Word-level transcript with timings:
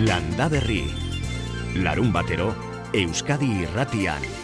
Landa 0.00 0.48
Berri. 0.48 0.88
Larun 1.76 2.08
batero, 2.12 2.54
Euskadi 2.96 3.50
irratian. 3.66 4.39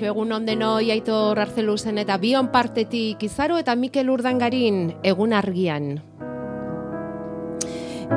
Kaixo 0.00 0.14
egun 0.14 0.32
ondenoi 0.32 0.90
aitor 0.94 1.36
arzeluzen 1.42 1.98
eta 2.00 2.16
bion 2.16 2.46
partetik 2.48 3.20
izaro 3.22 3.58
eta 3.60 3.74
Mikel 3.76 4.08
Urdangarin 4.08 4.94
egun 5.04 5.34
argian. 5.36 6.00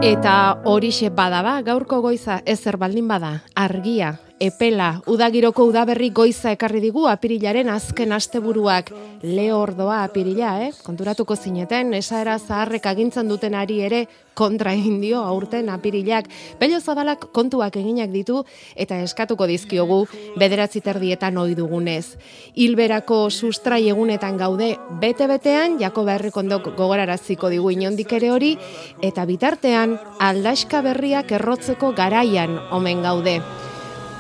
Eta 0.01 0.61
horixe 0.63 1.09
badaba, 1.09 1.61
gaurko 1.61 1.99
goiza 2.01 2.39
ezer 2.45 2.77
baldin 2.77 3.07
bada, 3.07 3.43
argia, 3.53 4.15
epela, 4.43 4.99
udagiroko 5.07 5.63
udaberri 5.69 6.09
goiza 6.11 6.51
ekarri 6.51 6.81
digu 6.83 7.05
apirilaren 7.07 7.69
azken 7.71 8.11
asteburuak 8.11 8.91
lehordoa 9.23 10.01
apirila, 10.03 10.57
eh? 10.65 10.73
Konturatuko 10.83 11.37
zineten, 11.39 11.93
esaera 11.95 12.35
zaharrek 12.39 12.89
agintzen 12.91 13.31
duten 13.31 13.55
ari 13.55 13.79
ere 13.87 14.01
kontra 14.35 14.73
egin 14.75 14.99
dio 14.99 15.21
aurten 15.23 15.69
apirilak. 15.71 16.27
Pello 16.59 16.81
zabalak 16.81 17.29
kontuak 17.31 17.77
eginak 17.79 18.11
ditu 18.11 18.41
eta 18.75 18.99
eskatuko 19.05 19.47
dizkiogu 19.47 20.03
bederatzi 20.35 20.81
terdietan 20.83 21.39
ohi 21.39 21.55
dugunez. 21.55 22.17
Hilberako 22.59 23.29
sustrai 23.31 23.87
egunetan 23.87 24.35
gaude 24.37 24.73
bete-betean, 24.99 25.79
jako 25.79 26.03
berrikondok 26.03 26.73
gogoraraziko 26.75 27.47
digu 27.53 27.71
inondik 27.71 28.11
ere 28.19 28.33
hori, 28.35 28.57
eta 29.01 29.23
bitartean 29.29 29.99
aldaska 30.19 30.83
berriak 30.83 31.31
errotzeko 31.31 31.93
garaian 31.95 32.59
omen 32.71 33.05
gaude 33.05 33.39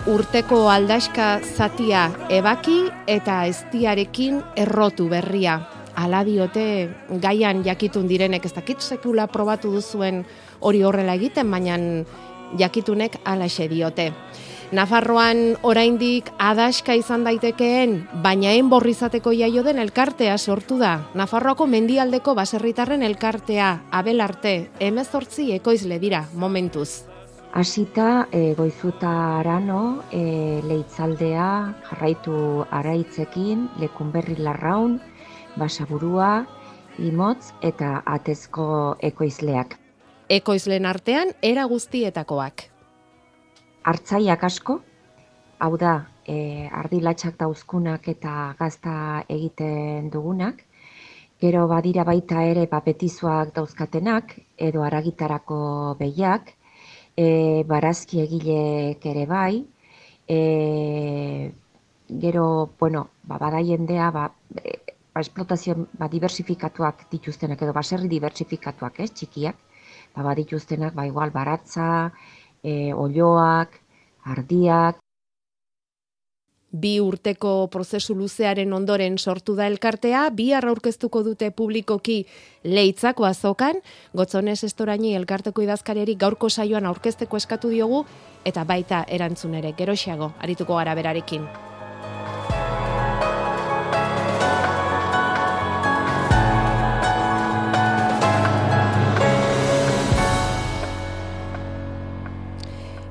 urteko 0.03 0.65
aldaska 0.67 1.39
zatia 1.55 2.09
ebaki 2.27 2.89
eta 3.07 3.45
eztiarekin 3.47 4.41
errotu 4.59 5.07
berria. 5.07 5.61
Ala 5.95 6.23
diote 6.27 6.89
gaian 7.23 7.61
jakitun 7.63 8.09
direnek 8.09 8.43
ez 8.45 8.51
dakit 8.51 8.81
sekula 8.81 9.29
probatu 9.31 9.71
duzuen 9.71 10.25
hori 10.59 10.81
horrela 10.83 11.15
egiten, 11.15 11.47
baina 11.51 11.77
jakitunek 12.59 13.21
alaxe 13.23 13.69
diote. 13.71 14.09
Nafarroan 14.73 15.55
oraindik 15.61 16.33
adaska 16.41 16.97
izan 16.97 17.23
daitekeen, 17.23 18.07
baina 18.25 18.51
enbor 18.57 18.87
izateko 18.89 19.31
jaio 19.31 19.63
den 19.63 19.79
elkartea 19.79 20.35
sortu 20.37 20.81
da. 20.81 20.97
Nafarroako 21.13 21.69
mendialdeko 21.69 22.33
baserritarren 22.35 23.05
elkartea, 23.05 23.71
abel 23.91 24.21
arte, 24.21 24.71
emezortzi 24.81 25.51
ekoizle 25.61 26.01
dira, 26.01 26.25
momentuz. 26.33 27.12
Hasita 27.53 28.29
e, 28.31 28.55
goizuta 28.57 29.37
arano, 29.37 30.01
e, 30.09 30.59
leitzaldea, 30.65 31.49
jarraitu 31.85 32.65
araitzekin, 32.73 33.67
lekunberri 33.77 34.39
larraun, 34.41 34.95
basaburua, 35.61 36.47
imotz 36.97 37.51
eta 37.61 37.99
atezko 38.09 38.65
ekoizleak. 39.05 39.75
Ekoizlen 40.33 40.89
artean, 40.89 41.35
era 41.45 41.67
guztietakoak. 41.69 42.63
Artzaiak 43.93 44.47
asko, 44.49 44.79
hau 45.61 45.71
da, 45.77 45.93
e, 46.25 46.65
ardilatxak 46.73 47.37
dauzkunak 47.37 48.09
eta 48.15 48.55
gazta 48.57 48.95
egiten 49.29 50.09
dugunak, 50.09 50.65
gero 51.37 51.67
badira 51.69 52.01
baita 52.09 52.41
ere 52.49 52.65
papetizuak 52.65 53.53
dauzkatenak, 53.53 54.39
edo 54.57 54.81
aragitarako 54.89 55.61
behiak, 56.01 56.55
e, 57.17 57.63
barazki 57.67 58.21
egileek 58.23 59.05
ere 59.05 59.25
bai, 59.27 59.65
e, 60.27 61.53
gero, 62.07 62.45
bueno, 62.79 63.09
ba, 63.23 63.37
bada 63.37 63.61
jendea, 63.63 64.09
ba, 64.11 64.25
e, 64.63 64.79
ba, 65.13 65.21
esplotazio 65.21 65.75
ba, 65.99 66.09
diversifikatuak 66.09 67.07
dituztenak, 67.11 67.61
edo 67.61 67.73
baserri 67.73 68.09
diversifikatuak, 68.15 68.99
ez, 69.05 69.11
txikiak, 69.11 69.57
ba, 70.15 70.25
badituztenak, 70.29 70.95
ba, 70.97 71.07
igual, 71.09 71.31
baratza, 71.35 71.87
e, 72.63 72.93
olioak, 72.93 73.79
ardiak, 74.35 75.02
Bi 76.73 76.95
urteko 76.99 77.67
prozesu 77.69 78.15
luzearen 78.17 78.73
ondoren 78.73 79.19
sortu 79.21 79.53
da 79.55 79.67
elkartea, 79.69 80.23
bi 80.33 80.47
aurkeztuko 80.57 81.21
dute 81.23 81.51
publikoki 81.51 82.23
leitzako 82.63 83.27
azokan, 83.29 83.77
gotzonez 84.13 84.63
estoraini 84.63 85.13
elkarteko 85.15 85.61
idazkariari 85.61 86.15
gaurko 86.15 86.49
saioan 86.49 86.85
aurkezteko 86.89 87.37
eskatu 87.37 87.69
diogu, 87.69 88.05
eta 88.45 88.65
baita 88.65 89.05
erantzun 89.07 89.53
ere, 89.61 89.75
geroxiago, 89.77 90.33
arituko 90.41 90.81
gara 90.81 90.95
berarekin. 90.95 91.45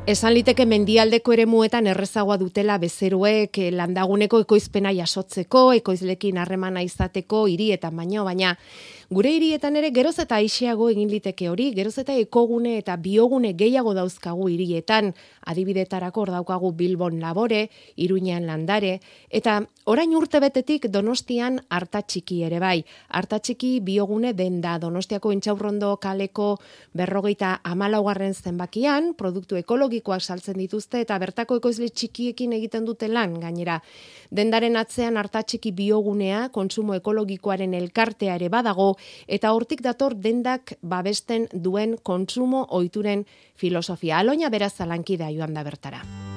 Esan 0.02 0.34
liteke 0.34 0.64
mendialdeko 0.66 1.30
eremuetan 1.30 1.86
errezagoa 1.86 2.34
dutela 2.40 2.74
bezeroek 2.82 3.58
eh, 3.62 3.68
landaguneko 3.70 4.40
ekoizpena 4.42 4.90
jasotzeko, 4.96 5.68
ekoizlekin 5.78 6.40
harremana 6.42 6.82
izateko, 6.82 7.44
hirietan 7.46 7.94
baino, 7.94 8.24
baina 8.26 8.56
gure 9.12 9.28
hirietan 9.28 9.74
ere 9.76 9.90
geroz 9.92 10.14
eta 10.22 10.38
aiseago 10.40 10.86
egin 10.88 11.10
liteke 11.12 11.50
hori, 11.50 11.66
geroz 11.76 11.98
eta 12.00 12.14
ekogune 12.16 12.78
eta 12.78 12.94
biogune 12.96 13.50
gehiago 13.58 13.92
dauzkagu 13.92 14.46
hirietan, 14.48 15.10
adibidetarako 15.52 16.22
hor 16.22 16.30
daukagu 16.32 16.70
Bilbon 16.78 17.18
labore, 17.20 17.66
Iruñean 18.00 18.46
landare, 18.48 18.94
eta 19.28 19.58
orain 19.84 20.14
urte 20.16 20.40
betetik 20.40 20.86
Donostian 20.94 21.58
hartatxiki 21.68 22.38
ere 22.46 22.60
bai. 22.62 22.86
Hartatxiki 23.10 23.74
biogune 23.84 24.32
den 24.38 24.62
da 24.64 24.78
Donostiako 24.80 25.34
intxaurrondo 25.36 25.92
kaleko 26.00 26.48
berrogeita 26.96 27.58
amalaugarren 27.68 28.32
zenbakian, 28.32 29.12
produktu 29.18 29.60
ekologikoak 29.60 30.22
saltzen 30.22 30.56
dituzte 30.56 31.02
eta 31.04 31.18
bertako 31.20 31.60
ekoizle 31.60 31.90
txikiekin 31.90 32.56
egiten 32.56 32.88
dute 32.88 33.12
lan 33.12 33.36
gainera. 33.44 33.82
Dendaren 34.32 34.80
atzean 34.80 35.20
hartatxiki 35.20 35.74
biogunea, 35.76 36.48
kontsumo 36.48 36.96
ekologikoaren 36.96 37.74
elkartea 37.76 38.40
ere 38.40 38.48
badago, 38.48 38.94
eta 39.26 39.52
hortik 39.52 39.82
dator 39.82 40.14
dendak 40.14 40.76
babesten 40.82 41.48
duen 41.52 41.96
kontsumo 42.02 42.66
ohituren 42.70 43.26
filosofia. 43.54 44.18
Aloina 44.18 44.50
beraz 44.50 44.74
zalankidea 44.76 45.30
joan 45.30 45.54
da 45.54 45.62
bertara. 45.62 46.31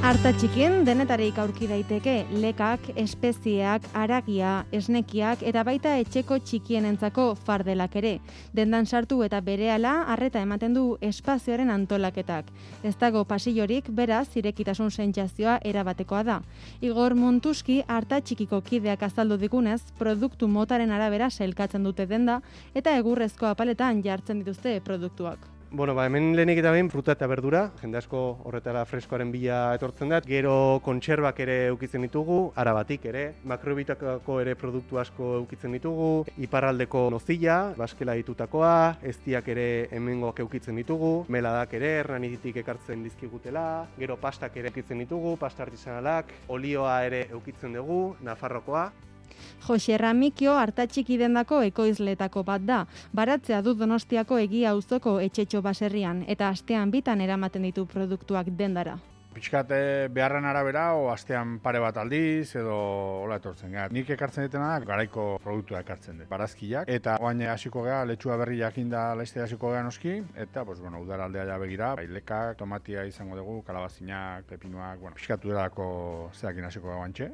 Arta 0.00 0.30
txikin 0.32 0.86
denetarik 0.88 1.36
aurki 1.36 1.66
daiteke 1.68 2.14
lekak, 2.40 2.86
espezieak, 3.02 3.84
aragia, 3.92 4.62
esnekiak 4.72 5.42
eta 5.44 5.60
baita 5.68 5.92
etxeko 6.00 6.38
txikienentzako 6.40 7.26
fardelak 7.36 7.98
ere. 8.00 8.14
Dendan 8.56 8.88
sartu 8.88 9.20
eta 9.26 9.42
berehala 9.44 9.92
harreta 10.14 10.40
ematen 10.40 10.72
du 10.78 10.86
espazioaren 11.04 11.68
antolaketak. 11.76 12.48
Ez 12.82 12.94
dago 12.96 13.26
pasillorik, 13.28 13.92
beraz, 13.92 14.30
irekitasun 14.40 14.88
sentsazioa 14.88 15.60
erabatekoa 15.68 16.24
da. 16.24 16.40
Igor 16.80 17.14
Montuski 17.14 17.82
harta 17.86 18.24
txikiko 18.24 18.64
kideak 18.64 19.04
azaldu 19.04 19.36
digunez, 19.36 19.82
produktu 20.00 20.48
motaren 20.48 20.96
arabera 20.96 21.28
selkatzen 21.28 21.84
dute 21.84 22.08
denda 22.08 22.40
eta 22.74 22.96
egurrezko 22.96 23.52
apaletan 23.52 24.00
jartzen 24.02 24.40
dituzte 24.40 24.78
produktuak. 24.80 25.59
Bueno, 25.72 25.94
ba, 25.94 26.08
hemen 26.08 26.32
lehenik 26.34 26.58
eta 26.58 26.72
behin 26.74 26.88
fruta 26.90 27.14
eta 27.14 27.28
berdura, 27.30 27.60
jende 27.78 28.00
asko 28.00 28.20
horretara 28.42 28.80
freskoaren 28.90 29.28
bila 29.30 29.58
etortzen 29.76 30.10
da. 30.10 30.18
Gero 30.26 30.80
kontserbak 30.82 31.38
ere 31.44 31.54
eukitzen 31.68 32.02
ditugu, 32.02 32.38
arabatik 32.58 33.04
ere, 33.06 33.22
makrobitakako 33.46 34.40
ere 34.42 34.56
produktu 34.58 34.98
asko 34.98 35.28
eukitzen 35.36 35.76
ditugu, 35.78 36.24
iparraldeko 36.42 37.04
nozilla, 37.14 37.58
baskela 37.78 38.16
ditutakoa, 38.18 38.72
eztiak 39.12 39.52
ere 39.54 39.68
hemengoak 39.94 40.42
eukitzen 40.42 40.80
ditugu, 40.82 41.12
meladak 41.30 41.76
ere, 41.78 41.92
hernanitik 42.00 42.58
ekartzen 42.64 43.04
dizkigutela, 43.06 43.86
gero 44.00 44.16
pastak 44.18 44.58
ere 44.58 44.72
eukitzen 44.74 45.04
ditugu, 45.04 45.36
pasta 45.38 45.62
artisanalak, 45.68 46.34
olioa 46.48 46.98
ere 47.06 47.28
eukitzen 47.30 47.78
dugu, 47.78 48.16
nafarrokoa, 48.26 48.88
Jose 49.66 49.98
Ramikio 49.98 50.56
hartatxiki 50.56 51.18
dendako 51.20 51.60
ekoizletako 51.68 52.42
bat 52.48 52.64
da. 52.64 52.80
Baratzea 53.12 53.60
du 53.62 53.74
donostiako 53.74 54.38
egia 54.38 54.72
auzoko 54.74 55.18
etxetxo 55.20 55.62
baserrian 55.62 56.24
eta 56.28 56.48
astean 56.48 56.90
bitan 56.90 57.20
eramaten 57.20 57.68
ditu 57.68 57.86
produktuak 57.86 58.52
dendara. 58.56 58.98
Pitzkate 59.30 60.08
beharren 60.10 60.44
arabera 60.50 60.88
o 60.98 61.04
astean 61.12 61.58
pare 61.62 61.78
bat 61.78 62.00
aldiz 62.02 62.56
edo 62.58 62.74
hola 63.22 63.36
etortzen 63.38 63.76
gara. 63.76 63.92
Nik 63.94 64.10
ekartzen 64.16 64.48
ditena 64.48 64.72
da 64.72 64.88
garaiko 64.88 65.26
produktua 65.44 65.84
ekartzen 65.84 66.18
dut. 66.18 66.28
Barazkiak 66.32 66.90
eta 66.90 67.14
oain 67.22 67.44
hasiko 67.52 67.84
gea 67.86 68.00
letxua 68.10 68.40
berri 68.40 68.58
jakin 68.58 68.90
da 68.90 69.04
laiste 69.20 69.44
hasiko 69.44 69.70
gea 69.70 69.84
noski 69.86 70.16
eta 70.34 70.64
pues 70.64 70.80
bueno, 70.80 70.98
udara 71.04 71.30
aldea 71.30 71.46
ja 71.52 71.60
begira, 71.62 71.92
bailekak, 72.00 72.58
tomatia 72.58 73.06
izango 73.06 73.38
dugu, 73.38 73.60
kalabazinak, 73.62 74.50
pepinuak, 74.50 74.98
bueno, 74.98 75.14
pixkatu 75.14 75.54
delako 75.54 75.86
zeakin 76.34 76.66
hasiko 76.66 76.90
gea 76.90 77.30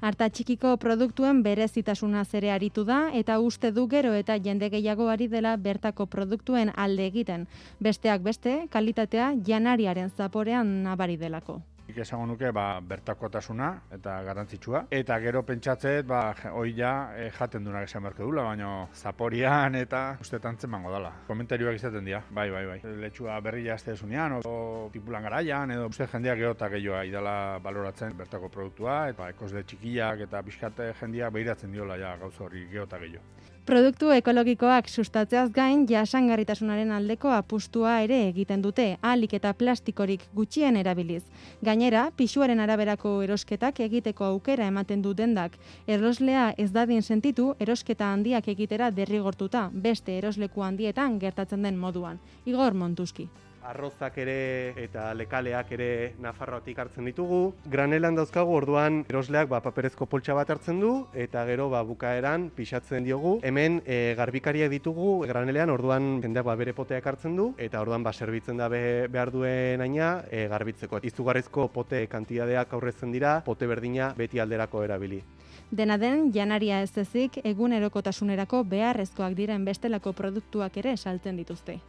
Arta 0.00 0.28
txikiko 0.28 0.74
produktuen 0.76 1.38
berezitasuna 1.42 2.24
zere 2.24 2.50
aritu 2.52 2.84
da 2.84 2.98
eta 3.20 3.38
uste 3.40 3.70
du 3.72 3.86
gero 3.88 4.12
eta 4.14 4.36
jende 4.36 4.68
gehiago 4.70 5.08
ari 5.08 5.28
dela 5.28 5.56
bertako 5.56 6.06
produktuen 6.06 6.72
alde 6.74 7.06
egiten. 7.06 7.46
Besteak 7.80 8.20
beste, 8.20 8.66
kalitatea 8.70 9.32
janariaren 9.46 10.10
zaporean 10.10 10.82
nabari 10.82 11.16
delako. 11.16 11.62
Nik 11.86 12.00
esango 12.02 12.24
nuke 12.26 12.48
ba, 12.50 12.80
bertakotasuna 12.82 13.68
eta 13.94 14.16
garrantzitsua. 14.26 14.80
Eta 14.90 15.18
gero 15.22 15.44
pentsatzet, 15.46 16.02
ba, 16.08 16.20
hoi 16.58 16.72
ja 16.74 16.92
e, 17.14 17.28
jaten 17.36 17.62
duna 17.64 17.84
esan 17.86 18.02
berke 18.08 18.24
dula, 18.26 18.42
baina 18.48 18.70
zaporian 18.90 19.78
eta 19.78 20.02
uste 20.20 20.40
tantzen 20.42 20.72
mango 20.72 20.90
dala. 20.90 21.12
Komentarioak 21.28 21.78
izaten 21.78 22.10
dira, 22.10 22.24
bai, 22.30 22.48
bai, 22.50 22.64
bai. 22.72 22.80
Letxua 23.06 23.38
berri 23.46 23.68
jazte 23.68 23.94
esunean, 23.94 24.40
o 24.42 24.56
tipulan 24.92 25.28
garaian, 25.30 25.70
edo 25.76 25.86
uste 25.92 26.10
jendeak 26.10 26.42
geotak 26.42 26.74
gehioa 26.74 27.04
idala 27.06 27.36
baloratzen 27.62 28.18
bertako 28.18 28.50
produktua, 28.50 29.04
eta 29.14 29.30
ekosle 29.36 29.62
txikiak 29.62 30.26
eta 30.26 30.42
pixkate 30.42 30.90
jendeak 31.00 31.38
behiratzen 31.38 31.70
diola 31.70 32.00
ja 32.02 32.16
gauza 32.18 32.48
hori 32.50 32.66
geotak 32.72 33.06
gehioa. 33.06 33.54
Produktu 33.66 34.12
ekologikoak 34.14 34.86
sustatzeaz 34.86 35.48
gain 35.50 35.80
jasangarritasunaren 35.90 36.92
aldeko 36.94 37.32
apustua 37.34 37.96
ere 38.04 38.18
egiten 38.28 38.60
dute, 38.62 38.84
alik 39.02 39.32
eta 39.34 39.50
plastikorik 39.58 40.22
gutxien 40.38 40.78
erabiliz. 40.78 41.24
Gainera, 41.66 42.04
pisuaren 42.16 42.62
araberako 42.62 43.16
erosketak 43.24 43.80
egiteko 43.88 44.28
aukera 44.28 44.68
ematen 44.70 45.02
du 45.02 45.16
dendak. 45.18 45.58
Erroslea 45.88 46.52
ez 46.56 46.68
dadin 46.76 47.02
sentitu 47.02 47.48
erosketa 47.58 48.12
handiak 48.12 48.46
egitera 48.54 48.92
derrigortuta, 49.00 49.64
beste 49.88 50.14
erosleku 50.20 50.62
handietan 50.62 51.18
gertatzen 51.18 51.66
den 51.66 51.82
moduan. 51.82 52.22
Igor 52.46 52.78
Montuski 52.84 53.26
arrozak 53.70 54.18
ere 54.22 54.38
eta 54.78 55.08
lekaleak 55.16 55.72
ere 55.76 55.88
Nafarroatik 56.22 56.78
hartzen 56.78 57.08
ditugu. 57.08 57.40
Granelan 57.70 58.16
dauzkagu 58.18 58.54
orduan 58.54 59.02
erosleak 59.10 59.48
ba, 59.50 59.60
paperezko 59.64 60.06
poltsa 60.10 60.36
bat 60.38 60.50
hartzen 60.50 60.80
du 60.80 60.92
eta 61.14 61.44
gero 61.48 61.68
ba, 61.72 61.82
bukaeran 61.86 62.48
pixatzen 62.56 63.06
diogu. 63.06 63.38
Hemen 63.46 63.80
e, 63.84 64.14
garbikariak 64.18 64.70
ditugu 64.72 65.26
granelean 65.26 65.72
orduan 65.74 66.20
jendeak 66.22 66.46
ba, 66.46 66.56
bere 66.58 66.76
poteak 66.76 67.06
hartzen 67.06 67.36
du 67.36 67.50
eta 67.58 67.82
orduan 67.82 68.06
ba, 68.06 68.12
serbitzen 68.12 68.62
da 68.62 68.68
behar 68.68 69.32
duen 69.34 69.82
aina 69.82 70.12
e, 70.30 70.46
garbitzeko. 70.52 71.02
Izugarrizko 71.02 71.68
pote 71.74 72.06
kantidadeak 72.12 72.72
aurrezen 72.76 73.12
dira, 73.12 73.40
pote 73.44 73.66
berdina 73.66 74.12
beti 74.16 74.40
alderako 74.40 74.84
erabili. 74.86 75.22
Dena 75.70 75.96
den, 75.98 76.30
janaria 76.32 76.78
ez 76.84 76.92
ezik, 77.02 77.40
egunerokotasunerako 77.42 78.62
beharrezkoak 78.70 79.34
diren 79.34 79.64
bestelako 79.66 80.12
produktuak 80.14 80.76
ere 80.78 80.96
saltzen 80.96 81.36
dituzte. 81.42 81.80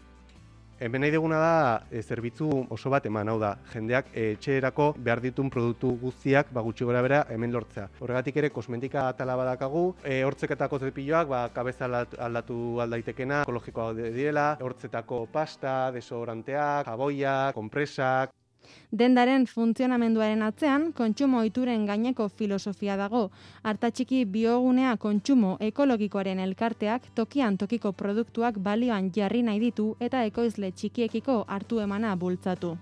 Hemen 0.79 1.01
nahi 1.01 1.09
duguna 1.09 1.37
da 1.41 1.53
e, 1.89 2.03
zerbitzu 2.05 2.47
oso 2.69 2.91
bat 2.93 3.05
eman, 3.09 3.31
hau 3.31 3.39
da, 3.41 3.55
jendeak 3.71 4.11
e, 4.13 4.27
etxerako 4.35 4.91
behar 5.07 5.23
ditun 5.23 5.49
produktu 5.49 5.95
guztiak 6.03 6.51
ba, 6.53 6.61
gutxi 6.61 6.85
gora 6.85 7.01
bera 7.01 7.23
hemen 7.33 7.55
lortzea. 7.55 7.87
Horregatik 7.97 8.37
ere 8.37 8.51
kosmetika 8.53 9.07
atala 9.09 9.39
badakagu, 9.39 9.83
e, 10.05 10.21
hortzeketako 10.27 10.77
zepilloak 10.85 11.33
ba, 11.33 11.41
kabeza 11.55 11.89
aldatu 11.89 12.59
aldaitekena, 12.85 13.41
ekologikoa 13.47 13.89
direla, 13.97 14.51
hortzetako 14.61 15.23
pasta, 15.33 15.79
desodoranteak, 15.97 16.85
jaboiak, 16.91 17.57
kompresak, 17.57 18.37
Dendaren 18.91 19.45
funtzionamenduaren 19.47 20.41
atzean, 20.41 20.91
kontsumo 20.93 21.39
oituren 21.43 21.85
gaineko 21.85 22.29
filosofia 22.29 22.97
dago. 22.97 23.29
Artatxiki 23.63 24.25
biogunea 24.25 24.97
kontsumo 24.97 25.57
ekologikoaren 25.59 26.39
elkarteak 26.39 27.11
tokian 27.15 27.57
tokiko 27.57 27.93
produktuak 27.93 28.59
balioan 28.59 29.11
jarri 29.15 29.43
nahi 29.43 29.59
ditu 29.59 29.95
eta 29.99 30.23
ekoizle 30.23 30.71
txikiekiko 30.71 31.43
hartu 31.47 31.79
emana 31.79 32.15
bultzatu. 32.15 32.77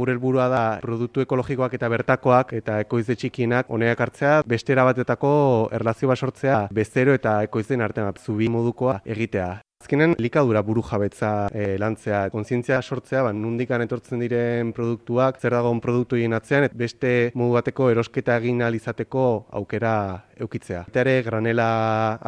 Gure 0.00 0.14
helburua 0.14 0.46
da 0.48 0.60
produktu 0.80 1.20
ekologikoak 1.20 1.74
eta 1.76 1.88
bertakoak 1.92 2.54
eta 2.56 2.78
ekoizle 2.80 3.18
txikienak 3.20 3.68
honeak 3.68 4.00
hartzea, 4.00 4.38
bestera 4.48 4.86
batetako 4.88 5.32
erlazio 5.76 6.08
basortzea 6.08 6.68
bezero 6.72 7.12
eta 7.18 7.42
ekoizden 7.48 7.84
artean 7.84 8.14
zubi 8.16 8.48
modukoa 8.48 9.02
egitea. 9.04 9.58
Azkenen 9.80 10.12
likadura 10.20 10.60
buru 10.60 10.82
jabetza 10.84 11.48
e, 11.56 11.78
lantzea, 11.80 12.26
kontzientzia 12.28 12.82
sortzea, 12.82 13.22
ba, 13.24 13.30
nundikan 13.32 13.80
etortzen 13.80 14.20
diren 14.20 14.74
produktuak, 14.76 15.38
zer 15.40 15.54
dagoen 15.56 15.80
produktu 15.80 16.18
egin 16.18 16.36
atzean, 16.36 16.66
et 16.68 16.74
beste 16.76 17.12
modu 17.32 17.56
bateko 17.56 17.88
erosketa 17.88 18.36
egin 18.42 18.60
alizateko 18.66 19.22
aukera 19.56 19.94
eukitzea. 20.36 20.84
Eta 20.92 21.00
ere 21.00 21.14
granela 21.24 21.70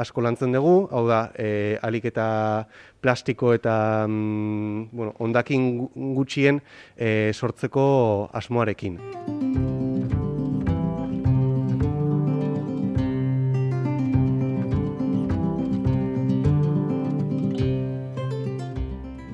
asko 0.00 0.24
lantzen 0.24 0.56
dugu, 0.56 0.88
hau 0.90 1.04
da, 1.10 1.26
e, 1.36 1.76
alik 1.84 2.08
eta 2.08 2.26
plastiko 3.04 3.52
eta 3.52 3.76
mm, 4.08 4.88
bueno, 4.96 5.12
ondakin 5.20 5.68
gutxien 6.16 6.62
e, 6.96 7.36
sortzeko 7.36 7.84
asmoarekin. 8.32 8.96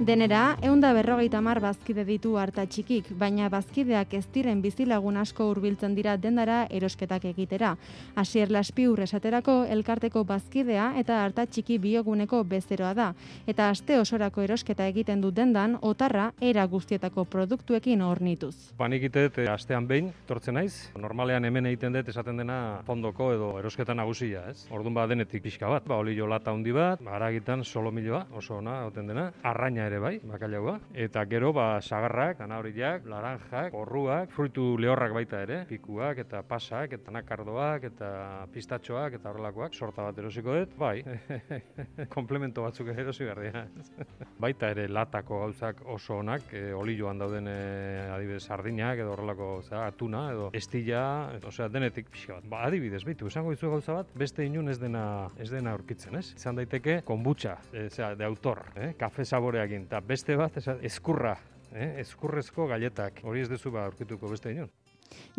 Denera, 0.09 0.57
eunda 0.65 0.95
berrogeita 0.97 1.43
mar 1.45 1.59
bazkide 1.61 2.01
ditu 2.09 2.31
harta 2.41 2.63
txikik, 2.65 3.11
baina 3.21 3.51
bazkideak 3.53 4.15
ez 4.17 4.23
diren 4.33 4.63
bizilagun 4.65 5.19
asko 5.21 5.51
hurbiltzen 5.51 5.93
dira 5.93 6.15
dendara 6.17 6.63
erosketak 6.73 7.27
egitera. 7.29 7.75
Asier 8.17 8.49
laspi 8.49 8.87
esaterako 9.05 9.67
elkarteko 9.69 10.23
bazkidea 10.25 10.95
eta 10.97 11.19
harta 11.25 11.45
txiki 11.45 11.77
bioguneko 11.79 12.43
bezeroa 12.45 12.95
da. 12.95 13.15
Eta 13.47 13.69
aste 13.69 13.99
osorako 13.99 14.41
erosketa 14.41 14.87
egiten 14.87 15.21
du 15.21 15.31
dendan, 15.31 15.77
otarra 15.83 16.33
era 16.41 16.65
guztietako 16.65 17.27
produktuekin 17.27 18.01
ornituz. 18.01 18.73
Panik 18.79 19.03
itet, 19.03 19.37
eh, 19.37 19.51
astean 19.53 19.87
behin, 19.87 20.11
tortzen 20.27 20.55
naiz. 20.55 20.91
Normalean 20.97 21.45
hemen 21.45 21.67
egiten 21.67 21.93
dut 21.93 22.09
esaten 22.09 22.39
dena 22.39 22.81
fondoko 22.87 23.35
edo 23.35 23.59
erosketa 23.59 23.93
nagusia, 23.93 24.49
ez? 24.49 24.67
Ordun 24.71 24.95
ba 24.95 25.07
denetik 25.07 25.43
pixka 25.43 25.69
bat, 25.69 25.85
ba 25.85 25.97
olio 25.97 26.27
lata 26.27 26.51
handi 26.51 26.73
bat, 26.73 27.05
ba 27.05 27.17
aragitan 27.17 27.63
solo 27.63 27.93
miloa, 27.93 28.25
oso 28.33 28.57
ona, 28.57 28.81
hauten 28.87 29.07
dena. 29.07 29.33
Arraina 29.43 29.85
ere 29.85 29.98
bai, 30.03 30.19
bakailaua. 30.25 30.79
Eta 30.95 31.25
gero, 31.31 31.53
ba, 31.57 31.81
sagarrak, 31.81 32.41
anahoriak, 32.45 33.07
laranjak, 33.09 33.75
horruak, 33.75 34.31
fruitu 34.35 34.77
lehorrak 34.81 35.15
baita 35.17 35.43
ere, 35.45 35.59
pikuak 35.69 36.23
eta 36.25 36.43
pasak, 36.47 36.95
eta 36.99 37.15
nakardoak, 37.15 37.89
eta 37.91 38.11
pistatxoak, 38.55 39.19
eta 39.19 39.33
horrelakoak, 39.33 39.75
sorta 39.75 40.07
bat 40.07 40.19
erosiko 40.19 40.57
dut, 40.59 40.75
bai, 40.79 41.03
komplemento 42.17 42.65
batzuk 42.67 42.93
erosi 42.95 43.29
behar 43.29 43.69
baita 44.45 44.71
ere 44.75 44.87
latako 44.89 45.41
gauzak 45.45 45.83
oso 45.87 46.19
onak, 46.19 46.53
e, 46.53 46.73
olioan 46.75 47.19
dauden 47.19 47.49
e, 47.51 47.59
adibidez 48.15 48.45
sardinak, 48.45 49.03
edo 49.03 49.15
horrelako, 49.15 49.51
zera, 49.67 49.87
atuna, 49.93 50.25
edo 50.33 50.51
estilla, 50.59 51.03
osea, 51.49 51.69
denetik 51.73 52.11
pixka 52.13 52.39
bat. 52.39 52.49
Ba, 52.51 52.63
adibidez, 52.69 53.03
bitu, 53.07 53.31
esango 53.33 53.55
dizu 53.55 53.73
gauza 53.75 53.99
bat, 54.01 54.13
beste 54.19 54.47
inun 54.47 54.71
ez 54.73 54.79
dena, 54.81 55.05
ez 55.39 55.51
dena 55.53 55.75
aurkitzen, 55.77 56.19
ez? 56.21 56.33
Izan 56.39 56.59
daiteke, 56.61 57.01
konbutxa, 57.09 57.59
e, 57.73 57.89
zera, 57.91 58.15
de 58.19 58.27
autor, 58.29 58.65
eh? 58.77 58.93
kafe 58.99 59.25
saboreakin, 59.25 59.88
eta 59.89 60.03
beste 60.05 60.37
bat, 60.37 60.53
eskurra, 60.85 61.39
eh? 61.73 61.95
eskurrezko 62.03 62.67
galetak, 62.69 63.23
hori 63.25 63.47
ez 63.47 63.49
duzu 63.49 63.73
ba 63.73 63.87
aurkituko 63.89 64.29
beste 64.29 64.53
inon. 64.53 64.69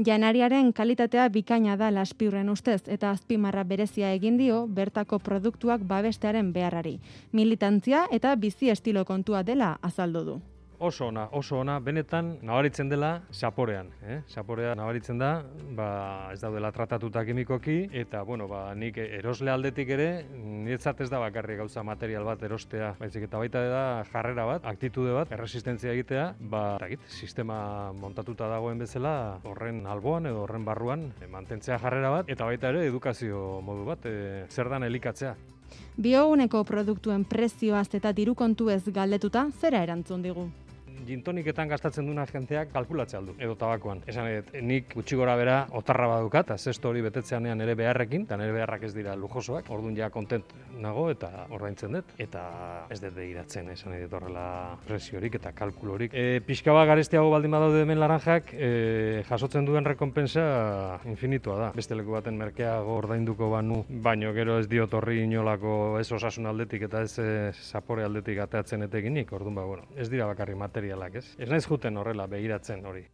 Janariaren 0.01 0.71
kalitatea 0.73 1.27
bikaina 1.29 1.75
da 1.77 1.91
laspiurren 1.93 2.49
ustez 2.49 2.81
eta 2.89 3.11
azpimarra 3.13 3.63
berezia 3.63 4.09
egin 4.17 4.41
dio 4.41 4.63
bertako 4.65 5.19
produktuak 5.21 5.85
babestearen 5.85 6.53
beharrari. 6.53 6.97
Militantzia 7.31 8.07
eta 8.11 8.33
bizi 8.35 8.73
estilo 8.73 9.05
kontua 9.05 9.43
dela 9.43 9.75
azaldu 9.83 10.25
du 10.31 10.41
oso 10.79 11.07
ona, 11.07 11.27
oso 11.31 11.59
ona, 11.59 11.77
benetan 11.83 12.37
nabaritzen 12.41 12.89
dela 12.89 13.21
saporean, 13.31 13.91
eh? 14.01 14.21
Saporea 14.27 14.73
nabaritzen 14.79 15.19
da, 15.19 15.43
ba, 15.75 15.89
ez 16.33 16.39
daudela 16.41 16.71
tratatuta 16.71 17.25
kimikoki 17.27 17.89
eta 18.01 18.23
bueno, 18.23 18.47
ba, 18.47 18.73
nik 18.75 18.97
erosle 19.03 19.51
aldetik 19.51 19.91
ere 19.95 20.09
niretzat 20.33 21.03
ez 21.03 21.09
da 21.11 21.19
bakarri 21.19 21.59
gauza 21.59 21.83
material 21.83 22.23
bat 22.27 22.43
erostea, 22.47 22.93
baizik 22.99 23.27
eta 23.27 23.43
baita 23.43 23.65
da 23.69 23.83
jarrera 24.11 24.47
bat, 24.47 24.65
aktitude 24.71 25.13
bat, 25.15 25.31
erresistentzia 25.35 25.93
egitea, 25.97 26.25
ba, 26.39 26.63
egit, 26.87 27.03
sistema 27.11 27.91
montatuta 27.93 28.47
dagoen 28.49 28.79
bezala 28.79 29.13
horren 29.43 29.85
alboan 29.87 30.31
edo 30.31 30.45
horren 30.45 30.65
barruan 30.65 31.09
e, 31.19 31.27
mantentzea 31.27 31.79
jarrera 31.83 32.13
bat 32.19 32.31
eta 32.31 32.47
baita 32.47 32.71
ere 32.71 32.87
edukazio 32.87 33.59
modu 33.65 33.85
bat, 33.91 34.07
e, 34.07 34.45
zer 34.49 34.71
dan 34.71 34.87
elikatzea. 34.87 35.35
Bioguneko 35.99 36.63
produktuen 36.63 37.25
prezioaz 37.27 37.89
eta 37.93 38.13
diru 38.15 38.33
kontu 38.33 38.69
ez 38.71 38.85
galdetuta, 38.87 39.49
zera 39.59 39.83
erantzun 39.83 40.23
digu? 40.23 40.47
Gintoniketan 41.07 41.69
gastatzen 41.69 42.07
duna 42.07 42.25
jenteak 42.29 42.71
kalkulatzea 42.73 43.19
aldu, 43.19 43.35
edo 43.39 43.55
tabakoan. 43.59 44.01
Esan 44.09 44.27
edo, 44.29 44.61
nik 44.65 44.93
gutxi 44.95 45.17
gora 45.19 45.35
bera 45.39 45.57
otarra 45.77 46.07
badukat, 46.11 46.53
zesto 46.57 46.89
hori 46.89 47.01
betetzeanean 47.05 47.61
ere 47.61 47.75
beharrekin, 47.79 48.25
eta 48.27 48.37
nire 48.39 48.53
beharrak 48.55 48.85
ez 48.87 48.93
dira 48.95 49.15
lujosoak, 49.19 49.69
orduan 49.69 49.97
ja 49.97 50.09
kontent 50.13 50.53
nago 50.79 51.09
eta 51.11 51.45
ordaintzen 51.55 51.97
dut, 51.97 52.13
eta 52.21 52.43
ez 52.91 52.99
dut 53.01 53.17
iratzen, 53.23 53.69
esan 53.75 53.95
edo 53.97 54.17
horrela 54.19 54.45
presiorik 54.87 55.39
eta 55.39 55.53
kalkulorik. 55.55 56.13
E, 56.13 56.41
pixka 56.45 56.73
bat 56.75 56.87
garestiago 56.89 57.31
baldin 57.33 57.55
badaude 57.55 57.83
hemen 57.85 58.01
laranjak, 58.01 58.53
e, 58.53 59.23
jasotzen 59.29 59.67
duen 59.67 59.87
rekompensa 59.87 60.99
infinitua 61.09 61.59
da. 61.59 61.71
Beste 61.75 61.97
leku 61.97 62.15
baten 62.17 62.37
merkeago 62.39 62.97
ordainduko 62.99 63.49
banu, 63.53 63.83
baino 63.89 64.33
gero 64.35 64.59
ez 64.59 64.67
diot 64.71 64.93
horri 64.97 65.23
inolako 65.23 65.99
ez 65.99 66.09
osasun 66.11 66.49
aldetik 66.49 66.87
eta 66.89 67.03
ez 67.05 67.13
e, 67.21 67.29
zapore 67.53 68.05
aldetik 68.07 68.39
ateatzen 68.45 68.87
etekinik, 68.89 69.31
orduan 69.35 69.59
ba, 69.59 69.67
bueno, 69.69 69.87
ez 69.97 70.09
dira 70.11 70.27
bakarri 70.29 70.55
material 70.59 70.88
sozialak, 70.89 71.15
ez? 71.15 71.35
Ez 71.37 71.49
naiz 71.49 71.65
juten 71.67 71.97
horrela 71.97 72.27
begiratzen 72.27 72.85
hori. 72.85 73.05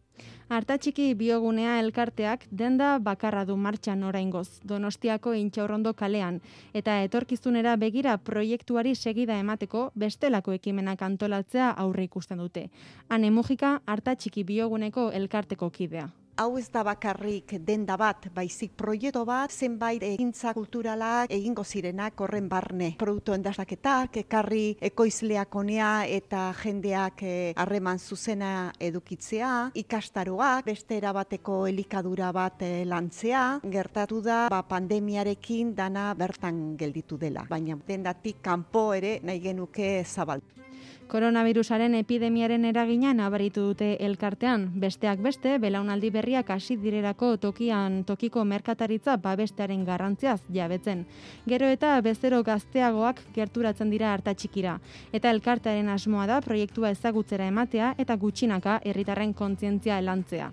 Artatxiki 0.48 1.14
biogunea 1.14 1.78
elkarteak 1.80 2.46
denda 2.50 2.98
bakarra 2.98 3.44
du 3.44 3.56
martxan 3.56 4.02
oraingoz, 4.02 4.60
Donostiako 4.64 5.34
intxaurrondo 5.34 5.92
kalean, 5.94 6.40
eta 6.72 7.02
etorkizunera 7.02 7.76
begira 7.76 8.16
proiektuari 8.16 8.94
segida 8.94 9.38
emateko 9.38 9.90
bestelako 9.94 10.52
ekimenak 10.52 11.02
antolatzea 11.02 11.70
aurre 11.70 12.04
ikusten 12.04 12.38
dute. 12.38 12.70
Hane 13.08 13.30
Mujika 13.30 13.80
Artatxiki 13.86 14.44
bioguneko 14.44 15.10
elkarteko 15.12 15.70
kidea 15.70 16.08
hau 16.36 16.58
ez 16.58 16.68
da 16.72 16.82
bakarrik 16.84 17.56
denda 17.64 17.96
bat, 17.96 18.28
baizik 18.34 18.74
proiektu 18.76 19.24
bat, 19.28 19.52
zenbait 19.52 20.02
egintza 20.04 20.52
kulturalak 20.56 21.32
egingo 21.32 21.64
zirenak 21.64 22.20
horren 22.20 22.48
barne. 22.48 22.92
Produktu 23.00 23.34
endasaketak, 23.36 24.18
ekarri 24.24 24.76
ekoizleak 24.90 25.56
onea 25.56 25.90
eta 26.18 26.50
jendeak 26.60 27.22
eh, 27.24 27.52
harreman 27.56 27.98
zuzena 27.98 28.72
edukitzea, 28.80 29.52
ikastaroak, 29.74 30.66
beste 30.66 31.00
erabateko 31.00 31.64
elikadura 31.70 32.32
bat 32.36 32.62
eh, 32.66 32.84
lantzea, 32.84 33.46
gertatu 33.64 34.20
da 34.20 34.46
ba, 34.52 34.62
pandemiarekin 34.68 35.74
dana 35.76 36.10
bertan 36.14 36.76
gelditu 36.76 37.16
dela, 37.18 37.46
baina 37.48 37.78
dendatik 37.88 38.42
kanpo 38.44 38.90
ere 38.94 39.18
nahi 39.24 39.40
genuke 39.48 39.90
zabaldu. 40.04 40.65
Koronavirusaren 41.06 41.94
epidemiaren 41.94 42.64
eragina 42.66 43.12
nabaritu 43.14 43.62
dute 43.68 43.92
elkartean, 44.02 44.64
besteak 44.82 45.20
beste, 45.22 45.52
belaunaldi 45.62 46.08
berriak 46.10 46.48
hasi 46.50 46.74
direrako 46.82 47.28
tokian 47.44 48.00
tokiko 48.08 48.42
merkataritza 48.44 49.14
babestearen 49.22 49.84
garrantziaz 49.86 50.40
jabetzen. 50.56 51.04
Gero 51.46 51.68
eta 51.70 51.92
bezero 52.02 52.40
gazteagoak 52.42 53.20
gerturatzen 53.36 53.92
dira 53.94 54.10
hartatxikira. 54.14 54.80
Eta 55.12 55.30
elkartearen 55.30 55.92
asmoa 55.94 56.26
da 56.26 56.40
proiektua 56.42 56.90
ezagutzera 56.96 57.46
ematea 57.52 57.92
eta 57.98 58.16
gutxinaka 58.16 58.80
herritarren 58.82 59.34
kontzientzia 59.34 60.00
elantzea. 60.02 60.50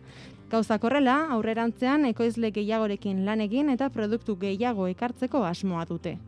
Gauza 0.54 0.78
korrela, 0.78 1.16
aurrerantzean 1.34 2.06
ekoizle 2.06 2.54
gehiagorekin 2.54 3.26
lan 3.26 3.42
egin 3.42 3.74
eta 3.74 3.90
produktu 3.90 4.38
gehiago 4.38 4.86
ekartzeko 4.94 5.42
asmoa 5.50 5.88
dute. 5.90 6.20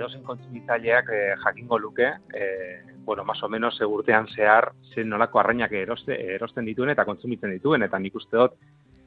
Edozen 0.00 0.22
kontsumitzaileak 0.24 1.10
e, 1.12 1.20
jakingo 1.44 1.78
luke, 1.78 2.08
e, 2.34 2.82
bueno, 3.04 3.24
más 3.24 3.42
o 3.42 3.48
menos 3.48 3.76
segurtean 3.76 4.28
zehar 4.34 4.72
zen 4.94 5.08
nolako 5.08 5.40
arrainak 5.40 5.72
eroste, 5.72 6.16
erosten 6.34 6.64
dituen 6.64 6.90
eta 6.94 7.04
kontsumitzen 7.04 7.52
dituen, 7.52 7.84
eta 7.84 7.98
nik 7.98 8.16
uste 8.16 8.36
dut 8.36 8.56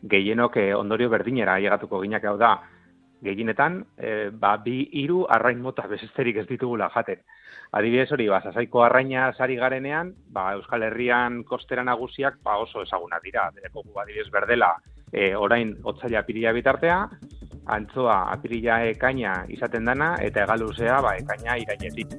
gehienok 0.04 0.58
e, 0.58 0.70
ondorio 0.76 1.10
berdinera 1.10 1.58
llegatuko 1.60 2.02
ginak 2.04 2.26
hau 2.30 2.38
da, 2.38 2.54
gehienetan, 3.24 3.80
e, 3.98 4.30
ba, 4.30 4.58
bi 4.64 4.84
hiru 5.00 5.24
arrain 5.32 5.62
mota 5.64 5.88
bezesterik 5.88 6.42
ez 6.44 6.48
ditugula 6.50 6.90
jaten. 6.94 7.24
Adibidez 7.74 8.12
hori, 8.12 8.28
ba, 8.30 8.42
sasaiko 8.44 8.84
arraina 8.84 9.32
sari 9.34 9.56
garenean, 9.58 10.12
ba, 10.30 10.52
Euskal 10.58 10.84
Herrian 10.90 11.42
kostera 11.48 11.86
nagusiak 11.88 12.42
ba, 12.44 12.60
oso 12.62 12.84
ezaguna 12.84 13.22
dira. 13.24 13.48
Dereko 13.56 13.86
adibidez 14.02 14.30
berdela, 14.32 14.76
e, 15.14 15.32
orain 15.36 15.78
otzaila 15.84 16.26
pirila 16.28 16.52
bitartea, 16.54 16.98
antzoa 17.66 18.32
apirila 18.32 18.84
ekaina 18.92 19.44
izaten 19.50 19.86
dana 19.86 20.16
eta 20.22 20.44
egaluzea 20.48 21.02
ba, 21.02 21.16
ekaina 21.18 21.58
irainetik. 21.66 22.18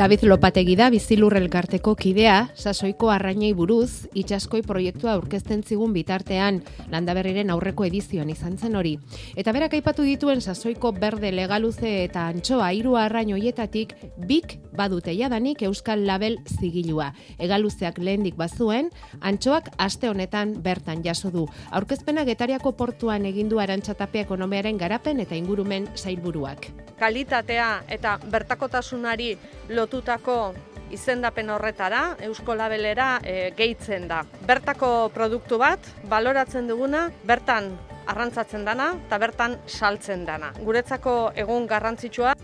David 0.00 0.22
Lopategi 0.24 0.78
da 0.80 0.86
bizilur 0.88 1.34
elkarteko 1.36 1.92
kidea, 1.92 2.36
sasoiko 2.56 3.10
arrainei 3.12 3.50
buruz, 3.52 4.06
itxaskoi 4.16 4.62
proiektua 4.64 5.10
aurkezten 5.12 5.60
zigun 5.60 5.92
bitartean, 5.92 6.62
landaberriren 6.88 7.52
aurreko 7.52 7.84
edizioan 7.84 8.30
izan 8.32 8.56
zen 8.56 8.78
hori. 8.80 8.94
Eta 9.36 9.52
berak 9.52 9.76
aipatu 9.76 10.08
dituen 10.08 10.40
sasoiko 10.40 10.94
berde 10.96 11.34
legaluze 11.36 11.92
eta 12.06 12.24
antxoa 12.32 12.70
hiru 12.72 12.96
arrain 12.96 13.34
hoietatik 13.36 13.92
bik 14.24 14.56
badute 14.72 15.12
jadanik 15.18 15.66
Euskal 15.68 16.06
Label 16.08 16.40
zigilua. 16.48 17.12
Egaluzeak 17.36 18.00
lehendik 18.00 18.40
bazuen, 18.40 18.88
antxoak 19.20 19.68
aste 19.76 20.08
honetan 20.08 20.62
bertan 20.64 21.04
jaso 21.04 21.28
du. 21.28 21.44
Aurkezpena 21.76 22.24
getariako 22.24 22.72
portuan 22.72 23.28
egindu 23.28 23.60
arantxatapea 23.60 24.24
ekonomiaren 24.24 24.80
garapen 24.80 25.20
eta 25.20 25.36
ingurumen 25.36 25.92
zailburuak. 25.94 26.72
Kalitatea 26.96 27.82
eta 27.88 28.16
bertakotasunari 28.32 29.34
lotutako 29.70 30.52
izendapen 30.90 31.50
horretara, 31.50 32.16
Eusko 32.26 32.56
Labelera 32.58 33.20
e, 33.22 33.52
gehitzen 33.56 34.08
da. 34.10 34.24
Bertako 34.46 35.10
produktu 35.14 35.58
bat, 35.60 35.86
baloratzen 36.10 36.68
duguna, 36.68 37.06
bertan 37.26 37.70
arrantzatzen 38.10 38.64
dana 38.66 38.92
eta 39.06 39.18
bertan 39.22 39.56
saltzen 39.66 40.26
dana. 40.26 40.52
Guretzako 40.58 41.32
egun 41.38 41.68
garrantzitsua. 41.70 42.34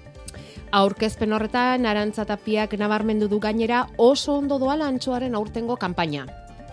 Aurkezpen 0.76 1.32
horretan, 1.32 1.86
arantzatapiak 1.86 2.74
nabarmendu 2.78 3.28
du 3.30 3.38
gainera 3.40 3.86
oso 3.98 4.38
ondo 4.38 4.58
doala 4.62 4.90
antxoaren 4.90 5.34
aurtengo 5.34 5.76
kanpaina. 5.76 6.26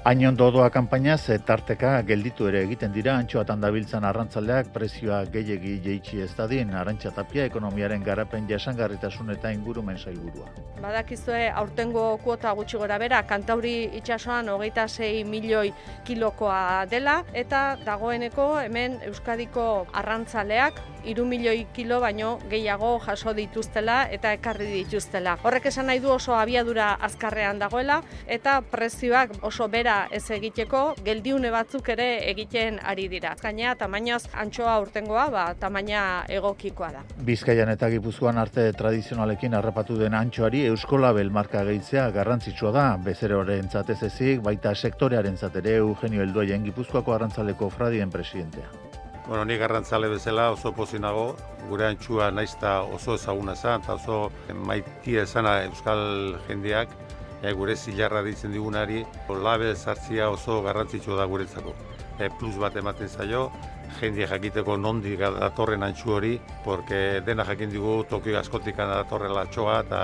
Ainon 0.03 0.35
dodoa 0.35 0.69
kanpaina 0.69 1.13
ze 1.17 1.37
tarteka 1.39 2.01
gelditu 2.03 2.49
ere 2.49 2.59
egiten 2.65 2.91
dira 2.91 3.13
antxoatan 3.21 3.61
dabiltzan 3.63 4.03
arrantzaldeak 4.03 4.73
prezioa 4.75 5.21
gehiegi 5.31 5.77
jeitsi 5.85 6.19
ez 6.25 6.33
dadin 6.35 6.73
arantxa 6.75 7.13
tapia 7.15 7.45
ekonomiaren 7.47 8.03
garapen 8.03 8.49
jasangarritasun 8.49 9.31
eta 9.31 9.53
ingurumen 9.55 9.97
sailburua. 9.97 10.49
Badakizue 10.83 11.45
aurtengo 11.61 12.03
kuota 12.25 12.51
gutxi 12.51 12.81
gora 12.81 12.97
bera, 12.99 13.21
kantauri 13.23 13.77
itxasoan 14.01 14.49
hogeita 14.51 14.89
sei 14.89 15.23
milioi 15.23 15.71
kilokoa 16.03 16.83
dela 16.91 17.21
eta 17.31 17.77
dagoeneko 17.85 18.57
hemen 18.59 18.99
Euskadiko 19.07 19.87
arrantzaleak 19.93 20.83
iru 21.05 21.25
milioi 21.27 21.65
kilo 21.73 21.99
baino 21.99 22.39
gehiago 22.51 22.97
jaso 23.05 23.33
dituztela 23.35 24.03
eta 24.11 24.33
ekarri 24.35 24.67
dituztela. 24.73 25.37
Horrek 25.43 25.71
esan 25.71 25.87
nahi 25.87 25.99
du 26.03 26.11
oso 26.11 26.35
abiadura 26.35 26.93
azkarrean 27.07 27.59
dagoela 27.59 28.01
eta 28.27 28.59
prezioak 28.71 29.39
oso 29.43 29.67
bera 29.67 29.92
ez 30.11 30.23
egiteko 30.35 30.83
geldiune 31.05 31.51
batzuk 31.53 31.89
ere 31.93 32.07
egiten 32.31 32.79
ari 32.83 33.07
dira. 33.11 33.33
Gainea 33.41 33.75
tamainoz 33.79 34.23
antxoa 34.43 34.77
urtengoa 34.83 35.27
ba, 35.33 35.45
tamaina 35.59 36.03
egokikoa 36.29 36.91
da. 36.95 37.03
Bizkaian 37.27 37.71
eta 37.73 37.89
Gipuzkoan 37.93 38.37
arte 38.41 38.69
tradizionalekin 38.77 39.57
harrapatu 39.59 39.97
den 39.99 40.17
antxoari 40.17 40.65
Euskolabel 40.71 41.31
marka 41.33 41.63
gehitzea 41.67 42.09
garrantzitsua 42.15 42.71
da, 42.75 42.87
bezero 43.03 43.39
horren 43.41 43.69
ezik, 43.93 44.41
baita 44.41 44.73
sektorearen 44.75 45.37
zatere 45.37 45.77
Eugenio 45.77 46.23
Eldoien 46.23 46.63
Gipuzkoako 46.63 47.13
arrantzaleko 47.13 47.69
fradien 47.69 48.09
presidentea. 48.09 48.69
Bueno, 49.27 49.45
ni 49.45 49.55
garrantzale 49.57 50.09
bezala 50.11 50.49
oso 50.51 50.73
pozinago, 50.75 51.37
gure 51.69 51.85
antxua 51.87 52.29
naizta 52.31 52.81
oso 52.83 53.15
ezaguna 53.15 53.55
zen, 53.55 53.79
eta 53.81 53.95
oso 53.95 54.31
maitia 54.67 55.23
esana 55.23 55.61
euskal 55.63 56.35
jendeak, 56.49 56.91
e, 57.43 57.51
gure 57.53 57.75
zilarra 57.75 58.23
ditzen 58.23 58.51
digunari, 58.55 59.03
labe 59.43 59.75
zartzia 59.75 60.29
oso 60.31 60.61
garrantzitsua 60.63 61.17
da 61.19 61.25
guretzako. 61.29 61.75
E, 62.19 62.29
plus 62.39 62.55
bat 62.61 62.75
ematen 62.79 63.09
zaio, 63.09 63.49
jendia 63.99 64.27
jakiteko 64.31 64.77
nondik 64.77 65.19
datorren 65.19 65.83
antxu 65.83 66.15
hori, 66.17 66.37
porque 66.63 67.21
dena 67.25 67.45
jakin 67.45 67.73
dugu 67.73 68.03
Tokio 68.09 68.39
askotik 68.39 68.77
datorrela 68.77 69.45
txoa 69.51 69.81
eta 69.83 70.03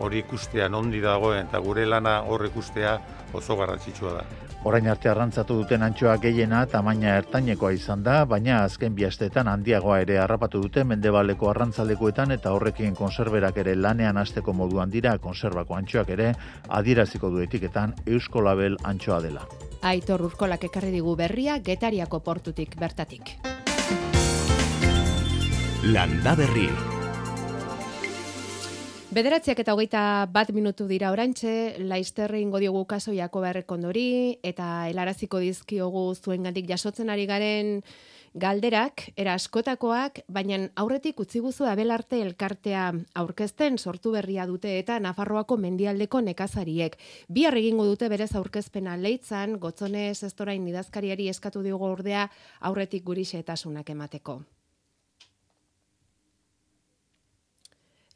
hori 0.00 0.24
ikustea 0.24 0.68
nondi 0.68 1.00
dagoen 1.00 1.46
eta 1.46 1.58
gure 1.64 1.86
lana 1.86 2.20
hor 2.26 2.46
ikustea 2.46 2.98
oso 3.32 3.56
garrantzitsua 3.56 4.12
da. 4.18 4.24
Orain 4.66 4.88
arte 4.90 5.06
arrantzatu 5.08 5.54
duten 5.60 5.84
antxoa 5.86 6.16
gehiena 6.18 6.64
tamaina 6.66 7.12
ertainekoa 7.20 7.70
izan 7.76 8.02
da, 8.02 8.24
baina 8.26 8.64
azken 8.64 8.94
biastetan 8.94 9.46
handiagoa 9.48 10.00
ere 10.02 10.18
harrapatu 10.18 10.62
dute 10.64 10.82
mendebaleko 10.84 11.50
arrantzalekuetan 11.52 12.34
eta 12.34 12.52
horrekin 12.56 12.96
konserberak 12.98 13.62
ere 13.62 13.76
lanean 13.76 14.18
hasteko 14.18 14.52
moduan 14.52 14.90
dira 14.90 15.14
konserbako 15.18 15.78
antxoak 15.78 16.10
ere 16.18 16.32
adieraziko 16.80 17.30
du 17.30 17.40
etiketan 17.46 17.94
Eusko 18.06 18.42
Label 18.42 18.76
antxoa 18.82 19.22
dela. 19.22 19.46
Aitor 19.82 20.26
Urkolak 20.26 20.66
ekarri 20.72 20.90
digu 20.90 21.14
berria 21.16 21.60
Getariako 21.62 22.20
portutik 22.20 22.74
bertatik. 22.76 23.36
Landa 25.86 26.34
berri. 26.34 26.97
Bederatziak 29.18 29.58
eta 29.58 29.72
hogeita 29.74 30.00
bat 30.30 30.52
minutu 30.54 30.84
dira 30.86 31.08
orantxe, 31.10 31.52
laizterre 31.90 32.38
ingo 32.38 32.60
diogu 32.62 32.84
kaso 32.86 33.10
jako 33.12 33.40
kondori, 33.66 34.38
eta 34.44 34.86
helaraziko 34.86 35.40
dizkiogu 35.40 36.14
zuen 36.14 36.44
gandik 36.44 36.68
jasotzen 36.68 37.10
ari 37.10 37.26
garen 37.26 37.82
galderak, 38.34 39.10
era 39.16 39.34
askotakoak, 39.34 40.20
baina 40.28 40.68
aurretik 40.76 41.18
utzi 41.18 41.40
guzu 41.40 41.64
abelarte 41.64 42.22
elkartea 42.22 42.92
aurkezten 43.14 43.78
sortu 43.78 44.12
berria 44.12 44.46
dute 44.46 44.78
eta 44.78 45.00
Nafarroako 45.00 45.56
mendialdeko 45.56 46.20
nekazariek. 46.20 46.96
Bi 47.28 47.44
egingo 47.46 47.86
dute 47.86 48.08
berez 48.08 48.36
aurkezpena 48.36 48.96
leitzan, 48.96 49.58
gotzone 49.58 50.14
zestorain 50.14 50.68
idazkariari 50.68 51.28
eskatu 51.28 51.62
diogu 51.62 51.86
ordea 51.86 52.30
aurretik 52.60 53.02
gurixe 53.02 53.40
etasunak 53.40 53.90
emateko. 53.90 54.42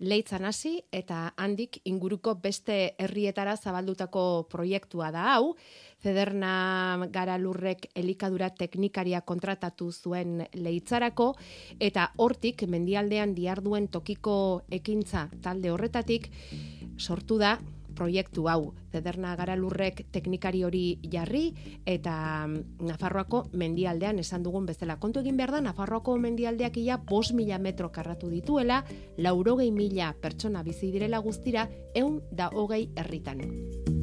Leitzan 0.02 0.44
hasi 0.44 0.80
eta 0.92 1.32
handik 1.38 1.78
inguruko 1.86 2.34
beste 2.42 2.94
herrietara 2.98 3.54
zabaldutako 3.56 4.48
proiektua 4.50 5.10
da 5.14 5.28
hau. 5.34 5.54
Zederna 6.02 7.06
gara 7.14 7.36
lurrek 7.38 7.86
elikadura 7.94 8.48
teknikaria 8.50 9.20
kontratatu 9.22 9.92
zuen 9.92 10.40
leitzarako 10.54 11.28
eta 11.78 12.08
hortik 12.18 12.66
mendialdean 12.66 13.36
diarduen 13.36 13.86
tokiko 13.86 14.36
ekintza 14.70 15.28
talde 15.42 15.70
horretatik 15.70 16.26
sortu 16.98 17.38
da 17.38 17.58
proiektu 17.94 18.48
hau. 18.48 18.74
Zederna 18.92 19.34
Garalurrek 19.36 20.06
teknikari 20.12 20.62
hori 20.64 20.98
jarri 21.12 21.52
eta 21.86 22.46
mm, 22.46 22.84
Nafarroako 22.88 23.44
mendialdean 23.52 24.18
esan 24.22 24.42
dugun 24.42 24.66
bezala. 24.66 24.98
Kontu 25.00 25.22
egin 25.22 25.36
behar 25.40 25.56
da, 25.56 25.64
Nafarroako 25.64 26.16
mendialdeak 26.18 26.78
ia 26.82 26.98
bos 26.98 27.32
mila 27.32 27.58
metro 27.58 27.92
karratu 27.92 28.30
dituela, 28.30 28.82
laurogei 29.18 29.70
mila 29.72 30.12
pertsona 30.20 30.62
bizi 30.62 30.92
direla 30.92 31.22
guztira, 31.24 31.68
eun 31.94 32.20
da 32.30 32.50
hogei 32.52 32.88
herritan. 32.96 34.01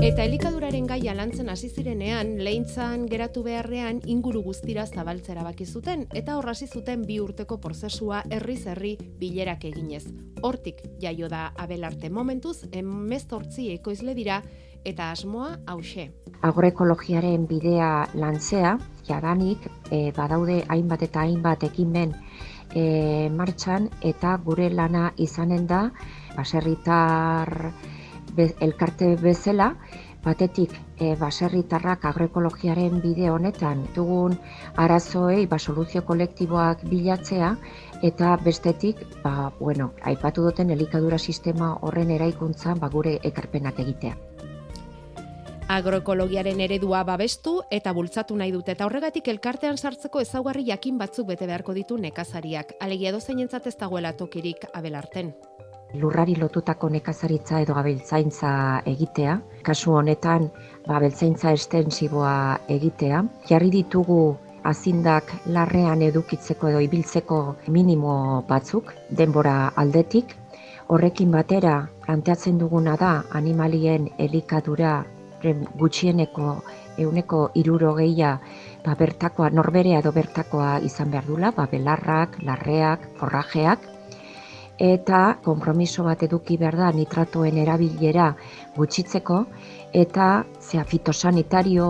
Eta 0.00 0.24
elikaduraren 0.24 0.86
gaia 0.88 1.12
lantzen 1.12 1.50
hasi 1.52 1.68
zirenean, 1.68 2.30
leintzan 2.40 3.02
geratu 3.10 3.42
beharrean 3.44 3.98
inguru 4.08 4.40
guztira 4.46 4.86
zabaltzera 4.88 5.42
baki 5.44 5.66
zuten 5.68 6.06
eta 6.16 6.38
horrasi 6.38 6.68
zuten 6.72 7.02
bi 7.04 7.18
urteko 7.20 7.58
prozesua 7.60 8.22
herriz 8.32 8.62
herri 8.72 8.94
bilerak 9.20 9.66
eginez. 9.68 10.06
Hortik 10.40 10.80
jaio 11.02 11.28
da 11.28 11.50
abelarte 11.52 12.08
momentuz, 12.08 12.62
emezortzi 12.72 13.68
ekoizle 13.74 14.16
dira 14.16 14.40
eta 14.88 15.10
asmoa 15.12 15.58
hause. 15.68 16.08
Agroekologiaren 16.48 17.44
bidea 17.44 17.92
lantzea, 18.16 18.78
jadanik, 19.04 19.68
e, 19.92 20.14
badaude 20.16 20.62
hainbat 20.72 21.04
eta 21.10 21.26
hainbat 21.26 21.68
ekimen 21.68 22.16
e, 22.72 23.28
martxan 23.28 23.92
eta 24.00 24.38
gure 24.48 24.72
lana 24.72 25.10
izanen 25.20 25.68
da, 25.68 25.90
baserritar 26.40 27.74
elkarte 28.36 29.16
bezala, 29.20 29.74
batetik 30.24 30.72
e, 31.00 31.14
baserritarrak 31.16 32.04
agroekologiaren 32.10 33.00
bide 33.00 33.30
honetan 33.32 33.86
dugun 33.94 34.36
arazoei 34.76 35.46
ba, 35.46 35.58
soluzio 35.58 36.02
kolektiboak 36.04 36.84
bilatzea 36.90 37.54
eta 38.02 38.36
bestetik 38.44 39.00
ba, 39.24 39.52
bueno, 39.58 39.92
aipatu 40.04 40.44
duten 40.48 40.70
elikadura 40.70 41.18
sistema 41.18 41.76
horren 41.80 42.10
eraikuntzan 42.10 42.80
ba, 42.80 42.88
gure 42.88 43.18
ekarpenak 43.22 43.80
egitea. 43.80 44.16
Agroekologiaren 45.70 46.60
eredua 46.60 47.04
babestu 47.06 47.60
eta 47.70 47.92
bultzatu 47.94 48.34
nahi 48.36 48.50
dute 48.50 48.74
eta 48.74 48.88
horregatik 48.88 49.28
elkartean 49.30 49.78
sartzeko 49.78 50.20
ezaugarri 50.20 50.66
jakin 50.66 50.98
batzuk 50.98 51.28
bete 51.28 51.46
beharko 51.46 51.76
ditu 51.78 51.96
nekazariak. 51.96 52.74
Alegia 52.80 53.14
dozainentzat 53.14 53.70
ez 53.70 53.76
dagoela 53.78 54.12
tokirik 54.18 54.66
abelarten 54.74 55.32
lurrari 55.94 56.36
lotutako 56.38 56.88
nekazaritza 56.94 57.60
edo 57.64 57.74
gabeltzaintza 57.74 58.50
egitea. 58.92 59.38
Kasu 59.66 59.96
honetan, 59.98 60.50
gabeltzaintza 60.86 61.52
estensiboa 61.56 62.34
egitea. 62.68 63.22
Jarri 63.48 63.70
ditugu 63.74 64.20
azindak 64.70 65.32
larrean 65.46 66.02
edukitzeko 66.02 66.68
edo 66.68 66.80
ibiltzeko 66.84 67.40
minimo 67.68 68.42
batzuk, 68.48 68.92
denbora 69.10 69.72
aldetik. 69.76 70.36
Horrekin 70.90 71.30
batera, 71.30 71.86
planteatzen 72.04 72.58
duguna 72.58 72.96
da 72.98 73.12
animalien 73.38 74.08
elikadura 74.18 75.04
gutxieneko 75.80 76.56
euneko 76.98 77.50
iruro 77.54 77.94
gehia 77.96 78.34
ba, 78.84 78.94
bertakoa, 78.98 79.50
norberea 79.50 80.00
edo 80.02 80.12
bertakoa 80.12 80.78
izan 80.84 81.10
behar 81.10 81.26
dula, 81.28 81.52
ba, 81.56 81.66
belarrak, 81.70 82.36
larreak, 82.44 83.06
forrajeak, 83.20 83.86
eta 84.80 85.36
konpromiso 85.44 86.06
bat 86.06 86.22
eduki 86.24 86.56
behar 86.56 86.76
da 86.80 86.88
nitratoen 86.96 87.58
erabilera 87.60 88.30
gutxitzeko 88.76 89.42
eta 89.92 90.28
zea 90.60 90.84
fitosanitario 90.88 91.86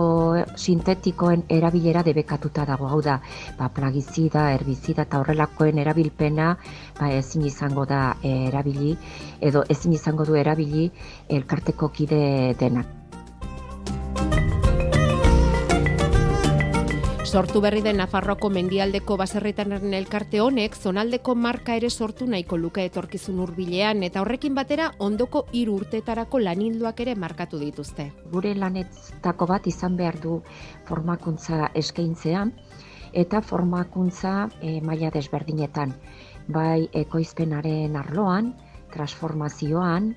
sintetikoen 0.57 1.45
erabilera 1.47 2.03
debekatuta 2.03 2.65
dago 2.67 2.89
hau 2.91 3.01
da 3.01 3.19
ba, 3.57 3.69
plagizida, 3.69 4.49
herbizida 4.55 5.07
eta 5.07 5.21
horrelakoen 5.21 5.79
erabilpena 5.79 6.55
ba, 6.99 7.11
ezin 7.15 7.45
izango 7.47 7.85
da 7.85 8.17
erabili 8.23 8.97
edo 9.39 9.63
ezin 9.69 9.93
izango 9.93 10.25
du 10.27 10.35
erabili 10.35 10.89
elkarteko 11.29 11.93
kide 11.95 12.25
denak. 12.59 12.97
Sortu 17.31 17.61
berri 17.63 17.79
den 17.79 17.95
Nafarroako 18.01 18.49
mendialdeko 18.51 19.15
baserritanaren 19.15 19.93
elkarte 19.95 20.41
honek 20.43 20.73
zonaldeko 20.75 21.31
marka 21.39 21.77
ere 21.79 21.87
sortu 21.89 22.25
nahiko 22.27 22.57
luke 22.59 22.83
etorkizun 22.83 23.37
hurbilean 23.39 24.03
eta 24.03 24.19
horrekin 24.19 24.57
batera 24.57 24.89
ondoko 25.05 25.45
hiru 25.55 25.77
urtetarako 25.79 26.41
lanilduak 26.43 26.99
ere 27.05 27.13
markatu 27.15 27.61
dituzte. 27.61 28.09
Gure 28.33 28.51
lanetzako 28.51 29.47
bat 29.47 29.69
izan 29.71 29.95
behar 29.95 30.19
du 30.19 30.41
formakuntza 30.89 31.69
eskaintzean 31.83 32.51
eta 33.23 33.39
formakuntza 33.39 34.49
e, 34.59 34.81
maila 34.81 35.13
desberdinetan. 35.15 35.95
Bai 36.51 36.89
ekoizpenaren 37.05 37.95
arloan, 37.95 38.51
transformazioan, 38.91 40.11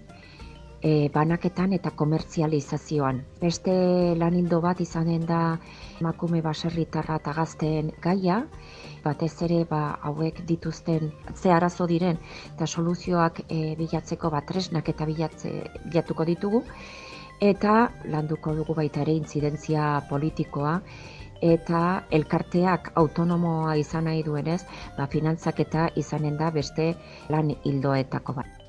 e, 0.84 1.08
banaketan 1.14 1.72
eta 1.72 1.90
komertzializazioan. 1.96 3.22
Beste 3.40 3.72
lanildo 4.20 4.60
bat 4.60 4.80
izanen 4.84 5.24
da 5.26 5.40
emakume 6.00 6.42
baserritarra 6.44 7.16
eta 7.22 7.32
gazteen 7.38 7.90
gaia, 8.04 8.42
batez 9.04 9.32
ere 9.46 9.62
ba, 9.70 9.82
hauek 10.10 10.42
dituzten 10.48 11.10
ze 11.34 11.52
arazo 11.52 11.88
diren 11.88 12.20
eta 12.52 12.66
soluzioak 12.66 13.40
e, 13.48 13.74
bilatzeko 13.80 14.30
bat 14.30 14.46
tresnak 14.52 14.92
eta 14.92 15.08
bilatze, 15.08 15.54
bilatuko 15.88 16.28
ditugu, 16.28 16.62
eta 17.40 17.74
landuko 18.12 18.54
dugu 18.54 18.76
baita 18.76 19.02
ere 19.06 19.16
intzidentzia 19.16 19.88
politikoa, 20.10 20.78
eta 21.44 21.80
elkarteak 22.16 22.92
autonomoa 23.00 23.74
izan 23.76 24.06
nahi 24.08 24.22
duenez, 24.24 24.62
ba, 24.98 25.08
finantzak 25.16 25.64
eta 25.66 25.88
izanen 26.04 26.38
da 26.40 26.50
beste 26.54 26.92
lan 27.32 27.52
hildoetako 27.64 28.38
bat. 28.40 28.63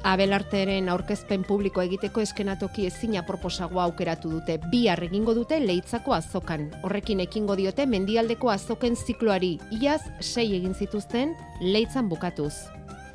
Abelarteren 0.00 0.88
aurkezpen 0.88 1.42
publiko 1.44 1.82
egiteko 1.84 2.22
eskenatoki 2.24 2.86
ezina 2.88 3.20
proposagoa 3.28 3.82
aukeratu 3.84 4.30
dute. 4.32 4.56
Bihar 4.72 5.02
egingo 5.04 5.34
dute 5.36 5.58
leitzako 5.60 6.14
azokan. 6.16 6.70
Horrekin 6.82 7.20
ekingo 7.20 7.56
diote 7.58 7.84
mendialdeko 7.86 8.48
azoken 8.48 8.96
zikloari. 8.96 9.58
Iaz 9.76 10.00
sei 10.20 10.46
egin 10.56 10.72
zituzten 10.74 11.34
leitzan 11.60 12.08
bukatuz. 12.08 12.54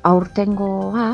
Aurtengoa 0.06 1.08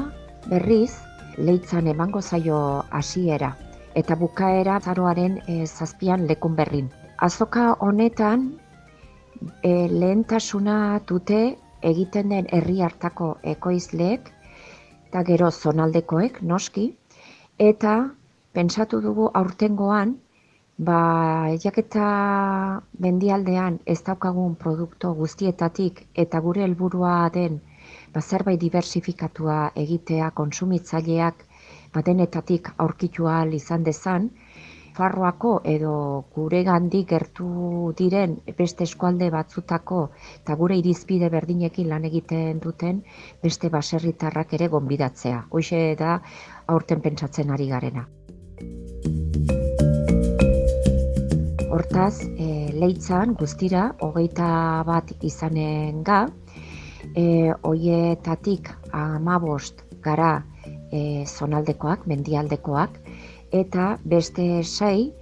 berriz 0.50 0.92
leitzan 1.38 1.88
emango 1.88 2.20
zaio 2.20 2.84
hasiera 2.90 3.54
eta 3.96 4.16
bukaera 4.16 4.78
zaroaren 4.80 5.40
e, 5.46 5.64
zazpian 5.66 6.26
lekun 6.28 6.56
berrin. 6.56 6.92
Azoka 7.16 7.72
honetan 7.80 8.50
e, 9.62 9.88
lehentasuna 9.88 11.00
dute 11.08 11.56
egiten 11.80 12.28
den 12.28 12.46
herri 12.52 12.80
hartako 12.84 13.38
ekoizleek 13.42 14.32
eta 15.12 15.22
gero 15.28 15.50
zonaldekoek 15.52 16.42
noski, 16.50 16.88
eta 17.70 17.96
pentsatu 18.56 19.04
dugu 19.04 19.30
aurtengoan 19.44 20.18
Ba, 20.82 21.52
jaketa 21.62 22.04
mendialdean 23.04 23.74
ez 23.86 24.00
daukagun 24.06 24.54
produktu 24.62 25.10
guztietatik 25.18 26.00
eta 26.22 26.40
gure 26.46 26.64
helburua 26.64 27.28
den 27.34 27.60
ba, 28.14 28.20
zerbait 28.20 28.58
diversifikatua 28.62 29.58
egitea 29.82 30.30
konsumitzaileak 30.40 31.44
badenetatik 31.94 32.72
aurkitu 32.86 33.28
ahal 33.28 33.52
izan 33.60 33.84
dezan, 33.84 34.30
Farroako 34.96 35.52
edo 35.64 35.92
gure 36.34 36.62
gandi 36.66 37.02
gertu 37.08 37.92
diren 37.96 38.34
beste 38.58 38.84
eskualde 38.84 39.30
batzutako 39.32 40.00
eta 40.40 40.56
gure 40.60 40.76
irizpide 40.80 41.30
berdinekin 41.32 41.88
lan 41.92 42.04
egiten 42.08 42.60
duten 42.60 43.00
beste 43.42 43.70
baserritarrak 43.72 44.52
ere 44.58 44.68
gonbidatzea. 44.74 45.46
Hoxe 45.50 45.80
da 45.98 46.18
aurten 46.74 47.00
pentsatzen 47.00 47.50
ari 47.56 47.68
garena. 47.72 48.04
Hortaz, 51.72 52.20
e, 52.36 52.68
leitzan 52.76 53.32
guztira, 53.40 53.86
hogeita 54.04 54.48
bat 54.84 55.08
izanen 55.24 56.02
ga, 56.04 56.26
e, 57.16 57.24
oietatik 57.68 58.68
amabost 58.92 59.80
gara 60.04 60.34
e, 60.92 61.24
zonaldekoak, 61.24 62.04
mendialdekoak, 62.12 63.01
eta 63.52 63.96
beste 64.04 64.62
sei 64.64 65.12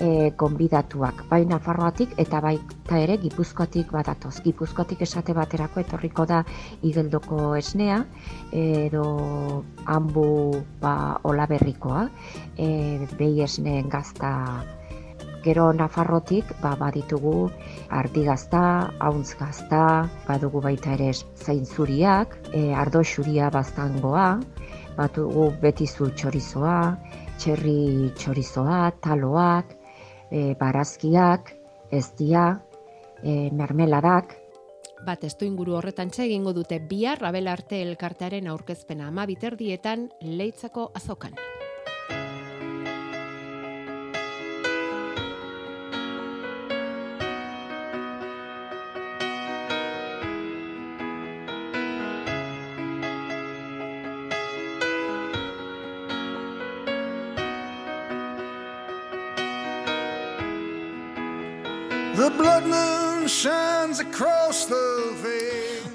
e, 0.00 0.32
gonbidatuak, 0.36 1.24
bai 1.28 1.44
Nafarroatik 1.44 2.16
eta 2.22 2.40
baita 2.42 2.98
ere 2.98 3.18
Gipuzkoatik 3.20 3.92
badatoz. 3.92 4.40
Gipuzkoatik 4.44 5.04
esate 5.04 5.36
baterako 5.36 5.84
etorriko 5.84 6.26
da 6.26 6.40
igeldoko 6.82 7.54
esnea, 7.60 8.00
edo 8.56 9.04
hanbu 9.84 10.26
ba, 10.80 10.94
olaberrikoa, 11.28 12.08
e, 12.56 12.68
behi 13.18 13.44
esneen 13.46 13.92
gazta. 13.92 14.34
Gero 15.44 15.70
Nafarrotik 15.72 16.50
ba, 16.60 16.74
baditugu 16.80 17.50
ardi 17.96 18.24
gazta, 18.24 18.62
hauntz 19.00 19.34
gazta, 19.40 19.84
badugu 20.26 20.60
baita 20.64 20.96
ere 20.96 21.12
zain 21.16 21.64
zuriak, 21.64 22.36
e, 22.52 22.70
ardo 22.76 23.04
xuria 23.04 23.48
baztangoa, 23.52 24.28
batugu 24.98 25.48
betizu 25.62 26.10
txorizoa, 26.12 26.76
txerri 27.40 28.12
txorizoa, 28.20 28.90
taloak, 29.00 29.72
e, 30.30 30.54
barazkiak, 30.60 31.54
eztia, 31.90 32.60
e, 33.22 33.48
mermeladak. 33.56 34.36
Bat 35.06 35.24
ez 35.24 35.34
inguru 35.46 35.78
horretan 35.78 36.10
egingo 36.12 36.52
dute 36.52 36.78
bihar 36.78 37.24
Abel 37.24 37.48
Arte 37.48 37.80
elkartearen 37.80 38.46
aurkezpena 38.46 39.08
ama 39.08 39.24
biterdietan 39.26 40.10
leitzako 40.20 40.90
azokan. 40.94 41.32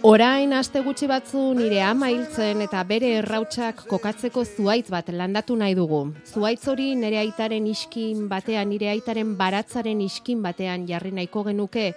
Orain 0.06 0.54
aste 0.54 0.82
gutxi 0.86 1.08
batzu 1.10 1.40
nire 1.58 1.80
ama 1.82 2.12
hiltzen 2.14 2.60
eta 2.62 2.84
bere 2.86 3.08
errautsak 3.20 3.84
kokatzeko 3.90 4.44
zuaitz 4.46 4.92
bat 4.94 5.10
landatu 5.10 5.56
nahi 5.58 5.74
dugu. 5.78 6.02
Zuaitz 6.30 6.68
hori 6.70 6.92
nire 6.96 7.18
aitaren 7.24 7.66
iskin 7.68 8.28
batean, 8.30 8.70
nire 8.70 8.92
aitaren 8.92 9.34
baratzaren 9.40 10.02
iskin 10.06 10.44
batean 10.46 10.86
jarri 10.88 11.12
nahiko 11.12 11.44
genuke 11.48 11.88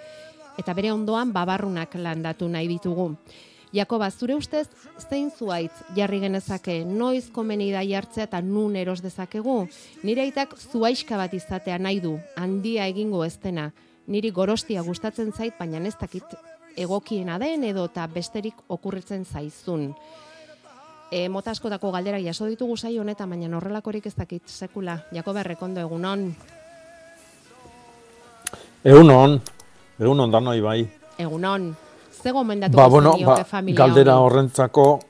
eta 0.59 0.75
bere 0.75 0.93
ondoan 0.93 1.35
babarrunak 1.37 1.95
landatu 1.95 2.49
nahi 2.49 2.69
ditugu. 2.69 3.11
Jakoba, 3.73 4.09
zure 4.11 4.35
ustez, 4.35 4.67
zein 5.11 5.29
zuaitz 5.31 5.75
jarri 5.97 6.23
genezake, 6.23 6.79
noiz 6.85 7.27
komeni 7.33 7.69
da 7.75 7.83
jartzea 7.85 8.25
eta 8.25 8.41
nun 8.41 8.77
eros 8.81 9.03
dezakegu? 9.05 9.67
Nire 10.03 10.25
aitak 10.25 10.57
zuaiska 10.57 11.21
bat 11.21 11.35
izatea 11.37 11.77
nahi 11.79 12.01
du, 12.01 12.17
handia 12.37 12.89
egingo 12.89 13.21
ez 13.27 13.37
dena. 13.43 13.69
Niri 14.09 14.31
gorostia 14.33 14.83
gustatzen 14.83 15.33
zait, 15.37 15.53
baina 15.59 15.83
ez 15.85 15.97
dakit 16.01 16.33
egokiena 16.81 17.37
den 17.39 17.65
edo 17.69 17.85
eta 17.91 18.07
besterik 18.09 18.63
okurritzen 18.69 19.27
zaizun. 19.27 19.91
E, 21.13 21.29
mota 21.29 21.53
askotako 21.53 21.91
galdera 21.93 22.21
jaso 22.21 22.47
ditugu 22.49 22.77
sai 22.77 22.99
honetan, 22.99 23.29
baina 23.29 23.57
horrelakorik 23.57 24.07
ez 24.07 24.15
dakit 24.17 24.49
sekula. 24.49 24.99
Jako 25.13 25.33
berrekondo 25.37 25.81
egunon. 25.85 26.25
Egunon, 28.85 29.39
egunon 30.01 30.33
danoi 30.33 30.61
bai. 30.65 30.81
Egunon, 31.19 31.75
ze 32.23 32.33
gomendatu 32.33 32.77
ba, 32.77 32.89
bueno, 32.89 33.13
ba, 33.27 33.45
Galdera 33.77 34.19
horrentzako, 34.23 35.01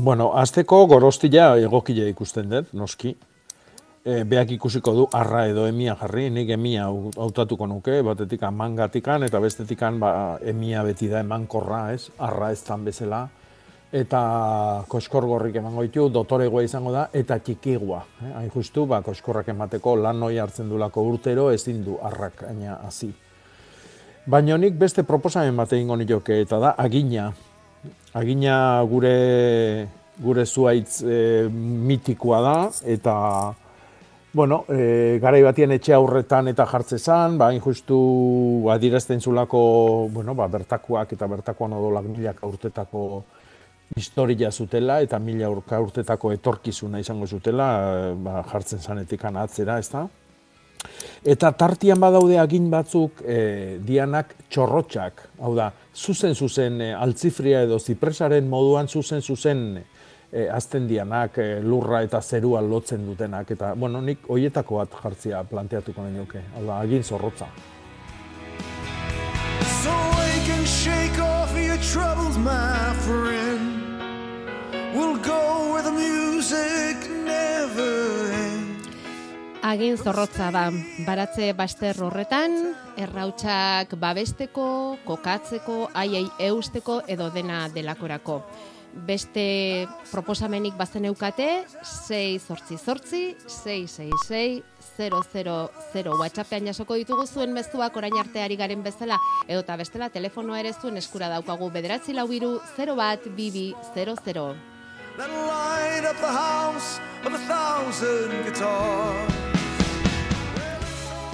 bueno, 0.00 0.32
azteko 0.40 0.86
gorostila 0.86 1.56
egokile 1.58 2.08
ikusten 2.08 2.48
dut, 2.48 2.72
noski 2.72 3.16
e, 4.08 4.24
beak 4.24 4.54
ikusiko 4.56 4.94
du 4.96 5.06
arra 5.12 5.44
edo 5.50 5.66
emia 5.68 5.94
jarri, 6.00 6.28
nik 6.32 6.50
emia 6.54 6.86
hautatuko 6.88 7.68
nuke, 7.68 8.00
batetik 8.06 8.46
mangatikan 8.52 9.26
eta 9.26 9.40
bestetikan 9.40 9.98
ba, 10.00 10.12
emia 10.40 10.82
beti 10.86 11.10
da 11.12 11.20
emankorra, 11.24 11.92
ez? 11.92 12.08
Arra 12.18 12.52
ez 12.52 12.62
tan 12.64 12.86
bezala. 12.86 13.26
Eta 13.92 14.20
koskor 14.88 15.24
gorrik 15.24 15.54
emango 15.56 15.82
ditu, 15.86 16.08
dotoregoa 16.12 16.64
izango 16.64 16.92
da, 16.92 17.06
eta 17.12 17.38
txikigua. 17.40 18.02
Eh? 18.20 18.32
Hain 18.36 18.50
justu, 18.52 18.84
ba, 18.88 19.00
koskorrak 19.04 19.48
emateko 19.48 19.96
lan 19.96 20.20
noi 20.20 20.36
hartzen 20.38 20.68
dulako 20.68 21.06
urtero 21.08 21.48
ezin 21.52 21.80
du 21.84 21.96
arrak 22.04 22.44
aina 22.50 22.80
hasi. 22.84 23.08
Baina 24.28 24.58
nik 24.60 24.76
beste 24.76 25.06
proposamen 25.08 25.56
bat 25.56 25.72
egingo 25.72 25.96
nioke, 25.96 26.42
eta 26.44 26.58
da 26.60 26.74
agina. 26.76 27.30
Agina 28.12 28.82
gure 28.88 29.88
gure 30.18 30.44
zuaitz 30.44 31.00
e, 31.06 31.48
mitikoa 31.48 32.40
da, 32.42 32.56
eta 32.84 33.14
Bueno, 34.30 34.66
e, 34.68 35.18
garai 35.22 35.40
batien 35.40 35.72
etxe 35.72 35.94
aurretan 35.96 36.50
eta 36.50 36.66
jartze 36.68 36.98
zan, 36.98 37.38
ba, 37.40 37.48
injustu 37.56 38.68
adirazten 38.68 39.22
zulako, 39.24 39.60
bueno, 40.12 40.34
ba, 40.36 40.50
bertakoak 40.52 41.14
eta 41.16 41.26
bertakoan 41.26 41.72
odolak 41.72 42.10
milak 42.12 42.42
urtetako 42.44 43.24
historia 43.96 44.50
zutela 44.52 45.00
eta 45.00 45.18
mila 45.18 45.48
urtetako 45.48 46.34
etorkizuna 46.36 47.00
izango 47.00 47.26
zutela, 47.26 48.12
ba, 48.20 48.42
jartzen 48.52 48.84
zanetik 48.84 49.24
atzera, 49.24 49.78
ez 49.78 49.88
da? 49.88 50.06
Eta 51.24 51.50
tartian 51.52 51.98
badaude 51.98 52.36
agin 52.38 52.68
batzuk 52.70 53.22
e, 53.24 53.78
dianak 53.80 54.34
txorrotxak, 54.50 55.24
hau 55.40 55.54
da, 55.56 55.72
zuzen 55.96 56.34
zuzen 56.34 56.82
e, 56.82 56.92
altzifria 56.92 57.62
edo 57.64 57.78
zipresaren 57.78 58.46
moduan 58.46 58.88
zuzen 58.88 59.22
zuzen 59.22 59.80
e, 60.32 60.48
azten 60.50 60.86
dianak, 60.88 61.38
e, 61.38 61.60
lurra 61.64 62.02
eta 62.04 62.20
zerua 62.22 62.60
lotzen 62.60 63.06
dutenak, 63.06 63.50
eta, 63.56 63.72
bueno, 63.74 64.00
nik 64.04 64.28
hoietako 64.28 64.82
bat 64.82 65.00
jartzia 65.02 65.42
planteatuko 65.48 66.04
nahi 66.04 66.16
nuke, 66.18 66.44
hau 66.56 66.64
da, 66.66 66.80
agin 66.80 67.02
zorrotza. 67.04 67.48
So 69.82 69.94
can 70.46 70.64
shake 70.64 71.18
off 71.20 71.52
your 71.56 71.76
troubles, 71.92 72.38
my 72.38 72.94
friend. 73.04 73.84
We'll 74.94 75.18
go 75.18 75.72
where 75.72 75.82
the 75.82 75.92
music 75.92 76.96
never 77.24 78.32
ends. 78.32 78.88
Agin 79.62 79.96
zorrotza 79.96 80.50
da, 80.52 80.70
baratze 81.06 81.52
baster 81.52 82.00
horretan, 82.00 82.74
errautsak 82.96 83.94
babesteko, 84.00 84.96
kokatzeko, 85.04 85.90
aiei 85.94 86.26
eusteko 86.48 87.02
edo 87.06 87.30
dena 87.30 87.68
delakorako 87.68 88.42
beste 89.06 89.86
proposamenik 90.10 90.76
bazen 90.78 91.04
eukate, 91.08 91.64
6 91.82 92.42
sortzi 92.46 92.78
sortzi, 92.78 93.36
666 93.46 94.62
000 94.98 96.18
WhatsAppean 96.18 96.66
jasoko 96.66 96.96
ditugu 96.98 97.26
zuen 97.26 97.52
mezuak 97.54 97.96
orain 97.96 98.16
arteari 98.18 98.56
garen 98.56 98.82
bezala, 98.82 99.18
edo 99.46 99.60
eta 99.62 99.76
bestela 99.76 100.08
telefonoa 100.10 100.60
ere 100.60 100.72
zuen 100.72 100.96
eskura 100.96 101.28
daukagu. 101.28 101.70
Bederatzi 101.70 102.16
lau 102.16 102.26
biru 102.28 102.58
0 102.76 102.96
bat 102.98 103.30
bibi 103.36 103.74
00. 103.94 104.54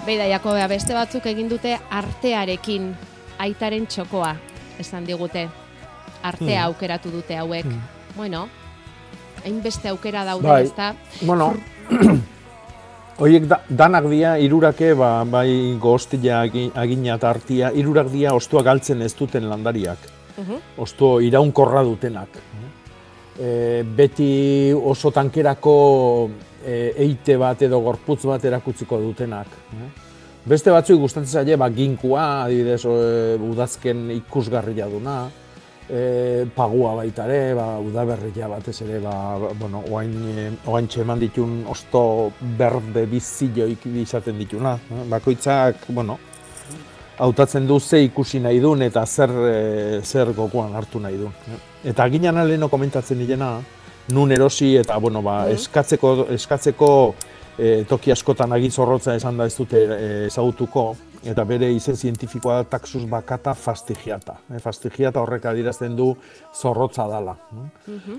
Beida, 0.05 0.29
Jakobea, 0.29 0.68
beste 0.68 0.92
batzuk 0.92 1.27
egin 1.27 1.48
dute 1.48 1.79
artearekin 1.90 2.94
aitaren 3.40 3.87
txokoa, 3.88 4.35
esan 4.81 5.05
digute 5.09 5.48
artea 6.24 6.60
hmm. 6.62 6.68
aukeratu 6.72 7.12
dute 7.12 7.37
hauek. 7.37 7.68
Hmm. 7.68 7.82
Bueno, 8.16 8.46
hainbeste 9.44 9.90
aukera 9.92 10.24
daude, 10.24 10.48
bai. 10.48 10.62
ezta? 10.64 10.94
Bueno, 11.22 11.52
Oiek 13.18 13.46
da, 13.52 13.60
danak 13.68 14.08
dia 14.10 14.37
irurake, 14.40 14.94
ba, 14.98 15.24
bai 15.28 15.76
goztia 15.80 16.40
agina 16.42 17.18
eta 17.18 17.30
artia, 17.30 17.70
irurak 17.74 18.10
dia 18.12 18.34
ostua 18.34 18.64
galtzen 18.64 19.02
ez 19.02 19.12
duten 19.14 19.48
landariak. 19.50 20.08
Uh 20.34 20.48
-huh. 20.48 20.60
Osto 20.78 21.20
iraunkorra 21.20 21.84
dutenak. 21.84 22.28
E, 23.38 23.82
beti 23.82 24.72
oso 24.72 25.10
tankerako 25.10 26.30
e, 26.64 26.94
eite 26.96 27.37
bat 27.37 27.62
edo 27.62 27.80
gorputz 27.80 28.24
bat 28.24 28.44
erakutziko 28.44 28.98
dutenak. 28.98 29.46
Eh? 29.74 29.90
Beste 30.46 30.70
batzuk 30.70 31.00
gustatzen 31.00 31.32
zaie, 31.32 31.56
ba, 31.56 31.68
ginkua, 31.70 32.44
adibidez, 32.44 32.84
e, 32.84 33.38
udazken 33.40 34.10
ikusgarria 34.10 34.87
duna, 34.87 35.30
e, 35.88 36.47
pagua 36.55 36.94
baita 36.97 37.27
ere, 37.29 37.55
ba, 37.57 37.66
udaberria 37.79 38.49
batez 38.49 38.81
ere, 38.83 39.01
ba, 39.03 39.14
bueno, 39.61 39.83
oain, 39.90 40.14
e, 40.33 40.47
oain 40.70 40.88
txeman 40.88 41.20
ditun 41.20 41.62
osto 41.70 42.33
berde 42.59 43.07
bizilloik 43.11 43.87
izaten 44.05 44.38
dituna. 44.40 44.77
Eh? 44.79 45.05
Bakoitzak, 45.11 45.88
bueno, 45.88 46.18
hautatzen 47.18 47.66
du 47.66 47.79
ze 47.81 48.03
ikusi 48.05 48.40
nahi 48.40 48.61
duen 48.61 48.83
eta 48.83 49.05
zer, 49.07 49.31
e, 49.31 50.01
zer 50.03 50.33
gokoan 50.33 50.75
hartu 50.75 51.01
nahi 51.01 51.18
duen. 51.20 51.33
Eh? 51.53 51.61
Eta 51.92 52.09
ginean 52.09 52.38
aleno 52.40 52.68
komentatzen 52.73 53.18
direna, 53.18 53.59
nun 54.12 54.33
erosi 54.33 54.75
eta 54.77 54.99
bueno, 54.99 55.23
ba, 55.23 55.44
eskatzeko, 55.53 56.14
eskatzeko 56.35 56.90
e, 57.59 57.85
toki 57.88 58.12
askotan 58.12 58.53
agizorrotza 58.53 59.14
esan 59.16 59.37
da 59.37 59.47
ez 59.47 59.57
dute 59.57 59.85
ezagutuko, 60.27 60.94
eta 61.24 61.44
bere 61.48 61.70
izen 61.72 61.96
zientifikoa 61.96 62.56
da 62.62 62.64
taxus 62.76 63.04
bakata 63.10 63.54
fastigiata. 63.54 64.37
E, 64.54 64.58
fastigiata 64.60 65.20
horrek 65.22 65.44
adirazten 65.46 65.96
du 65.96 66.10
zorrotza 66.54 67.06
dala. 67.08 67.37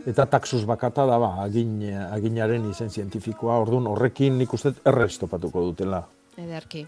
Eta 0.08 0.26
taxus 0.26 0.64
bakata 0.66 1.06
da 1.06 1.18
ba, 1.22 1.32
agin, 1.44 1.78
aginaren 2.12 2.70
izen 2.70 2.90
zientifikoa, 2.90 3.60
orduan 3.62 3.88
horrekin 3.88 4.38
nik 4.38 4.54
uste 4.54 4.74
errez 4.86 5.18
topatuko 5.22 5.62
dutela. 5.70 6.04
Ederki. 6.38 6.86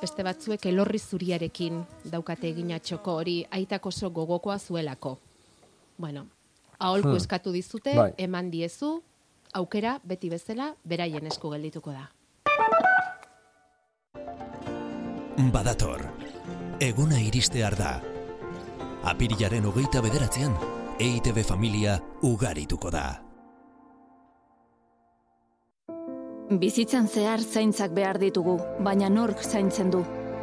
Beste 0.00 0.24
batzuek 0.24 0.64
elorri 0.66 0.98
zuriarekin 0.98 1.82
daukate 2.12 2.48
egina 2.48 2.78
txoko 2.78 3.18
hori 3.20 3.44
aitak 3.50 3.86
oso 3.86 4.10
gogokoa 4.10 4.58
zuelako. 4.58 5.18
Bueno, 5.98 6.26
aholku 6.78 7.08
Hmm. 7.08 7.16
eskatu 7.16 7.52
dizute, 7.52 7.94
Bai. 7.96 8.12
eman 8.16 8.50
diezu, 8.50 9.02
aukera 9.52 10.00
beti 10.04 10.30
bezala 10.30 10.74
beraien 10.84 11.26
esku 11.26 11.50
geldituko 11.50 11.92
da. 11.92 12.08
Badator. 15.48 16.02
Eguna 16.84 17.16
iristear 17.18 17.72
da. 17.78 17.94
Apirilaren 19.08 19.64
hogeita 19.64 20.02
bederatzean, 20.04 20.52
EITB 21.00 21.40
familia 21.48 21.96
ugarituko 22.20 22.90
da. 22.92 23.04
Bizitzan 26.60 27.08
zehar 27.08 27.40
zaintzak 27.40 27.94
behar 27.96 28.18
ditugu, 28.20 28.58
baina 28.84 29.08
nork 29.08 29.40
zaintzen 29.40 29.90
du. 29.90 30.02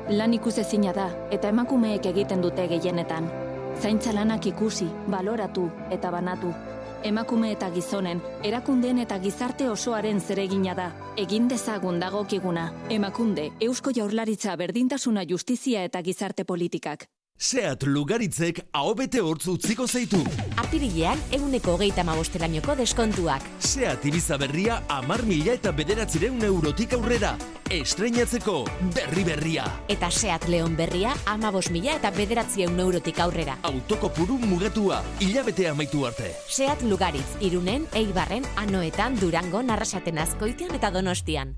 Lan 0.10 0.34
ikusezina 0.34 0.96
da 0.98 1.12
eta 1.30 1.54
emakumeek 1.54 2.10
egiten 2.10 2.42
dute 2.42 2.66
gehienetan. 2.72 3.30
Zaintza 3.78 4.16
lanak 4.18 4.50
ikusi, 4.50 4.90
baloratu 5.14 5.70
eta 5.92 6.10
banatu. 6.12 6.56
Emakume 7.04 7.52
eta 7.54 7.70
gizonen, 7.72 8.22
erakundeen 8.44 9.00
eta 9.04 9.20
gizarte 9.20 9.70
osoaren 9.70 10.20
zeregina 10.22 10.74
da. 10.76 10.88
Egin 11.18 11.48
dezagun 11.48 12.00
dagokiguna. 12.00 12.72
Emakunde, 12.90 13.52
Eusko 13.60 13.94
Jaurlaritza 13.96 14.56
berdintasuna 14.56 15.24
justizia 15.30 15.84
eta 15.84 16.02
gizarte 16.02 16.44
politikak. 16.46 17.08
Seat 17.38 17.84
Lugaritzek 17.86 18.64
ahobete 18.74 19.20
hortz 19.22 19.46
utziko 19.52 19.86
zeitu. 19.86 20.18
Apirilean, 20.58 21.20
eguneko 21.30 21.76
hogeita 21.76 22.02
mabostelainoko 22.04 22.74
deskontuak. 22.80 23.44
Seat 23.62 24.08
Ibiza 24.10 24.40
berria 24.42 24.80
amar 24.90 25.22
mila 25.22 25.54
eta 25.54 25.70
bederatzireun 25.72 26.42
eurotik 26.48 26.96
aurrera. 26.98 27.36
Estreinatzeko 27.70 28.56
berri 28.96 29.28
berria. 29.28 29.68
Eta 29.88 30.10
Seat 30.10 30.48
Leon 30.50 30.74
berria, 30.80 31.14
amabos 31.30 31.70
mila 31.70 31.94
eta 32.00 32.10
bederatzieun 32.10 32.80
eurotik 32.80 33.22
aurrera. 33.22 33.60
Autoko 33.70 34.10
puru 34.10 34.40
mugatua, 34.42 35.04
hilabete 35.22 35.70
amaitu 35.70 36.08
arte. 36.10 36.34
Seat 36.50 36.82
Lugaritz, 36.90 37.38
Irunen, 37.40 37.86
Eibarren, 37.94 38.50
Anoetan, 38.56 39.20
Durango, 39.22 39.62
Narrasaten 39.62 40.18
Azkoitian 40.18 40.74
eta 40.74 40.90
Donostian. 40.90 41.54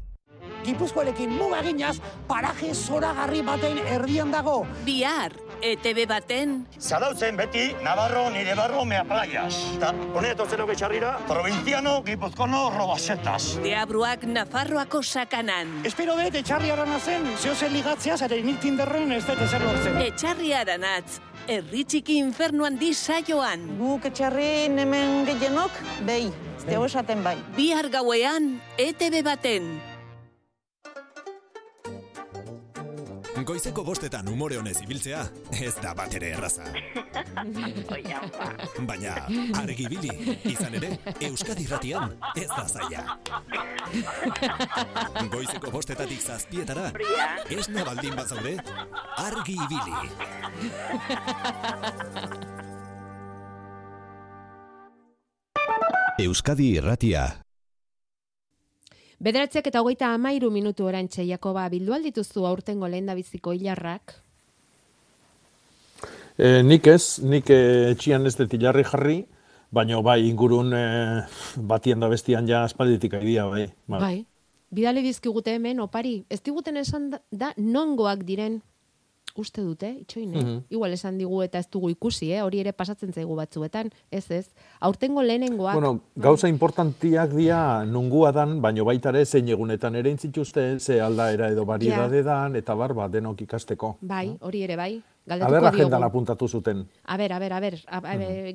Gipuzkoarekin 0.66 1.32
mugaginaz, 1.40 2.02
paraje 2.28 2.74
zoragarri 2.76 3.40
baten 3.48 3.80
erdian 3.88 4.32
dago. 4.32 4.66
Bihar, 4.84 5.32
ETB 5.62 6.06
baten... 6.08 6.66
Zarautzen 6.80 7.38
beti, 7.38 7.66
Navarro 7.84 8.30
nire 8.32 8.56
barro 8.56 8.86
mea 8.88 9.04
playas. 9.08 9.58
Eta, 9.76 9.92
hone 10.16 10.32
etortzeno 10.32 10.66
getxarrira, 10.70 11.16
provinciano 11.28 12.00
gipuzkono 12.06 12.70
robasetas. 12.76 13.58
Deabruak 13.64 14.24
Nafarroako 14.30 15.04
sakanan. 15.04 15.82
Espero 15.88 16.16
dut, 16.20 16.40
etxarri 16.40 16.72
arana 16.72 17.00
zen, 17.00 17.28
zehozen 17.38 17.74
ligatzea, 17.76 18.18
zare 18.18 18.42
nik 18.44 18.62
tinderren 18.64 19.12
ez 19.16 19.26
dut 19.28 19.44
ezer 19.48 19.66
lortzen. 19.66 20.00
Etxarri 20.06 20.54
aranatz, 20.56 21.20
herri 21.50 21.84
txiki 21.84 22.20
infernuan 22.24 22.80
di 22.80 22.94
saioan. 22.94 23.68
Guk 23.80 24.10
etxarri 24.12 24.50
hemen 24.70 25.24
gehienok, 25.28 25.84
behi, 26.08 26.32
ez 26.58 26.66
dugu 26.66 26.88
esaten 26.88 27.24
bai. 27.26 27.38
Bihar 27.58 27.92
gauean, 27.92 28.56
ETB 28.78 29.24
baten. 29.26 29.74
Goizeko 33.46 33.84
bostetan 33.86 34.28
umore 34.28 34.58
honez 34.60 34.78
ibiltzea, 34.84 35.22
ez 35.62 35.74
da 35.82 35.94
bat 35.98 36.14
ere 36.18 36.32
erraza. 36.36 36.66
Baina, 38.90 39.16
argibili, 39.62 40.12
izan 40.50 40.76
ere, 40.80 40.92
Euskadi 41.30 41.68
ratian, 41.70 42.16
ez 42.36 42.48
da 42.52 42.66
zaila. 42.68 43.18
Goizeko 45.32 45.72
bostetatik 45.72 46.22
zazpietara, 46.22 46.92
esna 47.56 47.86
baldin 47.88 48.16
bat 48.20 48.28
zaude, 48.34 48.56
argi 49.26 49.58
ibili. 49.68 49.98
Euskadi 56.20 56.74
irratia. 56.80 57.49
Bederatziak 59.20 59.66
eta 59.68 59.82
hogeita 59.84 60.14
amairu 60.16 60.48
minutu 60.52 60.86
orantxe, 60.88 61.26
Jakoba, 61.28 61.66
bildu 61.70 61.92
aldituzu 61.94 62.46
aurtengo 62.48 62.88
lehen 62.88 63.10
biziko 63.18 63.52
hilarrak? 63.52 64.16
E, 66.38 66.62
nik 66.64 66.88
ez, 66.88 67.20
nik 67.20 67.50
e, 67.52 67.92
etxian 67.92 68.26
ez 68.26 68.38
dut 68.40 68.54
hilarri 68.56 68.86
jarri, 68.88 69.18
baina 69.76 70.00
bai 70.02 70.22
ingurun 70.30 70.72
e, 70.72 70.84
batien 71.58 72.00
da 72.00 72.08
bestian 72.08 72.48
ja 72.48 72.64
aspalditik 72.64 73.14
aidia, 73.20 73.46
bai. 73.52 73.68
bai. 73.88 74.00
Bai. 74.00 74.18
Bidale 74.72 75.02
dizkigute 75.02 75.52
hemen, 75.58 75.82
opari, 75.84 76.24
ez 76.30 76.40
diguten 76.46 76.78
esan 76.78 77.10
da, 77.10 77.20
da 77.32 77.52
nongoak 77.58 78.24
diren 78.24 78.62
uste 79.40 79.62
dute, 79.62 79.90
itxoin, 80.02 80.34
eh? 80.36 80.44
Mhm. 80.44 80.58
Igual 80.70 80.94
esan 80.94 81.18
digu 81.18 81.42
eta 81.44 81.60
ez 81.60 81.68
dugu 81.72 81.90
ikusi, 81.90 82.32
eh? 82.34 82.42
hori 82.44 82.60
ere 82.60 82.74
pasatzen 82.74 83.14
zaigu 83.14 83.36
batzuetan, 83.36 83.90
ez 84.12 84.30
ez. 84.32 84.46
Aurtengo 84.80 85.24
lehenengoak, 85.24 85.74
Bueno, 85.74 86.00
gauza 86.16 86.48
importantiak 86.50 87.32
dira 87.32 87.86
nungua 87.86 88.32
dan, 88.32 88.60
baino 88.62 88.86
baita 88.86 89.10
ere 89.10 89.26
zein 89.26 89.48
egunetan 89.48 89.96
ere 89.96 90.10
intzituzte, 90.12 90.80
ze 90.80 91.00
aldaera 91.02 91.50
edo 91.50 91.66
variedade 91.66 92.24
dan, 92.24 92.56
eta 92.56 92.76
bar, 92.76 92.94
ba, 92.94 93.08
denok 93.08 93.42
ikasteko. 93.42 93.98
bai, 94.02 94.38
hori 94.42 94.64
ere 94.64 94.76
bai, 94.76 95.02
Aber 95.30 95.40
galdetuko 95.40 95.68
agendan 95.68 96.00
diogu. 96.02 96.10
apuntatu 96.10 96.48
zuten. 96.48 96.88
A 97.06 97.18
ber, 97.18 97.34
a 97.34 97.40
ber, 97.40 97.54
a 97.54 97.60
ber, 97.60 97.76
a, 97.88 98.02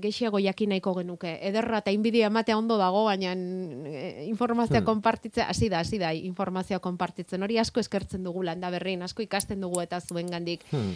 gehiago 0.02 0.38
jakin 0.38 0.68
nahiko 0.70 0.94
genuke. 0.94 1.38
Ederra 1.46 1.78
eta 1.78 1.90
inbidia 1.92 2.26
ematea 2.26 2.58
ondo 2.58 2.76
dago, 2.78 3.04
baina 3.04 3.32
eh, 3.32 4.26
informazioa 4.28 4.80
Hmm. 4.80 4.86
konpartitzea, 4.86 5.48
hasi 5.48 5.68
da, 5.68 5.80
hasi 5.80 5.98
da, 5.98 6.12
informazioa 6.14 6.78
konpartitzen. 6.80 7.42
Hori 7.42 7.58
asko 7.58 7.80
eskertzen 7.80 8.24
dugu 8.24 8.42
landa 8.42 8.70
berrin, 8.70 9.02
asko 9.02 9.22
ikasten 9.22 9.60
dugu 9.60 9.80
eta 9.80 10.00
zuen 10.00 10.26
gandik. 10.30 10.64
Hmm. 10.70 10.94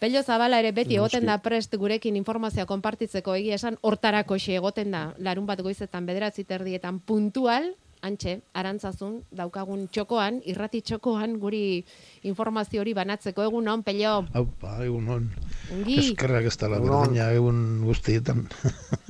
Pello 0.00 0.22
Zabala 0.22 0.58
ere 0.58 0.72
beti 0.72 0.96
egoten 0.96 1.26
da 1.26 1.38
prest 1.44 1.74
gurekin 1.76 2.16
informazioa 2.16 2.64
konpartitzeko 2.66 3.34
egia 3.36 3.54
esan 3.54 3.76
hortarako 3.82 4.38
xe 4.38 4.54
egoten 4.56 4.90
da 4.90 5.14
larun 5.18 5.44
bat 5.46 5.60
goizetan 5.60 6.06
bederatzi 6.06 6.44
terdietan 6.44 7.00
puntual, 7.00 7.74
antxe, 8.06 8.40
arantzazun, 8.56 9.20
daukagun 9.36 9.86
txokoan, 9.92 10.40
irrati 10.48 10.80
txokoan, 10.82 11.36
guri 11.42 11.84
informazio 12.28 12.80
hori 12.80 12.94
banatzeko 12.96 13.44
egun 13.48 13.68
on, 13.68 13.82
Pello. 13.86 14.14
Aupa, 14.40 14.78
egun 14.84 15.08
hon. 15.12 15.28
Ongi. 15.74 15.98
Eskerrak 16.06 16.48
ez 16.50 16.56
dela 16.60 16.80
Egun 16.80 16.90
on. 16.90 17.04
berdina 17.06 17.28
egun 17.36 17.60
guztietan. 17.84 18.42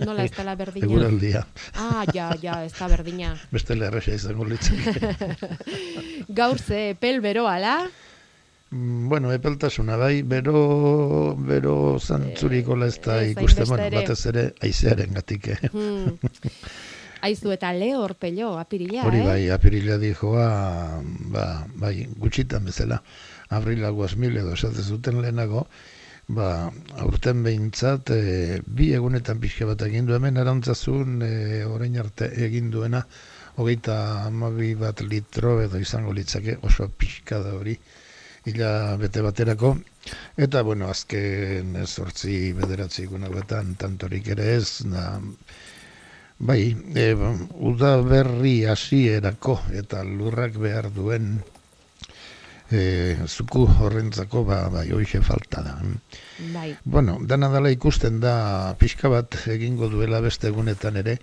Nola 0.03 0.27
ez 0.27 0.35
dela 0.37 0.57
berdina? 0.59 0.87
Eguraldia. 0.91 1.47
Ah, 1.75 2.05
ja, 2.15 2.31
ja, 2.43 2.61
ez 2.67 2.75
da 2.79 2.91
berdina. 2.91 3.33
Beste 3.55 3.79
lerresa 3.79 4.15
izango 4.19 4.45
litzake. 4.51 5.17
Gaur 6.41 6.59
ze 6.59 6.95
pel 7.01 7.21
beroa, 7.25 7.59
la? 7.63 7.75
Mm, 8.71 9.09
bueno, 9.11 9.33
epeltasuna 9.35 9.97
bai, 9.99 10.23
bero, 10.23 11.35
bero 11.37 11.99
zantzuriko 11.99 12.77
ez 12.87 13.01
da 13.03 13.17
ez 13.23 13.33
ikusten, 13.33 13.65
hainbeste 13.65 13.65
bueno, 13.67 13.97
batez 13.97 14.27
ere 14.31 14.45
aizearen 14.63 15.15
gatik. 15.19 15.49
Eh? 15.57 15.59
Hmm. 15.73 16.19
Aizu 17.21 17.53
eta 17.53 17.71
lehor 17.77 18.15
pello, 18.17 18.55
apirila, 18.59 19.05
Hori 19.05 19.21
eh? 19.21 19.25
bai, 19.27 19.41
apirila 19.53 19.99
dijoa, 20.01 20.45
ba, 21.33 21.47
bai, 21.77 22.07
gutxitan 22.17 22.65
bezala, 22.65 23.03
abrila 23.53 23.91
guazmil 23.93 24.39
edo 24.41 24.55
esaten 24.57 24.87
zuten 24.95 25.21
lehenago, 25.21 25.67
ba, 26.33 26.71
aurten 27.05 27.43
behintzat, 27.45 28.13
e, 28.15 28.61
bi 28.65 28.93
egunetan 28.97 29.41
pixka 29.43 29.69
bat 29.69 29.85
egin 29.85 30.09
du. 30.09 30.15
Hemen 30.17 30.41
arantzazun, 30.41 31.21
e, 31.27 31.65
orain 31.69 31.99
arte 32.01 32.31
egin 32.47 32.71
duena, 32.73 33.03
hogeita 33.61 33.97
amabi 34.25 34.73
bat 34.79 35.03
litro 35.05 35.59
edo 35.61 35.81
izango 35.83 36.15
litzake, 36.17 36.57
oso 36.65 36.89
pixka 36.89 37.43
da 37.45 37.53
hori, 37.59 37.77
ila 38.49 38.97
bete 38.97 39.21
baterako, 39.21 39.75
eta, 40.41 40.63
bueno, 40.65 40.89
azken 40.89 41.77
ez 41.83 41.91
hortzi 42.01 42.55
bederatzi 42.57 43.05
hauetan, 43.11 43.75
tantorik 43.77 44.33
ere 44.37 44.55
ez, 44.57 44.87
da, 44.89 45.11
Bai, 46.41 46.73
e, 46.97 47.13
uda 47.61 47.99
berri 48.01 48.65
hasierako 48.65 49.59
eta 49.77 50.01
lurrak 50.09 50.55
behar 50.57 50.89
duen 50.89 51.35
e, 52.71 53.17
zuku 53.27 53.67
horrentzako 53.69 54.45
ba, 54.49 54.63
bai, 54.73 54.87
hoxe 54.97 55.21
falta 55.21 55.61
da. 55.67 55.75
Bai. 56.55 56.71
Bueno, 56.85 57.19
dana 57.21 57.51
dela 57.53 57.73
ikusten 57.75 58.23
da 58.25 58.73
pixka 58.81 59.13
bat 59.13 59.37
egingo 59.53 59.91
duela 59.93 60.23
beste 60.25 60.49
egunetan 60.49 60.97
ere, 61.03 61.19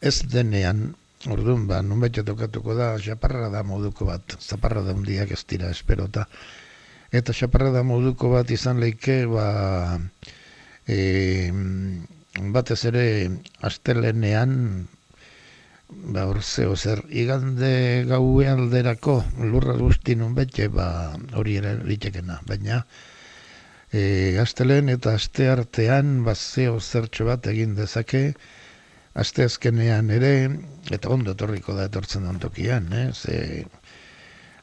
ez 0.00 0.20
denean, 0.30 0.86
orduan, 1.26 1.66
ba, 1.66 1.82
nun 1.82 2.04
tokatuko 2.04 2.78
da, 2.78 2.94
xaparra 2.98 3.48
da 3.50 3.64
moduko 3.64 4.06
bat, 4.06 4.38
zaparra 4.40 4.82
da 4.82 4.94
hundiak 4.94 5.32
ez 5.32 5.42
dira 5.48 5.70
esperota, 5.70 6.28
eta 7.10 7.32
xaparra 7.32 7.72
da 7.72 7.82
moduko 7.82 8.30
bat 8.30 8.50
izan 8.50 8.78
leike, 8.78 9.24
ba, 9.26 9.98
e, 10.86 11.50
batez 12.54 12.84
ere 12.90 13.06
astelenean 13.62 14.52
ba 16.14 16.24
hor 16.26 16.40
zeo 16.42 16.76
zer 16.76 17.04
igande 17.22 18.04
gaue 18.08 18.48
alderako 18.48 19.16
lurra 19.52 19.76
guzti 19.78 20.16
nun 20.16 20.34
bete 20.34 20.68
ba 20.68 21.14
hori 21.40 21.56
ere 21.60 21.76
litekena 21.90 22.40
baina 22.48 22.84
e, 23.92 24.36
astelen 24.44 24.88
eta 24.88 25.14
aste 25.14 25.48
artean 25.48 26.24
ba 26.24 26.34
zeo 26.34 26.80
zertxo 26.80 27.24
bat 27.30 27.46
egin 27.54 27.74
dezake 27.78 28.24
aste 29.14 29.44
azkenean 29.44 30.10
ere 30.10 30.34
eta 30.90 31.08
ondo 31.08 31.36
etorriko 31.36 31.74
da 31.78 31.86
etortzen 31.90 32.26
den 32.26 32.40
tokian 32.46 32.92
eh 32.92 33.08
ze 33.12 33.64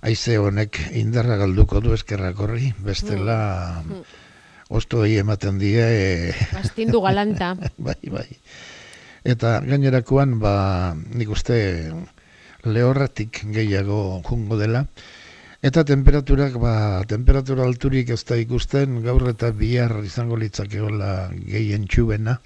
Aize 0.02 0.36
honek 0.42 0.80
indarra 0.98 1.36
galduko 1.38 1.80
du 1.86 1.92
eskerrak 1.94 2.40
horri, 2.42 2.72
bestela 2.86 3.36
mm. 3.86 4.00
Osto 4.72 5.04
ematen 5.06 5.60
die... 5.60 5.76
E... 5.78 6.34
Astindu 6.56 7.02
galanta. 7.04 7.54
bai, 7.88 8.00
bai. 8.08 8.30
Eta 9.28 9.60
gainerakoan, 9.68 10.40
ba, 10.42 10.54
nik 10.96 11.30
uste 11.30 11.58
lehorratik 12.64 13.44
gehiago 13.54 14.22
jungo 14.26 14.58
dela. 14.58 14.86
Eta 15.62 15.84
temperaturak, 15.86 16.56
ba, 16.58 17.04
temperatura 17.06 17.68
alturik 17.68 18.10
ez 18.16 18.24
da 18.26 18.40
ikusten, 18.40 19.02
gaur 19.06 19.28
eta 19.30 19.52
bihar 19.54 20.00
izango 20.08 20.40
litzakeola 20.40 21.12
gehien 21.36 21.86
txubena. 21.86 22.40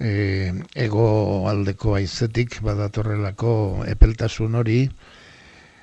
E, 0.00 0.50
ego 0.74 1.06
aldeko 1.50 1.94
aizetik, 2.00 2.58
badatorrelako 2.64 3.52
epeltasun 3.86 4.58
hori. 4.58 4.80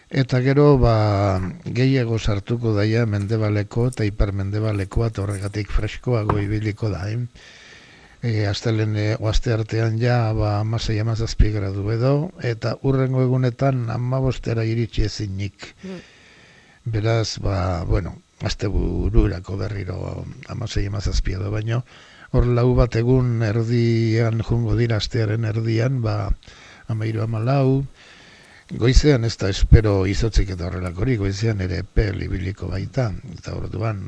Eta 0.09 0.39
gero, 0.41 0.77
ba, 0.77 1.41
gehiago 1.65 2.19
sartuko 2.19 2.75
daia 2.75 3.05
mendebaleko 3.05 3.87
eta 3.91 4.05
hipermendebaleko 4.05 5.03
atorregatik 5.07 5.71
freskoago 5.71 6.39
ibiliko 6.39 6.89
da. 6.89 7.07
Eh? 7.09 7.19
e, 8.25 8.47
astelen 8.49 8.95
e, 8.97 9.05
oaste 9.21 9.53
artean 9.53 9.99
ja 10.01 10.33
ba, 10.33 10.59
amasei 10.63 10.97
amazazpi 10.99 11.51
gradu 11.53 11.85
edo, 11.93 12.13
eta 12.41 12.75
urrengo 12.89 13.21
egunetan 13.23 13.85
amabostera 13.93 14.65
iritsi 14.65 15.05
ezinik. 15.05 15.73
Mm. 15.83 16.01
Beraz, 16.95 17.37
ba, 17.41 17.83
bueno, 17.85 18.15
aste 18.41 18.67
bururako 18.69 19.57
berriro 19.61 20.25
amasei 20.49 20.85
amazazpi 20.89 21.37
edo, 21.37 21.51
baino, 21.53 21.83
hor 22.31 22.49
lau 22.57 22.73
bat 22.77 22.97
egun 22.97 23.41
erdian 23.45 24.41
jungo 24.49 24.75
dira 24.79 24.97
astearen 25.01 25.45
erdian, 25.45 26.01
ba, 26.01 26.17
amairu 26.89 27.23
amalau, 27.25 27.85
goizean 28.71 29.25
ez 29.25 29.35
da 29.37 29.49
espero 29.49 30.05
izotzik 30.09 30.49
eta 30.55 30.67
horrelakori, 30.67 31.17
goizean 31.21 31.61
ere 31.61 31.83
pel 31.83 32.23
ibiliko 32.25 32.69
baita, 32.71 33.11
eta 33.37 33.55
orduan 33.57 34.07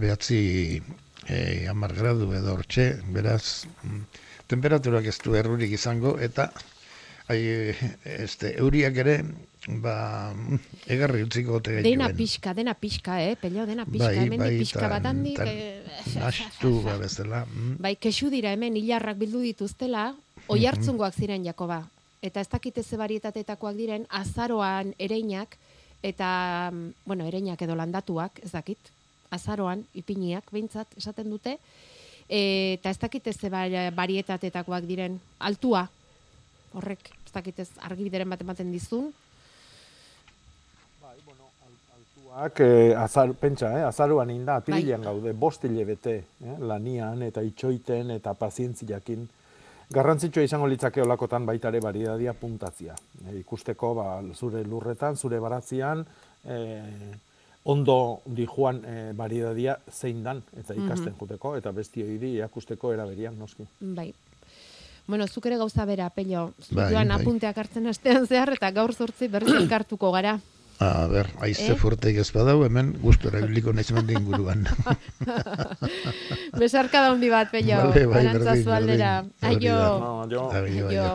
behatzi 0.00 0.80
e, 1.26 1.66
amar 1.68 1.94
gradu 1.96 2.30
edo 2.34 2.54
hortxe, 2.54 2.92
beraz, 3.14 3.66
mm, 3.82 4.02
temperaturak 4.50 5.06
ez 5.10 5.18
du 5.24 5.34
errurik 5.34 5.72
izango, 5.74 6.16
eta 6.22 6.50
ai, 7.30 7.74
este, 8.04 8.56
euriak 8.58 8.96
ere, 9.04 9.16
ba, 9.82 10.32
egarri 10.90 11.22
utziko 11.26 11.58
gote 11.58 11.76
Dena 11.84 12.08
pixka, 12.16 12.54
dena 12.56 12.74
pixka, 12.74 13.20
eh, 13.22 13.36
pelio, 13.38 13.66
dena 13.66 13.84
pixka, 13.86 14.08
bai, 14.08 14.24
hemen 14.24 14.42
bai, 14.42 14.50
pixka 14.58 14.88
bat 14.90 15.06
handik. 15.06 15.38
Eh, 15.44 15.82
nastu, 16.22 16.80
ba, 16.86 16.96
bezala. 16.98 17.44
Mm. 17.46 17.78
Bai, 17.82 17.94
kesu 18.00 18.30
dira 18.32 18.54
hemen 18.56 18.78
hilarrak 18.80 19.18
bildu 19.20 19.44
dituztela, 19.46 20.10
oi 20.52 20.64
hartzungoak 20.66 21.14
ziren 21.14 21.46
Jakoba. 21.46 21.84
Eta 22.22 22.40
ez 22.40 22.48
dakite 22.48 22.82
ze 22.82 22.96
barietateetakoak 23.00 23.76
diren, 23.76 24.06
azaroan 24.10 24.94
ereinak, 24.98 25.56
eta, 26.02 26.70
mm, 26.72 26.92
bueno, 27.04 27.24
ereinak 27.24 27.62
edo 27.62 27.74
landatuak, 27.74 28.40
ez 28.44 28.52
dakit, 28.52 28.78
azaroan 29.30 29.84
ipiniak 29.94 30.50
behintzat 30.52 30.98
esaten 30.98 31.30
dute. 31.30 31.56
E, 32.28 32.76
eta 32.78 32.90
ez 32.90 32.98
dakite 32.98 33.32
ze 33.32 33.50
barietateetakoak 33.50 34.84
diren 34.86 35.18
altua. 35.38 35.88
Horrek 36.74 37.10
ez 37.26 37.32
dakite 37.32 37.66
argi 37.86 38.04
bideren 38.06 38.30
bat 38.30 38.40
ematen 38.42 38.70
dizun. 38.72 39.10
Bai 41.00 41.16
bueno 41.24 41.50
altuak 41.96 42.60
eh, 42.60 42.94
azar 42.94 43.34
pentsa 43.34 43.72
eh 43.78 43.84
azaroan 43.84 44.30
inda 44.30 44.56
apirilean 44.56 45.00
bai. 45.00 45.12
gaude 45.12 45.32
bost 45.32 45.62
bete 45.62 46.14
eh, 46.44 46.58
lanian 46.58 47.22
eta 47.22 47.42
itxoiten 47.42 48.10
eta 48.10 48.34
pazientziakin 48.34 49.28
Garrantzitsua 49.90 50.44
izango 50.46 50.68
litzake 50.70 51.02
olakotan 51.02 51.46
baita 51.46 51.70
ere 51.72 51.80
baridadia 51.82 52.34
puntatzia. 52.38 52.94
E, 53.24 53.40
ikusteko 53.40 53.94
ba, 53.98 54.06
zure 54.34 54.62
lurretan, 54.62 55.16
zure 55.16 55.40
baratzian, 55.42 56.04
e, 56.44 56.58
ondo 57.70 57.96
di 58.24 58.46
joan 58.46 58.78
e, 58.86 58.94
baridadia 59.18 59.76
zein 59.90 60.22
dan, 60.22 60.44
eta 60.54 60.76
ikasten 60.78 61.12
mm 61.12 61.18
juteko, 61.18 61.56
eta 61.58 61.72
besti 61.74 62.06
hori 62.06 62.36
iakusteko 62.38 62.92
eraberian, 62.94 63.34
noski. 63.38 63.66
Bai. 63.80 64.12
Bueno, 65.10 65.26
zuk 65.26 65.50
ere 65.50 65.58
gauza 65.58 65.84
bera, 65.84 66.06
pello. 66.14 66.52
Zutuan 66.62 66.94
bai, 66.94 67.06
bai. 67.08 67.18
apunteak 67.18 67.58
hartzen 67.58 67.90
astean 67.90 68.28
zehar, 68.30 68.54
eta 68.54 68.70
gaur 68.70 68.94
zortzi 68.94 69.26
berriz 69.28 69.56
elkartuko 69.64 70.12
gara. 70.14 70.38
A 70.80 71.06
ber, 71.12 71.28
aize 71.44 71.74
eh? 71.74 71.76
forteik 71.76 72.16
ez 72.22 72.30
badau, 72.32 72.62
hemen 72.64 72.94
gustora 73.02 73.42
biliko 73.44 73.74
nahiz 73.76 73.92
mende 73.92 74.14
inguruan. 74.16 74.64
Besarka 76.62 77.02
da 77.04 77.10
hundi 77.12 77.28
bat, 77.28 77.50
pello. 77.52 77.82
Vale, 77.90 78.06
bai, 78.08 78.22
berdin, 78.32 78.64
berdin. 78.64 79.02
Aio. 79.44 79.76
Aio. 80.24 80.46
Aio. 80.56 80.88
Aio. 80.88 81.08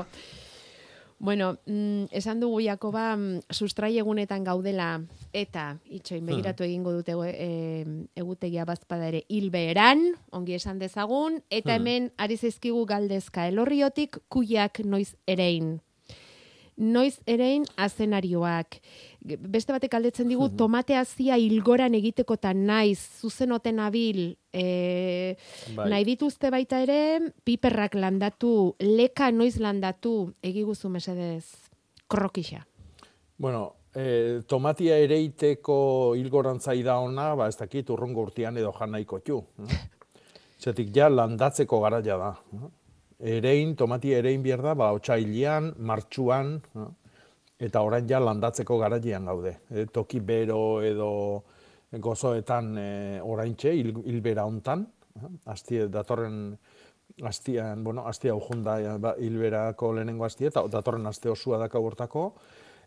Bueno, 1.17 1.57
mm, 1.65 2.11
esan 2.11 2.43
dugu 2.43 2.59
Jakoba 2.61 3.15
mm, 3.15 3.47
sustrai 3.49 3.95
egunetan 3.97 4.43
gaudela 4.45 4.99
eta 5.33 5.79
itxoin 5.87 6.21
hmm. 6.21 6.29
begiratu 6.29 6.65
egingo 6.67 6.91
dute 6.93 7.15
e, 7.31 7.49
egutegia 8.19 8.67
bazpada 8.69 9.07
ere 9.09 9.23
hilbeeran, 9.33 10.11
ongi 10.35 10.59
esan 10.59 10.77
dezagun, 10.77 11.39
eta 11.49 11.71
hmm. 11.71 11.79
hemen 11.79 12.11
ari 12.21 12.37
zaizkigu 12.37 12.85
galdezka 12.85 13.47
elorriotik 13.49 14.19
kuiak 14.29 14.83
noiz 14.85 15.15
erein 15.25 15.79
noiz 16.77 17.19
erein 17.25 17.65
azenarioak. 17.77 18.79
Beste 19.25 19.73
batek 19.73 19.95
aldetzen 19.97 20.29
digu, 20.29 20.51
tomatea 20.53 21.01
zia 21.05 21.37
ilgoran 21.41 21.95
egiteko 21.97 22.35
eta 22.37 22.51
naiz, 22.53 22.99
zuzenoten 23.21 23.79
abil, 23.81 24.19
e, 24.53 24.65
bai. 25.73 25.87
nahi 25.89 26.05
dituzte 26.05 26.51
baita 26.53 26.83
ere, 26.83 27.31
piperrak 27.43 27.97
landatu, 27.97 28.75
leka 28.85 29.31
noiz 29.33 29.57
landatu, 29.57 30.13
egiguzu 30.45 30.91
mesedez, 30.93 31.45
krokisa. 32.07 32.61
Bueno, 33.41 33.63
e, 33.95 34.43
tomatia 34.45 34.99
ereiteko 35.01 35.79
ilgoran 36.21 36.61
zaida 36.61 36.99
ona, 37.01 37.31
ba 37.35 37.49
ez 37.49 37.57
dakit 37.57 37.89
urrungo 37.89 38.27
urtean 38.29 38.61
edo 38.61 38.75
jan 38.77 38.93
nahiko 38.93 39.19
txu. 39.25 39.41
Zetik 40.63 40.93
ja 40.93 41.09
landatzeko 41.09 41.81
garaia 41.81 42.21
da 42.21 42.35
erein, 43.19 43.75
tomati 43.75 44.13
erein 44.13 44.43
behar 44.43 44.61
da, 44.61 44.73
ba, 44.77 44.91
otxailian, 44.95 45.73
martxuan, 45.77 46.59
eta 47.59 47.81
orain 47.81 48.07
ja 48.09 48.19
landatzeko 48.19 48.77
garaian 48.79 49.25
gaude. 49.25 49.57
E, 49.71 49.85
toki 49.85 50.19
bero 50.19 50.81
edo 50.83 51.09
gozoetan 51.91 52.77
e, 52.77 52.89
oraintxe, 53.23 53.73
hil, 53.73 53.93
hilbera 54.05 54.45
hontan, 54.45 54.85
astie, 55.45 55.87
datorren 55.87 56.57
astian, 57.23 57.83
bueno, 57.83 58.05
astia 58.07 58.35
ujunda 58.35 58.97
ba, 58.99 59.15
hilberako 59.19 59.93
lehenengo 59.95 60.25
astia, 60.25 60.49
eta 60.51 60.65
datorren 60.71 61.05
aste 61.07 61.29
osua 61.31 61.59
daka 61.61 61.79
hortako, 61.79 62.31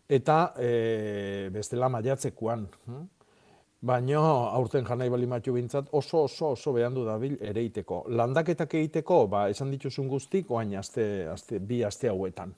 eta 0.09 0.53
e, 0.57 1.49
bestela 1.53 1.89
maiatzekuan. 1.89 2.67
Baina 3.79 4.19
aurten 4.59 4.83
janai 4.83 5.07
bali 5.09 5.27
matxu 5.29 5.53
bintzat 5.55 5.93
oso 5.95 6.25
oso 6.25 6.49
oso 6.51 6.73
behan 6.75 6.93
du 6.93 7.05
dabil 7.07 7.37
ere 7.39 7.63
iteko. 7.63 8.03
Landaketak 8.11 8.73
egiteko, 8.75 9.21
ba, 9.31 9.45
esan 9.49 9.71
dituzun 9.71 10.09
guztik, 10.11 10.51
oain 10.51 10.75
azte, 10.75 11.05
azte, 11.31 11.61
bi 11.63 11.79
aste 11.87 12.11
hauetan. 12.11 12.51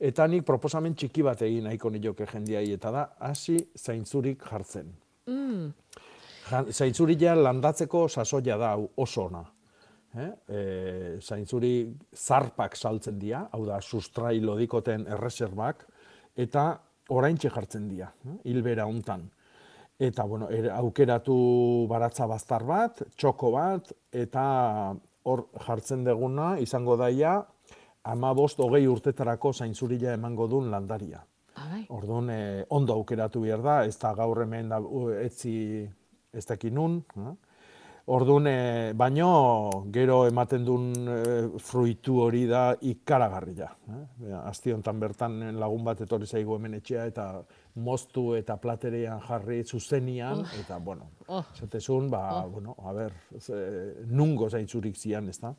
Eta 0.00 0.26
nik 0.26 0.46
proposamen 0.48 0.94
txiki 0.96 1.22
bat 1.22 1.42
egin 1.44 1.66
nahiko 1.68 1.90
nioke 1.92 2.26
jendiai, 2.26 2.70
eta 2.72 2.90
da, 2.94 3.06
hasi 3.20 3.58
zaintzurik 3.76 4.44
jartzen. 4.48 4.92
Mm. 5.28 5.66
Ja 6.50 7.34
landatzeko 7.36 8.08
sasoia 8.08 8.56
da 8.58 8.74
oso 8.76 9.26
ona. 9.28 9.44
Eh? 10.18 10.30
E, 10.48 10.62
zaintzuri 11.22 11.74
zarpak 12.16 12.74
saltzen 12.76 13.18
dira, 13.18 13.44
hau 13.52 13.64
da, 13.66 13.80
sustrai 13.80 14.40
lodikoten 14.40 15.06
erreserbak, 15.06 15.84
eta 16.34 16.72
oraintxe 17.10 17.52
jartzen 17.54 17.86
dira, 17.88 18.10
eh? 18.26 18.40
hilbera 18.50 18.86
hontan 18.86 19.28
eta 20.00 20.24
bueno, 20.24 20.48
er, 20.48 20.70
aukeratu 20.72 21.36
baratza 21.90 22.24
baztar 22.26 22.64
bat, 22.64 23.02
txoko 23.20 23.50
bat, 23.52 23.90
eta 24.16 24.42
hor 25.28 25.42
jartzen 25.66 26.06
deguna 26.06 26.54
izango 26.64 26.96
daia 26.96 27.42
ama 28.04 28.32
bost 28.34 28.58
hogei 28.60 28.86
urtetarako 28.88 29.52
zainzurila 29.52 30.14
emango 30.16 30.46
duen 30.48 30.70
landaria. 30.70 31.20
Abai. 31.60 31.84
Orduan, 31.92 32.30
eh, 32.30 32.64
ondo 32.70 32.94
aukeratu 32.94 33.40
behar 33.44 33.62
da, 33.62 33.84
ez 33.84 33.98
da 33.98 34.14
gaur 34.14 34.42
hemen 34.42 34.68
da, 34.68 34.78
etzi 35.24 35.88
ez 36.32 36.46
dakin 36.46 36.74
nun. 36.74 37.02
eh? 37.16 37.34
Orduan, 38.10 38.46
eh, 38.48 38.92
baino 38.96 39.84
gero 39.92 40.26
ematen 40.26 40.64
duen 40.64 40.86
eh, 40.96 41.58
fruitu 41.62 42.16
hori 42.24 42.46
da 42.48 42.74
ikaragarria. 42.80 43.68
Eh? 43.92 44.32
Asti 44.44 44.72
honetan 44.72 44.98
bertan 44.98 45.36
lagun 45.60 45.84
bat 45.84 46.00
etorri 46.00 46.26
zaigu 46.26 46.56
hemen 46.56 46.74
etxea 46.80 47.04
eta 47.06 47.26
moztu 47.76 48.34
eta 48.34 48.56
platerean 48.56 49.20
jarri 49.28 49.62
zuzenian, 49.64 50.40
Oh. 50.40 50.60
eta, 50.60 50.78
bueno, 50.78 51.10
Oh. 51.28 51.44
zatezun, 51.54 52.08
ba, 52.10 52.46
bueno, 52.46 52.74
a 52.82 52.92
ber, 52.92 53.12
ze, 53.38 53.54
nungo 54.06 54.48
zaintzurik 54.50 54.96
zian, 54.96 55.28
ez 55.28 55.38
da? 55.40 55.54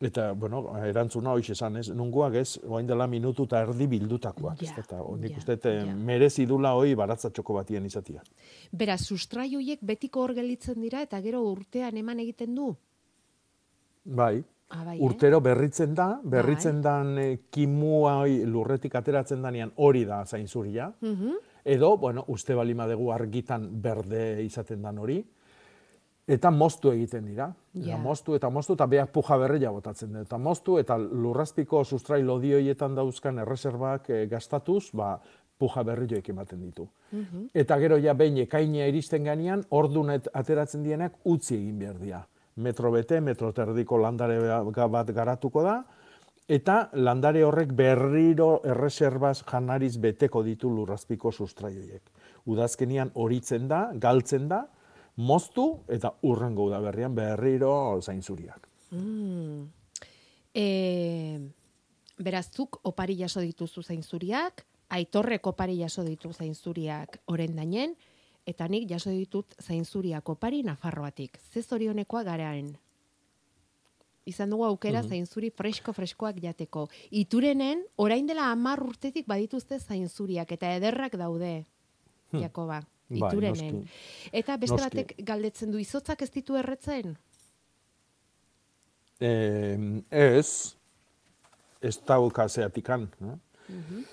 Eta, 0.00 0.30
bueno, 0.32 0.62
erantzuna 0.80 1.34
hoiz 1.36 1.50
esan, 1.52 1.74
ez? 1.76 1.90
Nungoak 1.92 2.38
ez, 2.40 2.58
oain 2.64 2.86
dela 2.88 3.04
minutu 3.06 3.44
eta 3.44 3.60
erdi 3.66 3.84
bildutakoak, 3.86 4.62
ez 4.64 4.70
da? 4.72 4.84
Eta 4.86 5.00
nik 5.20 5.34
ja, 5.34 5.40
uste 5.42 5.56
dut, 5.60 5.90
merezi 6.08 6.46
dula 6.48 6.72
hoi 6.78 6.94
baratzatxoko 6.96 7.58
batien 7.58 7.84
izatia. 7.84 8.22
Beraz, 8.72 9.02
sustrai 9.04 9.50
horiek 9.58 9.82
betiko 9.84 10.24
hor 10.24 10.32
gelditzen 10.38 10.80
dira 10.80 11.02
eta 11.04 11.20
gero 11.20 11.42
urtean 11.50 12.00
eman 12.00 12.24
egiten 12.24 12.56
du. 12.56 12.70
Bai, 14.04 14.40
Ah, 14.70 14.84
bai, 14.84 14.96
eh? 14.98 15.02
urtero 15.02 15.40
berritzen 15.42 15.94
da, 15.98 16.20
berritzen 16.22 16.78
dan 16.82 17.16
eh, 17.18 17.38
kimua 17.50 18.20
hoi 18.22 18.44
lurretik 18.46 18.94
ateratzen 18.94 19.42
danean 19.42 19.72
hori 19.82 20.04
da 20.06 20.22
zainzuria. 20.24 20.92
Mhm. 21.00 21.32
Edo, 21.64 21.96
bueno, 21.98 22.24
uste 22.28 22.54
balima 22.54 22.86
dugu 22.88 23.10
argitan 23.12 23.66
berde 23.82 24.42
izaten 24.44 24.80
dan 24.82 24.98
hori. 24.98 25.18
Eta 26.30 26.50
moztu 26.54 26.92
egiten 26.94 27.24
dira. 27.26 27.48
Eta 27.74 27.96
moztu 27.98 28.34
eta 28.36 28.50
moztu 28.54 28.76
eta 28.76 28.86
beak 28.86 29.10
puja 29.12 29.36
berria 29.40 29.70
botatzen 29.74 30.12
dut. 30.12 30.22
Eta 30.28 30.38
moztu 30.38 30.78
eta 30.78 30.96
lurrazpiko 30.98 31.82
sustrai 31.84 32.22
lodioietan 32.22 32.94
dauzkan 32.94 33.38
erreserbak 33.42 34.10
eh, 34.10 34.26
gastatuz, 34.30 34.92
ba, 34.94 35.16
puja 35.58 35.82
berrioek 35.84 36.28
ematen 36.32 36.60
ditu. 36.62 36.86
Mhm. 37.12 37.48
Eta 37.54 37.78
gero 37.82 37.98
ja 37.98 38.14
behin 38.14 38.38
ekainea 38.46 38.86
iristen 38.88 39.24
ganean, 39.24 39.64
ordunet 39.70 40.28
ateratzen 40.32 40.82
dienak 40.86 41.18
utzi 41.24 41.56
egin 41.56 41.78
behar 41.78 41.98
dira. 41.98 42.22
Metro 42.56 42.90
bete, 42.92 43.20
metro 43.20 43.52
terdiko 43.52 43.98
landare 43.98 44.38
ga- 44.74 44.88
bat 44.88 45.10
garatuko 45.10 45.62
da, 45.62 45.84
eta 46.48 46.90
landare 46.92 47.44
horrek 47.44 47.72
berriro 47.76 48.60
erreserbaz 48.64 49.42
janariz 49.50 49.96
beteko 49.98 50.42
ditu 50.42 50.70
lurrazpiko 50.70 51.30
sustraioiek. 51.32 52.02
Udazkenian 52.46 53.10
horitzen 53.14 53.68
da, 53.68 53.90
galtzen 53.94 54.48
da, 54.48 54.66
moztu 55.20 55.66
eta 55.92 56.14
urrengo 56.26 56.64
udaberrian 56.70 57.14
berriro 57.14 58.00
zainzuriak. 58.00 58.68
Mm. 58.90 59.68
E, 60.54 60.66
beraztuk 62.18 62.80
opari 62.88 63.16
jaso 63.20 63.40
dituzu 63.44 63.82
zainzuriak, 63.82 64.64
aitorrek 64.90 65.46
opari 65.46 65.78
jaso 65.78 66.02
ditu 66.04 66.32
zainzuriak 66.32 67.20
orendainen, 67.30 67.94
eta 68.46 68.66
nik 68.68 68.88
jaso 68.90 69.10
ditut 69.14 69.54
zainzuriak 69.62 70.28
opari 70.28 70.62
Nafarroatik. 70.66 71.38
Ze 71.52 71.62
zorionekoa 71.62 72.22
garaen. 72.26 72.72
Izan 74.26 74.50
dugu 74.50 74.64
aukera 74.64 75.02
Mhm. 75.02 75.08
zainzuri 75.08 75.50
fresko-freskoak 75.50 76.40
jateko. 76.42 76.88
Iturenen, 77.10 77.84
orain 77.96 78.26
dela 78.26 78.50
hamar 78.50 78.82
urtetik 78.82 79.26
badituzte 79.26 79.78
zainzuriak, 79.78 80.50
eta 80.52 80.74
ederrak 80.76 81.16
daude, 81.16 81.66
Hmm. 82.30 82.40
Jakoba. 82.40 82.82
Bai, 83.10 83.28
Iturenen. 83.28 83.80
noski. 83.80 84.30
Eta 84.32 84.56
beste 84.56 84.76
Noski. 84.76 84.88
batek 85.02 85.14
galdetzen 85.26 85.72
du, 85.72 85.78
izotzak 85.82 86.22
ez 86.22 86.30
ditu 86.30 86.56
erretzen? 86.56 87.16
Eh, 89.20 90.02
ez, 90.10 90.76
ez 91.82 91.96
daukazeatikan. 92.06 93.08
Eh? 93.20 93.36
Mhm. 93.68 94.04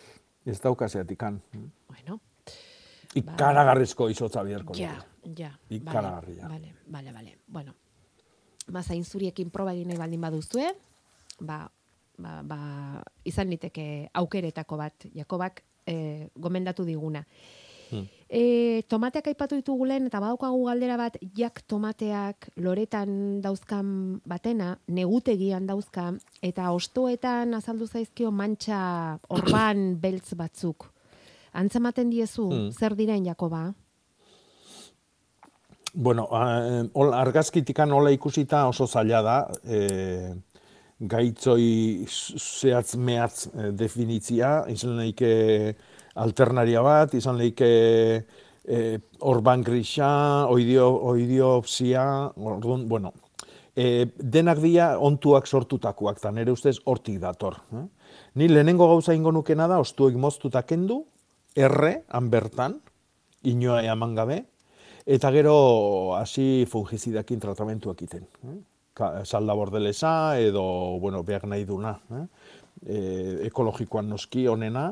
Ez 0.45 0.59
daukazeatikan. 0.61 1.41
Bueno. 1.87 2.19
Ikaragarrizko 3.15 4.09
izotza 4.09 4.43
biherko. 4.43 4.73
Ja, 4.77 4.97
ja. 5.37 5.51
Ikaragarria. 5.69 6.47
Vale, 6.47 6.73
vale, 6.87 7.11
vale. 7.11 7.37
Bueno, 7.47 7.73
ba, 8.67 8.83
zainzuriekin 8.83 9.49
proba 9.49 9.73
egin 9.73 9.87
nahi 9.91 9.97
baldin 9.97 10.21
baduzue, 10.21 10.73
ba, 11.39 11.71
ba, 12.17 12.41
ba, 12.43 12.59
izan 13.25 13.49
liteke 13.49 14.09
aukeretako 14.13 14.77
bat, 14.77 15.07
Jakobak 15.15 15.63
eh, 15.85 16.29
gomendatu 16.35 16.85
diguna. 16.85 17.25
Hmm. 17.91 18.05
E, 18.27 18.83
tomateak 18.91 19.29
aipatu 19.31 19.55
ditugu 19.55 19.85
lehen, 19.87 20.09
eta 20.09 20.19
badaukagu 20.19 20.65
galdera 20.67 20.97
bat, 20.99 21.15
jak 21.37 21.61
tomateak 21.67 22.49
loretan 22.59 23.39
dauzkan 23.41 24.19
batena, 24.27 24.73
negutegian 24.87 25.67
dauzka, 25.67 26.11
eta 26.43 26.71
ostoetan 26.75 27.55
azaldu 27.55 27.87
zaizkio 27.87 28.31
mantxa 28.31 28.79
orban 29.37 29.95
beltz 30.01 30.35
batzuk. 30.35 30.91
Antzematen 31.53 32.09
diezu, 32.11 32.49
Hmm. 32.51 32.71
zer 32.71 32.95
diren, 32.95 33.25
Jakoba? 33.25 33.73
Bueno, 35.93 36.27
eh, 36.29 36.83
hol, 36.93 37.13
argazkitikan 37.13 37.91
hola 37.91 38.11
ikusita 38.13 38.67
oso 38.67 38.85
zaila 38.85 39.21
da, 39.25 39.37
eh, 39.65 40.35
gaitzoi 40.99 42.05
zehatz 42.09 42.95
mehatz 42.97 43.47
eh, 43.47 43.71
definitzia, 43.71 44.65
izan 44.69 44.97
lehike 44.97 45.75
alternaria 46.17 46.81
bat, 46.85 47.13
izan 47.17 47.37
lehike 47.37 47.69
eh, 48.67 48.97
orban 49.29 49.63
grisa, 49.63 50.09
oidio, 50.51 50.89
oidiopsia, 51.13 52.03
orduan, 52.35 52.87
bueno, 52.89 53.13
eh, 53.75 54.09
denak 54.17 54.59
dira 54.63 54.95
ontuak 54.99 55.47
sortutakoak, 55.47 56.19
eta 56.19 56.33
nire 56.33 56.51
ustez 56.51 56.77
hortik 56.85 57.21
dator. 57.21 57.61
Eh? 57.73 57.85
Ni 58.37 58.49
lehenengo 58.49 58.89
gauza 58.89 59.15
ingo 59.15 59.31
nukena 59.31 59.69
da, 59.69 59.79
ostuek 59.83 60.17
moztuta 60.17 60.63
kendu, 60.67 61.03
erre, 61.55 62.03
han 62.09 62.29
bertan, 62.33 62.79
inoa 63.47 63.83
eman 63.85 64.15
gabe, 64.17 64.41
eta 65.07 65.31
gero 65.31 65.57
hasi 66.17 66.65
fungizidakin 66.69 67.39
tratamentuak 67.39 68.01
iten. 68.03 68.27
Eh? 68.49 68.57
Salda 69.23 69.53
bordelesa 69.53 70.39
edo, 70.41 70.63
bueno, 70.99 71.21
behar 71.23 71.45
nahi 71.45 71.65
duna. 71.69 71.93
Eh? 72.17 72.23
E, 72.77 72.97
ekologikoan 73.47 74.09
noski 74.09 74.47
onena, 74.49 74.91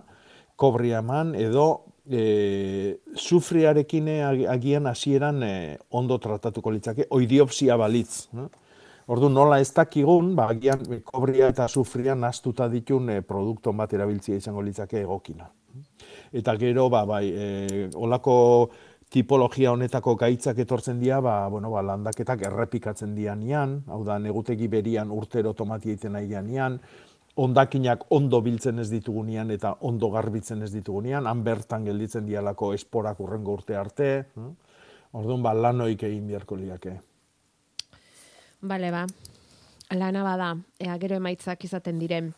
kobria 0.56 1.00
eman 1.04 1.34
edo 1.36 1.66
e, 2.10 2.98
sufriarekin 3.16 4.08
ag- 4.24 4.46
agian 4.52 4.88
hasieran 4.88 5.44
eh, 5.44 5.78
ondo 5.90 6.18
tratatuko 6.22 6.72
litzake, 6.72 7.08
oidiopsia 7.10 7.78
balitz. 7.78 8.28
Eh? 8.34 8.48
Ordu 9.08 9.30
nola 9.30 9.60
ez 9.62 9.70
dakigun, 9.74 10.34
ba, 10.38 10.50
agian 10.54 10.82
eh, 10.90 11.02
kobria 11.06 11.50
eta 11.54 11.68
sufria 11.68 12.16
nastuta 12.16 12.70
ditun 12.70 13.10
eh, 13.10 13.22
produktu 13.22 13.74
bat 13.74 13.94
erabiltzia 13.94 14.36
izango 14.36 14.62
litzake 14.66 15.02
egokina. 15.02 15.50
Eta 16.34 16.56
gero, 16.58 16.90
ba, 16.90 17.06
bai, 17.06 17.26
e, 17.30 17.90
olako 17.96 18.36
tipologia 19.12 19.72
honetako 19.72 20.16
gaitzak 20.20 20.58
etortzen 20.64 21.00
dira, 21.00 21.22
ba, 21.22 21.48
bueno, 21.52 21.70
ba, 21.72 21.84
landaketak 21.86 22.42
errepikatzen 22.50 23.14
dianian, 23.16 23.82
hau 23.88 24.02
da, 24.08 24.18
negutegi 24.20 24.68
berian 24.72 25.12
urtero 25.14 25.54
tomatia 25.54 25.94
egiten 25.94 26.16
nahi 26.18 26.28
dianian, 26.28 26.80
ondakinak 27.36 28.06
ondo 28.16 28.42
biltzen 28.42 28.80
ez 28.80 28.90
ditugunean 28.90 29.52
eta 29.52 29.76
ondo 29.82 30.10
garbitzen 30.12 30.62
ez 30.64 30.72
ditugunean, 30.72 31.28
han 31.28 31.44
bertan 31.44 31.86
gelditzen 31.86 32.26
dialako 32.26 32.74
esporak 32.74 33.20
urrengo 33.20 33.54
urte 33.54 33.76
arte. 33.76 34.26
hm? 34.36 34.52
Orduan, 35.16 35.44
ba, 35.44 35.54
lanoik 35.54 36.04
egin 36.04 36.28
beharko 36.28 36.56
liake. 36.60 37.00
Bale, 38.62 38.92
ba. 38.92 39.06
Lana 39.96 40.24
bada, 40.26 40.58
ea 40.80 40.98
gero 41.00 41.16
emaitzak 41.16 41.64
izaten 41.64 42.00
diren. 42.00 42.34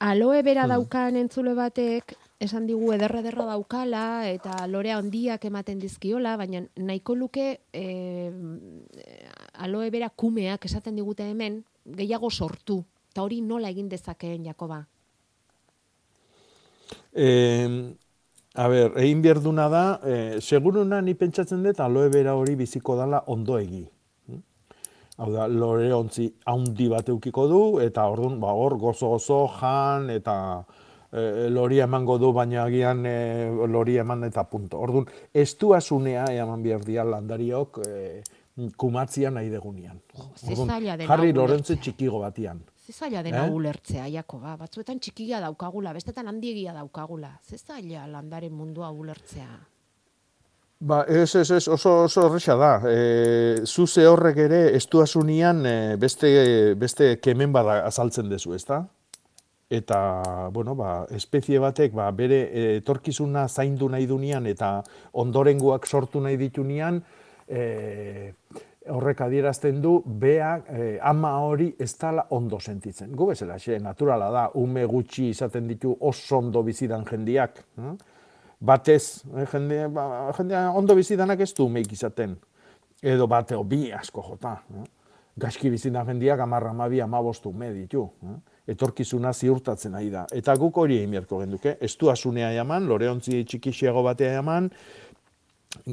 Aloe 0.00 0.42
bera 0.42 0.64
Hmm. 0.64 0.70
daukan 0.70 1.16
entzule 1.16 1.54
batek, 1.54 2.14
esan 2.40 2.66
digu 2.66 2.92
ederra 2.92 3.20
ederra 3.20 3.44
daukala, 3.44 4.28
eta 4.30 4.66
lorea 4.66 4.96
handiak 4.96 5.44
ematen 5.44 5.78
dizkiola, 5.78 6.36
baina 6.36 6.62
nahiko 6.76 7.14
luke 7.14 7.60
e, 7.72 8.32
aloe 9.54 9.90
bera 9.90 10.08
kumeak 10.08 10.64
esaten 10.64 10.96
digute 10.96 11.28
hemen, 11.28 11.64
gehiago 11.84 12.30
sortu. 12.30 12.84
Eta 13.10 13.24
hori 13.26 13.40
nola 13.42 13.70
egin 13.72 13.88
dezakeen, 13.90 14.44
Jakoba? 14.46 14.84
E, 17.10 17.26
a 18.54 18.66
ber, 18.70 18.92
egin 19.02 19.22
behar 19.24 19.40
duna 19.42 19.66
da, 19.72 19.84
e, 20.06 20.18
seguruna 20.38 21.00
ni 21.02 21.16
pentsatzen 21.18 21.64
dut 21.66 21.80
aloe 21.82 22.10
bera 22.14 22.36
hori 22.38 22.54
biziko 22.60 22.94
dala 23.00 23.24
ondo 23.34 23.58
egi. 23.58 23.82
Hau 25.20 25.28
da, 25.34 25.48
lore 25.50 25.90
ontzi 25.92 26.30
haundi 26.48 26.86
bat 26.88 27.10
eukiko 27.10 27.48
du, 27.50 27.60
eta 27.82 28.06
orduan, 28.08 28.38
ba, 28.40 28.54
hor 28.56 28.78
gozo-gozo, 28.78 29.42
jan, 29.58 30.06
eta 30.14 30.36
e, 31.10 31.50
loria 31.50 31.90
emango 31.90 32.16
du, 32.22 32.30
baina 32.32 32.62
agian 32.62 33.02
e, 33.10 33.18
loria 33.66 34.06
eman 34.06 34.22
eta 34.30 34.46
punto. 34.48 34.78
Orduan, 34.78 35.10
ez 35.34 35.50
du 35.58 35.74
asunea 35.74 36.30
eman 36.38 36.62
behar 36.62 36.86
dia 36.86 37.04
landariok 37.04 37.82
e, 37.84 37.94
kumatzia 38.78 39.34
nahi 39.34 39.50
degunean. 39.50 39.98
Orduan, 40.46 40.92
jarri 41.10 41.34
lorentze 41.34 41.76
txikigo 41.76 42.22
batian. 42.22 42.62
Ze 42.90 43.04
zaila 43.04 43.22
dena 43.22 43.46
Eh? 43.46 43.50
ulertzea, 43.50 44.08
Jakoba. 44.10 44.56
Batzuetan 44.56 44.98
txikia 44.98 45.38
daukagula, 45.40 45.92
bestetan 45.92 46.26
handiegia 46.26 46.72
daukagula. 46.74 47.38
Ze 47.42 47.56
zaila 47.58 48.06
landaren 48.06 48.52
mundua 48.52 48.90
ulertzea. 48.90 49.60
Ba, 50.80 51.04
ez, 51.06 51.34
ez, 51.36 51.50
ez, 51.50 51.68
oso, 51.68 52.04
oso 52.04 52.24
horreza 52.26 52.56
da. 52.56 52.80
E, 52.90 53.66
zuze 53.66 54.06
horrek 54.08 54.36
ere, 54.36 54.60
ez 54.74 54.88
duazunian 54.88 55.64
e, 55.66 55.96
beste, 55.96 56.74
beste 56.74 57.20
kemen 57.20 57.52
bada 57.52 57.84
azaltzen 57.86 58.28
dezu, 58.28 58.54
ezta? 58.54 58.86
eta 59.70 60.48
bueno, 60.50 60.74
ba, 60.74 61.06
espezie 61.14 61.60
batek 61.62 61.92
ba, 61.94 62.08
bere 62.10 62.40
etorkizuna 62.80 63.44
zaindu 63.46 63.88
nahi 63.88 64.08
dunean 64.10 64.48
eta 64.50 64.82
ondorengoak 65.12 65.86
sortu 65.86 66.18
nahi 66.20 66.36
ditunean, 66.36 66.98
e, 67.46 68.32
horrek 68.88 69.20
adierazten 69.20 69.80
du 69.82 69.98
beak 70.04 70.68
eh, 70.72 70.98
ama 71.02 71.34
hori 71.44 71.68
ez 71.78 71.92
dala 72.00 72.26
ondo 72.30 72.58
sentitzen. 72.60 73.12
Gu 73.16 73.26
bezala, 73.32 73.58
xe, 73.60 73.78
naturala 73.82 74.30
da, 74.32 74.44
ume 74.56 74.86
gutxi 74.88 75.28
izaten 75.30 75.68
ditu 75.68 75.92
oso 76.00 76.38
ondo 76.38 76.62
bizidan 76.64 77.04
jendiak. 77.08 77.60
Eh? 77.78 77.92
Batez, 78.60 79.24
eh, 79.36 79.44
jende, 79.52 79.82
ba, 79.92 80.06
jendea 80.36 80.70
ondo 80.76 80.96
bizidanak 80.96 81.40
ez 81.40 81.52
du 81.56 81.66
umeik 81.68 81.92
izaten. 81.92 82.38
Edo 83.02 83.26
bateo 83.28 83.62
bi 83.64 83.90
asko 83.92 84.24
jota. 84.30 84.56
Eh? 84.76 84.86
Gaizki 85.40 85.70
bizidan 85.72 86.06
jendiak 86.08 86.40
amarra 86.40 86.72
amabi 86.72 87.00
amabostu 87.00 87.52
ume 87.52 87.72
ditu. 87.74 88.06
Eh? 88.24 88.38
Etorkizuna 88.72 89.32
ziurtatzen 89.34 89.94
ari 89.98 90.10
da. 90.12 90.24
Eta 90.32 90.54
guk 90.56 90.76
hori 90.78 90.96
egin 91.00 91.16
beharko 91.16 91.40
genduke. 91.42 91.76
Ez 91.80 91.96
du 92.00 92.08
asunea 92.08 92.52
jaman, 92.54 92.86
loreontzi 92.88 93.44
txikixiago 93.44 94.02
batea 94.06 94.36
jaman, 94.38 94.70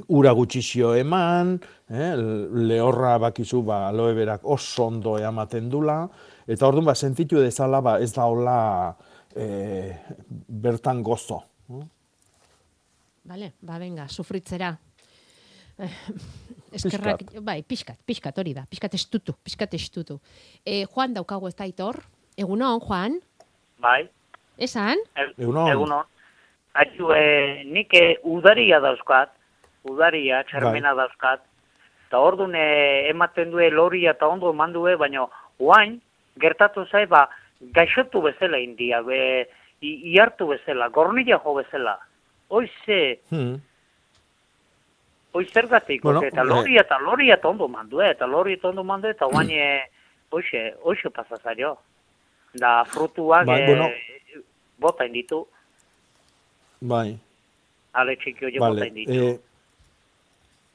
ura 0.09 0.32
gutxixio 0.34 0.93
eman, 0.97 1.57
eh, 1.89 2.13
lehorra 2.69 3.17
bakizu 3.21 3.61
ba, 3.65 3.88
aloe 3.89 4.15
berak 4.17 4.45
oso 4.45 4.88
ondo 4.88 5.17
ematen 5.17 5.69
dula, 5.69 5.99
eta 6.47 6.67
orduan 6.67 6.89
ba, 6.89 6.95
sentitu 6.95 7.39
dezala 7.41 7.82
ba, 7.82 7.99
ez 8.01 8.11
da 8.15 8.25
hola 8.25 8.57
eh, 9.36 9.93
bertan 10.47 11.03
gozo. 11.03 11.43
Vale, 13.28 13.53
ba, 13.61 13.78
venga, 13.78 14.07
sufritzera. 14.07 14.71
Eskerrak, 16.78 17.21
bai, 17.45 17.61
pixkat, 17.63 17.99
pixkat 18.05 18.38
hori 18.41 18.53
da, 18.57 18.65
pixkat 18.69 18.95
estutu, 18.97 19.36
pixkat 19.45 19.73
estutu. 19.78 20.17
E, 20.65 20.86
Juan 20.89 21.13
daukagu 21.13 21.47
ez 21.47 21.55
da 21.55 21.67
itor, 21.69 22.01
egunon, 22.39 22.82
Juan? 22.84 23.19
Bai. 23.84 24.01
Esan? 24.57 25.03
Egunon. 25.38 25.69
Egunon. 25.71 26.09
Aizu, 26.78 27.11
e, 27.13 27.63
nik 27.69 27.93
e, 27.97 28.17
udaria 28.25 28.82
dauzkat, 28.84 29.37
udaria, 29.84 30.43
txermena 30.43 30.93
Bai. 30.93 31.05
dauzkat, 31.05 31.41
eta 32.07 32.19
orduan 32.19 32.55
e, 32.55 33.09
ematen 33.09 33.51
due 33.51 33.69
loria 33.71 34.11
eta 34.11 34.28
ondo 34.28 34.51
eman 34.53 34.73
due, 34.73 34.95
baina 34.95 35.25
oain, 35.59 35.99
gertatu 36.39 36.86
zai, 36.91 37.05
ba, 37.05 37.28
gaixotu 37.73 38.21
bezala 38.21 38.57
india, 38.59 39.01
be, 39.01 39.47
i, 39.82 40.13
iartu 40.13 40.47
bezala, 40.47 40.89
gornila 40.89 41.39
jo 41.43 41.53
bezala. 41.55 41.97
Hoize, 42.49 43.19
Hmm. 43.30 43.57
hoi 45.34 45.45
zergatik, 45.45 46.01
Bueno, 46.01 46.21
eta 46.23 46.41
eh, 46.41 46.45
loria 46.45 46.82
eta 46.82 46.97
loria 46.99 47.34
eta 47.36 47.47
ondo 47.49 47.67
mandu, 47.67 48.01
eta 48.01 48.25
loria 48.25 48.55
eta 48.55 48.69
ondo 48.69 48.84
mandu, 48.84 49.07
eta 49.07 49.28
oain, 49.28 49.49
e, 49.51 49.89
hoize, 50.32 50.73
hoize 50.84 51.09
pasazario. 51.09 51.78
Da, 52.53 52.84
frutuak, 52.86 53.45
Bai, 53.45 53.61
e, 53.61 53.65
bueno. 53.67 53.89
bota 54.80 55.05
inditu, 55.05 55.45
Bai, 56.82 57.17
ale 57.93 58.15
txiki 58.17 58.45
bota 58.57 58.69
vale. 58.69 58.88
inditu. 58.88 59.11
Eh, 59.11 59.39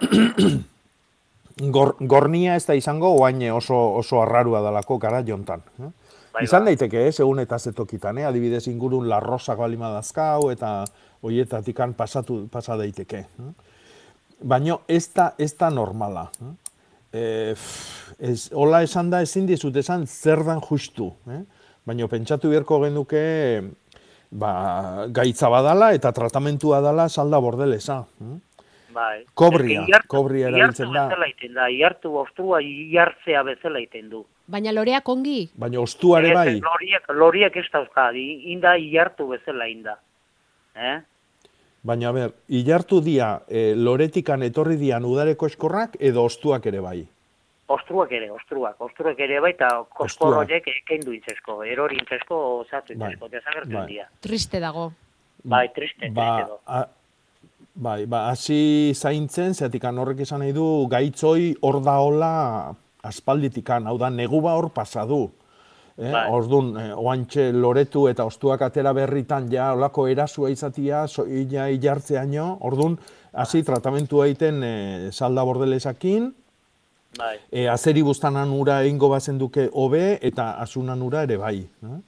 gor, 1.76 1.96
gornia 2.00 2.57
ez 2.57 2.66
da 2.66 2.74
izango, 2.78 3.12
oain 3.20 3.42
oso, 3.53 3.78
oso 4.00 4.22
arrarua 4.22 4.62
dalako 4.64 4.98
gara 4.98 5.22
jontan. 5.26 5.62
Eh? 5.78 5.90
Bai, 6.32 6.46
Izan 6.46 6.64
daiteke, 6.64 7.07
eh, 7.09 7.12
segun 7.12 7.42
eta 7.42 7.59
zetokitan, 7.59 8.18
eh? 8.18 8.26
adibidez 8.26 8.66
ingurun 8.72 9.09
larrosak 9.09 9.59
balima 9.59 9.90
dazkau, 9.92 10.50
eta 10.50 10.84
hoietatikan 11.22 11.92
pasatu, 11.94 12.46
pasa 12.50 12.76
daiteke. 12.80 13.26
Eh? 13.26 13.53
Baina 14.42 14.78
ez 14.88 15.07
da, 15.14 15.32
ez 15.38 15.53
da 15.59 15.70
normala. 15.70 16.30
Eh? 16.40 16.53
Eh, 17.12 17.53
pff, 17.53 18.14
ez, 18.18 18.48
hola 18.57 18.80
esan 18.82 19.11
da 19.12 19.20
ezin 19.20 19.44
dizut 19.46 19.76
esan 19.76 20.07
zer 20.07 20.40
dan 20.46 20.62
justu. 20.64 21.11
Eh? 21.28 21.42
Baina 21.84 22.09
pentsatu 22.09 22.48
beharko 22.48 22.80
genuke 22.86 23.22
ba, 24.30 24.53
gaitza 25.12 25.50
badala 25.53 25.92
eta 25.92 26.12
tratamentua 26.16 26.80
dala 26.80 27.09
salda 27.09 27.40
bordelesa. 27.42 28.03
Eh? 28.22 28.38
Bai. 28.93 29.24
Kobria, 29.34 29.84
iartu- 29.88 30.07
kobria 30.09 30.49
erabiltzen 30.49 30.86
iartu 30.86 30.95
da. 30.99 31.07
bezala 31.09 31.26
iten 31.30 31.55
da, 31.55 31.68
iartu 31.70 32.16
ostua 32.18 32.61
iartzea 32.62 33.43
bezala 33.43 33.80
iten 33.80 34.11
du. 34.11 34.24
Baina 34.47 34.72
loreak 34.72 35.09
ongi? 35.09 35.51
Baina 35.57 35.80
ostuare 35.80 36.28
Ez, 36.28 36.34
bai. 36.34 36.61
Loriak, 36.61 37.09
loriak 37.09 37.57
ez 37.57 37.64
dauzka, 37.72 38.11
inda 38.12 38.76
iartu 38.76 39.28
bezala 39.28 39.68
inda. 39.68 39.97
Eh? 40.76 40.99
Baina, 41.82 42.09
a 42.11 42.12
ber, 42.12 42.34
ilartu 42.49 43.01
dia, 43.03 43.40
e, 43.49 43.74
loretikan 43.74 44.43
etorri 44.43 44.76
dian 44.76 45.05
udareko 45.05 45.47
eskorrak 45.47 45.97
edo 45.99 46.24
ostuak 46.24 46.66
ere 46.66 46.80
bai. 46.80 47.01
Ostruak 47.72 48.11
ere, 48.12 48.28
ostruak, 48.30 48.76
ostruak 48.84 49.18
ere 49.24 49.40
bai, 49.40 49.51
eta 49.55 49.68
koskor 49.88 50.34
horiek 50.43 50.66
kendu 50.86 51.12
intzesko, 51.12 51.62
erori 51.64 51.97
intzesko, 51.99 52.66
Bai, 52.70 52.82
intzesko, 52.95 53.28
desagertu 53.28 53.72
bai. 53.72 53.86
dira. 53.86 54.09
Triste 54.20 54.61
dago. 54.61 54.93
Bai, 55.45 55.68
triste, 55.74 56.11
Ba, 56.11 56.36
triste 56.36 56.51
do. 56.51 56.61
a, 56.66 56.86
bai, 57.75 58.07
ba, 58.07 58.29
hasi 58.31 58.93
zaintzen, 58.95 59.55
zeatik 59.55 59.85
horrek 59.85 60.20
esan 60.20 60.41
nahi 60.41 60.53
du, 60.53 60.87
gaitzoi 60.89 61.55
hor 61.62 61.83
da 61.83 61.99
hola 62.01 62.75
aspalditikan, 63.03 63.87
hau 63.87 63.99
da, 63.99 64.11
neguba 64.11 64.55
hor 64.55 64.70
pasadu. 64.70 65.31
Eh? 65.99 66.11
Bai. 66.11 66.29
Orduan, 66.33 66.77
eh, 66.81 66.93
oantxe 66.97 67.51
loretu 67.53 68.07
eta 68.09 68.25
ostuak 68.25 68.62
atera 68.62 68.93
berritan 68.97 69.51
ja 69.53 69.73
olako 69.75 70.07
erasua 70.09 70.51
izatia, 70.51 71.07
soia 71.07 71.68
ilartzeaino, 71.68 72.59
orduan, 72.61 72.97
hasi 73.33 73.62
tratamentu 73.62 74.23
egiten 74.25 74.62
eh, 74.64 75.11
salda 75.12 75.45
bordelesakin, 75.45 76.33
Bai. 77.12 77.37
E, 77.53 77.66
azeri 77.68 78.01
bustanan 78.01 78.53
ura 78.57 78.79
egingo 78.83 79.11
bazen 79.12 79.37
duke 79.37 79.66
hobe 79.77 80.18
eta 80.25 80.53
asunan 80.62 81.03
ura 81.05 81.27
ere 81.27 81.37
bai. 81.37 81.59
Eh? 81.61 81.99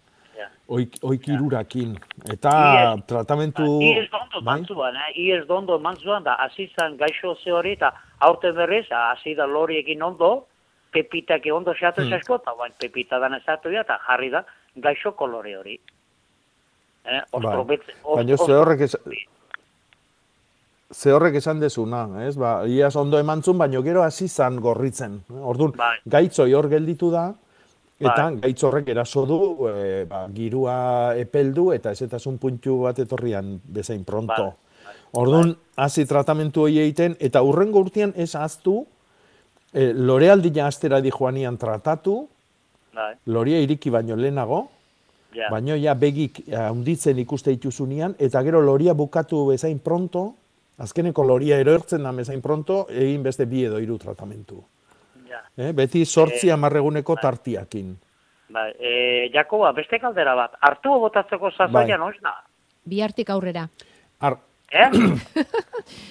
Oik, 0.68 0.94
oik 1.04 1.26
irurakin. 1.28 1.90
Eta 2.32 2.50
Iez- 2.50 3.02
tratamentu... 3.06 3.66
Iez 3.84 4.08
dondo 4.10 4.40
bai? 4.40 4.44
mantzuan, 4.54 4.96
eh? 4.96 5.10
Iez 5.20 5.46
dondo 5.46 5.78
mantzuan 5.78 6.24
da, 6.24 6.34
hasi 6.40 6.70
zan 6.78 6.96
gaixo 6.96 7.34
ze 7.44 7.52
hori, 7.52 7.72
eta 7.76 7.90
aurten 8.20 8.54
berriz, 8.56 8.86
hasi 8.90 9.34
da 9.34 9.44
loriekin 9.46 10.02
ondo, 10.02 10.46
pepitak 10.90 11.42
ondo 11.52 11.74
xatu 11.74 12.00
Hmm. 12.02 12.10
zasko, 12.10 12.36
eta 12.36 12.54
bain 12.58 12.72
pepita 12.80 13.18
dan 13.18 13.34
ezatu 13.34 13.68
eta 13.68 13.98
jarri 14.08 14.30
da 14.30 14.44
gaixo 14.76 15.12
kolore 15.14 15.56
hori. 15.58 15.78
Eh? 17.04 17.20
Ostro 17.32 17.64
Bai. 17.64 17.78
os- 18.02 18.16
Baina 18.16 18.36
ze 18.38 18.52
horrek, 18.52 18.80
ez, 18.80 18.96
ze 20.90 21.12
horrek 21.12 21.34
esan 21.34 21.60
dezuna, 21.60 22.06
ez? 22.26 22.36
Ba, 22.38 22.62
iaz 22.66 22.94
ondo 22.96 23.18
emantzun, 23.18 23.58
baino 23.58 23.82
gero 23.82 24.02
hasi 24.02 24.28
zan 24.28 24.60
gorritzen. 24.60 25.20
Orduan, 25.42 25.72
Bai. 25.76 25.98
gaitzoi 26.06 26.52
hor 26.54 26.68
gelditu 26.70 27.10
da, 27.10 27.34
eta 28.00 28.26
Bai. 28.30 28.40
gaitz 28.42 28.64
horrek 28.66 28.88
eraso 28.90 29.24
du, 29.26 29.38
e, 29.70 30.04
ba, 30.10 30.24
girua 30.34 31.14
epeldu 31.20 31.70
eta 31.74 31.92
ezetasun 31.94 32.38
puntu 32.42 32.80
bat 32.84 32.98
etorrian 32.98 33.56
bezain 33.64 34.04
pronto. 34.04 34.50
Bai. 34.50 34.94
Orduan, 35.14 35.54
hasi 35.78 36.04
tratamentu 36.10 36.64
hori 36.66 36.80
egiten, 36.82 37.14
eta 37.22 37.42
urrengo 37.46 37.84
urtean 37.84 38.12
ez 38.16 38.34
aztu, 38.34 38.80
e, 39.72 39.92
lorealdia 39.94 40.66
astera 40.66 41.00
di 41.00 41.12
joanian 41.14 41.58
tratatu, 41.58 42.24
Bai, 42.94 43.14
loria 43.26 43.60
iriki 43.62 43.90
baino 43.90 44.16
lehenago, 44.16 44.64
ja. 45.34 45.48
baino 45.50 45.76
ja 45.78 45.94
begik 45.98 46.44
handitzen 46.50 47.18
ikuste 47.18 47.54
dituzunean, 47.54 48.14
eta 48.18 48.42
gero 48.46 48.62
loria 48.62 48.94
bukatu 48.94 49.46
bezain 49.50 49.78
pronto, 49.78 50.32
azkeneko 50.78 51.24
loria 51.26 51.58
erortzen 51.62 52.02
da 52.02 52.12
bezain 52.12 52.42
pronto, 52.42 52.84
egin 52.90 53.22
beste 53.22 53.46
bi 53.46 53.64
edo 53.66 53.78
hiru 53.78 53.98
tratamentu. 53.98 54.62
Ja. 55.34 55.42
Eh? 55.58 55.72
Beti 55.74 56.04
sortzi 56.06 56.48
Eh, 56.48 56.54
amarreguneko 56.54 57.16
tartiakin. 57.20 57.94
Bai, 58.54 58.70
e, 58.78 59.30
Jakoba, 59.34 59.72
beste 59.74 59.98
kaldera 59.98 60.34
bat, 60.38 60.52
hartu 60.62 60.94
botatzeko 61.02 61.50
sasoia 61.50 61.98
Bai. 61.98 62.18
da? 62.22 62.34
Bihartik 62.84 63.30
aurrera. 63.30 63.68
Ar, 64.20 64.36
Eh? 64.74 64.90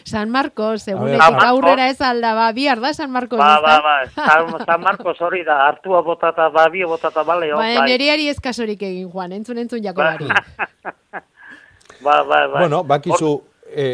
San 0.06 0.30
Marcos, 0.30 0.88
egunetik 0.88 1.42
aurrera 1.44 1.90
ez 1.90 2.00
alda, 2.02 2.34
ba, 2.38 2.52
bihar 2.54 2.80
da 2.80 2.94
San 2.94 3.12
Marcos, 3.12 3.38
Ba, 3.40 3.60
ba, 3.60 3.82
ba, 3.82 3.96
San, 4.14 4.66
San 4.66 4.82
Marcos 4.82 5.20
hori 5.22 5.44
da, 5.44 5.68
hartua 5.68 6.02
botata, 6.02 6.50
babio 6.50 6.88
botata, 6.88 7.24
bale, 7.24 7.52
hon, 7.52 7.60
Ba, 7.60 7.80
bai. 7.82 7.90
neriari 7.92 8.30
eskasorik 8.30 8.82
egin, 8.82 9.10
Juan, 9.12 9.32
entzun 9.34 9.58
entzun 9.58 9.82
Jakobari. 9.84 10.28
Ba, 12.04 12.24
ba, 12.24 12.48
ba. 12.48 12.60
Bueno, 12.60 12.84
bakizu, 12.84 13.42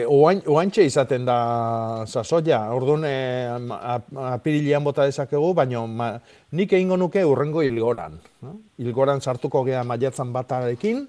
oain, 0.08 0.42
oaintxe 0.48 0.84
izaten 0.86 1.26
da 1.26 2.04
sasoia, 2.08 2.60
orduan 2.76 3.04
ap- 3.06 4.10
apirilean 4.34 4.84
bota 4.84 5.06
dezakegu, 5.08 5.54
baina 5.54 5.86
ma, 5.88 6.10
nik 6.52 6.74
egingo 6.74 6.98
nuke 6.98 7.24
urrengo 7.26 7.62
hilgoran. 7.64 8.20
No? 8.42 8.56
Hilgoran 8.80 9.22
sartuko 9.22 9.64
gea 9.64 9.84
maiatzan 9.84 10.34
batarekin, 10.34 11.08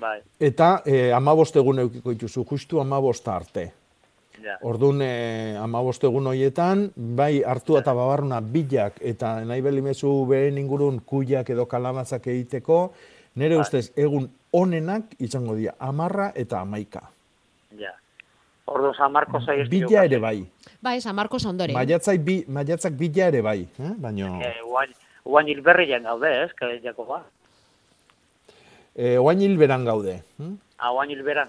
Bai, 0.00 0.18
eta 0.40 0.82
eh, 0.84 1.10
amabost 1.16 1.56
egun 1.56 1.78
eukiko 1.80 2.12
dituzu, 2.12 2.44
justu 2.44 2.80
amabost 2.80 3.28
arte. 3.28 3.72
ja. 4.44 4.58
Orduan, 4.62 5.00
eh, 5.02 5.56
amabost 5.58 6.04
egun 6.04 6.26
horietan, 6.28 6.90
bai 6.96 7.42
hartu 7.42 7.78
eta 7.80 7.94
babarruna 7.96 8.40
bilak 8.40 9.00
eta 9.00 9.40
nahi 9.44 9.62
belimezu 9.64 10.26
beren 10.28 10.58
ingurun 10.58 11.00
kuiak 11.00 11.48
edo 11.50 11.64
kalabazak 11.66 12.26
egiteko, 12.26 12.92
nire 13.36 13.56
Bai. 13.56 13.62
ustez 13.64 13.90
egun 13.96 14.28
onenak 14.52 15.16
izango 15.18 15.54
dira, 15.56 15.74
amarra 15.78 16.30
eta 16.34 16.60
amaika. 16.60 17.02
Ja. 18.66 18.72
Ordo 18.72 18.92
San 18.94 19.12
Marcos 19.12 19.48
ahi 19.48 19.60
ez 19.60 19.68
Bila 19.68 20.04
ere 20.04 20.18
bai. 20.18 20.44
Bai, 20.82 21.00
San 21.00 21.14
Marcos 21.14 21.44
ondoren. 21.46 21.74
Maiatzak, 21.74 22.18
bi, 22.18 22.44
maiatzak 22.48 22.92
bila 22.98 23.28
ere 23.28 23.42
bai, 23.42 23.60
eh? 23.78 23.92
baina... 23.96 24.40
Eh, 24.42 24.60
uain 25.24 25.48
hilberrian 25.48 26.02
gaude, 26.02 26.30
ez, 26.44 26.52
que 26.54 26.80
Jakoba? 26.82 27.22
E, 28.94 29.16
oain 29.18 29.40
hilberan 29.40 29.84
gaude. 29.84 30.22
Hm? 30.38 30.56
Hauain 30.78 31.10
hilberan. 31.10 31.48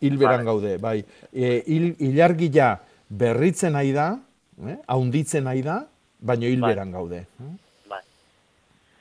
Hilberan 0.00 0.44
gaude, 0.44 0.76
bai. 0.78 1.04
E, 1.32 1.62
hil, 1.66 1.94
ilargia 1.98 2.78
berritzen 3.08 3.72
nahi 3.74 3.92
da, 3.92 4.18
eh? 4.64 4.76
haunditzen 4.86 5.44
nahi 5.44 5.62
da, 5.66 5.80
baino 6.20 6.46
hilberan 6.46 6.92
gaude. 6.92 7.24
hm? 7.38 7.56
Bai. 7.88 8.02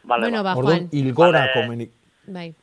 Vale, 0.04 0.22
Bueno, 0.28 0.44
ba, 0.44 0.56
Orduan, 0.56 0.88
Juan. 0.88 0.90
hilgora 0.92 1.40
Vale. 1.46 1.54
komenik. 1.54 1.92
Bai. 2.28 2.54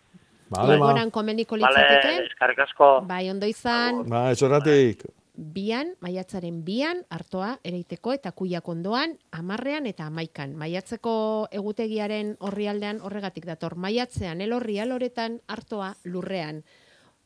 Vale, 0.50 0.68
ba. 0.68 0.74
Ilgoran 0.76 1.10
komeniko 1.10 1.56
Vale, 1.58 1.72
litzateke. 1.80 2.26
eskarrik 2.26 2.58
asko. 2.58 3.00
Bai, 3.06 3.30
ondo 3.30 3.46
izan. 3.46 4.04
Ba, 4.08 4.30
esoratik. 4.30 5.04
bian, 5.36 5.88
maiatzaren 6.00 6.60
bian, 6.64 7.00
hartoa 7.10 7.58
ereiteko 7.64 8.12
eta 8.12 8.30
kuiak 8.32 8.68
ondoan, 8.68 9.16
amarrean 9.32 9.86
eta 9.86 10.06
amaikan. 10.06 10.54
Maiatzeko 10.54 11.48
egutegiaren 11.50 12.36
horrialdean 12.38 13.00
horregatik 13.02 13.44
dator. 13.44 13.74
Maiatzean, 13.74 14.40
elorri 14.40 14.78
aloretan, 14.78 15.40
hartoa 15.48 15.94
lurrean. 16.04 16.62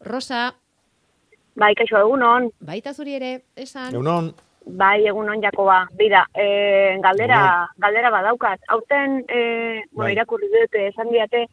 Rosa, 0.00 0.54
Bai, 1.58 1.74
kaixo, 1.74 1.98
egunon. 1.98 2.50
baita 2.60 2.94
zuri 2.94 3.14
ere, 3.14 3.42
esan. 3.56 3.92
Egunon. 3.92 4.32
Bai, 4.64 5.06
egunon 5.06 5.42
Jakoba. 5.42 5.86
Bira, 5.96 6.24
e, 6.34 6.98
galdera, 7.02 7.68
galdera 7.78 8.10
badaukat. 8.10 8.60
Aurten, 8.68 9.24
e, 9.28 9.82
bueno, 9.90 10.04
Bai. 10.06 10.12
irakurri 10.12 10.46
dut, 10.48 10.74
eh, 10.74 10.88
esan 10.88 11.08
diate, 11.10 11.46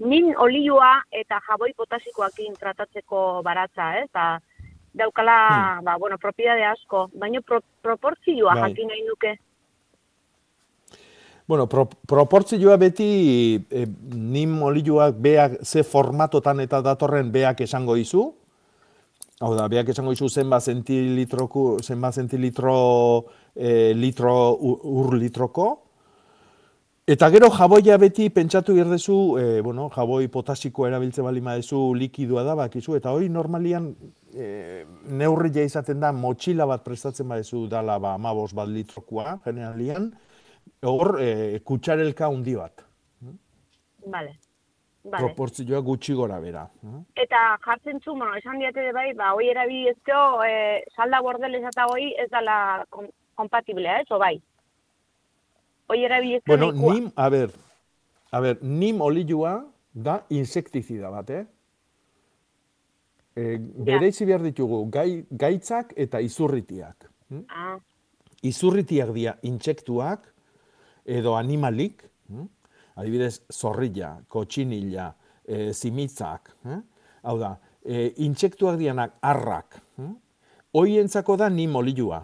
min 0.00 0.32
olioa 0.38 1.02
eta 1.12 1.40
jaboi 1.48 1.72
potasikoakin 1.76 2.56
tratatzeko 2.58 3.42
baratza, 3.44 3.92
ez? 4.00 4.08
Eta 4.08 4.40
daukala, 4.96 5.80
ba, 5.84 5.96
bueno, 5.98 6.18
propiedade 6.18 6.64
asko, 6.66 7.10
baina 7.14 7.40
pro, 7.46 7.60
proportzioa 7.82 8.54
Bai. 8.56 8.70
jakin 8.70 8.88
nahi 8.88 9.04
nuke. 9.06 9.36
Bueno, 11.46 11.66
pro, 11.66 11.84
proportzioa 12.06 12.76
beti 12.78 13.06
e, 13.70 13.84
nim 14.14 14.62
olioak 14.62 15.16
beak 15.18 15.56
ze 15.66 15.82
formatotan 15.82 16.60
eta 16.62 16.80
datorren 16.80 17.32
beak 17.32 17.60
esango 17.66 17.96
izu. 17.98 18.28
Hau 19.40 19.54
da, 19.56 19.66
beak 19.72 19.88
esango 19.88 20.12
izu 20.12 20.28
zenba 20.28 20.60
zentilitro, 20.60 21.48
zenba 21.82 22.12
zentilitro 22.12 23.24
e, 23.54 23.92
litro 23.94 24.52
u- 24.54 24.78
ur 25.00 25.14
litroko. 25.18 25.68
Eta 27.10 27.26
gero 27.34 27.48
jaboia 27.50 27.96
beti 27.98 28.28
pentsatu 28.30 28.76
irdezu, 28.78 29.14
e, 29.40 29.44
bueno, 29.66 29.88
jaboi 29.90 30.28
potasikoa 30.30 30.92
erabiltze 30.92 31.24
bali 31.26 31.40
madezu 31.42 31.78
likidua 31.98 32.44
da 32.46 32.52
bakizu, 32.54 32.94
eta 32.94 33.10
hori 33.10 33.26
normalian 33.34 33.88
e, 34.30 34.84
neurria 35.18 35.64
izaten 35.66 35.98
da 36.04 36.12
motxila 36.14 36.68
bat 36.70 36.84
prestatzen 36.86 37.26
badezu 37.32 37.64
dala 37.72 37.96
ba, 37.98 38.12
amabos 38.14 38.52
bat 38.54 38.70
litrokoa, 38.70 39.40
generalian, 39.42 40.06
hor 40.86 41.16
e, 41.18 41.58
kutsarelka 41.66 42.28
handi 42.30 42.54
bat, 42.60 42.84
Vale. 44.06 44.36
Vale. 45.02 45.24
proportzioa 45.24 45.80
gutxi 45.82 46.14
gora 46.14 46.38
bera. 46.38 46.62
Eta 47.18 47.40
jartzen 47.64 47.98
zu, 48.04 48.12
bueno, 48.12 48.36
esan 48.38 48.62
diate 48.62 48.84
ere 48.84 48.94
bai, 48.94 49.08
ba, 49.18 49.32
hoi 49.34 49.48
erabili 49.50 49.90
ezkeo, 49.96 50.44
e, 50.46 50.84
salda 50.94 51.24
bordelez 51.26 51.64
eta 51.72 51.88
hoi 51.90 52.12
ez 52.22 52.28
dala 52.30 52.84
kom, 52.94 53.10
kompatiblea, 53.34 53.98
ez, 54.04 54.10
o 54.14 54.22
bai? 54.22 54.36
Hoi 55.90 56.04
erabili 56.06 56.36
ezkeo 56.38 56.54
Bueno, 56.56 56.70
nahikoa. 56.72 56.94
nim, 56.94 57.10
a 57.16 57.28
ber, 57.30 57.50
a 58.30 58.40
ber, 58.40 58.58
nim 58.62 59.00
olioa 59.02 59.54
da 59.92 60.20
insektizida 60.30 61.10
bat, 61.10 61.30
eh? 61.34 61.44
E, 63.34 63.58
bereizi 63.58 64.26
behar 64.28 64.42
ditugu 64.44 64.84
gai, 64.90 65.24
gaitzak 65.30 65.92
eta 65.96 66.20
izurritiak. 66.20 67.08
hm? 67.30 67.42
Ah, 67.48 67.78
Izurritiak 68.42 69.10
dira 69.14 69.34
intsektuak 69.42 70.24
edo 71.04 71.34
animalik, 71.36 72.06
hm? 72.30 72.46
adibidez, 72.96 73.40
zorrilla, 73.52 74.14
kotxinilla, 74.28 75.10
e, 75.44 75.72
zimitzak, 75.72 76.54
eh? 76.66 76.78
hau 77.22 77.36
da, 77.38 77.56
e, 77.84 78.12
intsektuak 78.24 78.78
dianak 78.78 79.18
arrak, 79.22 79.80
hm? 79.96 80.14
hoientzako 80.74 81.36
da 81.36 81.48
nim 81.48 81.76
olioa, 81.76 82.22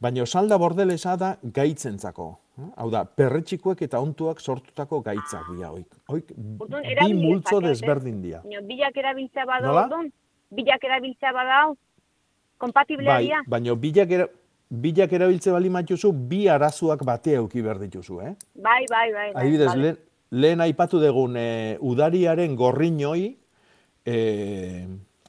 baina 0.00 0.26
salda 0.26 0.58
bordelesa 0.58 1.16
da 1.16 1.36
gaitzentzako. 1.42 2.30
Hm? 2.56 2.70
Hau 2.76 2.90
da, 2.90 3.04
perretxikuek 3.04 3.82
eta 3.86 4.00
ontuak 4.00 4.40
sortutako 4.40 5.00
gaitzak 5.02 5.48
dira 5.54 5.70
hoik. 5.72 5.88
Hoik 6.08 6.30
Orduan, 6.60 6.84
bi 6.86 7.14
multzo 7.14 7.60
desberdin 7.64 8.20
dira. 8.22 8.42
Bilak 8.44 8.96
erabiltzea 8.96 9.44
badau, 9.46 9.72
Nola? 9.72 9.84
orduan? 9.86 10.10
Bilak 10.54 10.84
erabiltzea 10.84 11.32
badau? 11.34 11.76
Kompatiblea 12.58 13.14
Bai, 13.14 13.22
dira? 13.26 13.42
baina 13.48 13.74
bilak, 13.74 14.10
era, 14.10 14.28
bilak 14.70 15.12
erabiltze 15.12 15.52
bali 15.52 15.70
matuzu, 15.70 16.12
bi 16.12 16.44
arazuak 16.48 17.02
batea 17.04 17.40
euki 17.42 17.62
behar 17.62 17.80
dituzu, 17.82 18.20
eh? 18.22 18.34
Bai, 18.54 18.84
bai, 18.90 19.12
bai. 19.12 19.32
bai, 19.32 19.42
Adibidez, 19.42 19.66
vale. 19.68 19.82
lehen, 19.82 19.98
lehen 20.30 20.60
aipatu 20.60 21.00
dugun 21.02 21.36
e, 21.36 21.48
udariaren 21.80 22.54
gorriñoi, 22.56 23.36
e, 24.06 24.86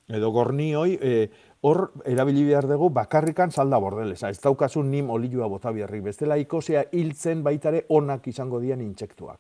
edo 0.08 0.30
gornioi, 0.32 1.00
e, 1.02 1.30
hor 1.66 1.92
erabili 2.06 2.44
behar 2.46 2.68
dugu 2.70 2.92
bakarrikan 2.94 3.52
salda 3.52 3.80
bordelesa. 3.82 4.30
Ez 4.30 4.40
daukazu 4.42 4.84
nim 4.84 5.10
olioa 5.10 5.48
bota 5.50 5.72
biharrik. 5.74 6.04
Bestela 6.12 6.38
ikosea 6.38 6.84
hiltzen 6.94 7.42
baitare 7.44 7.86
onak 7.90 8.28
izango 8.30 8.60
dian 8.62 8.84
intsektuak. 8.86 9.40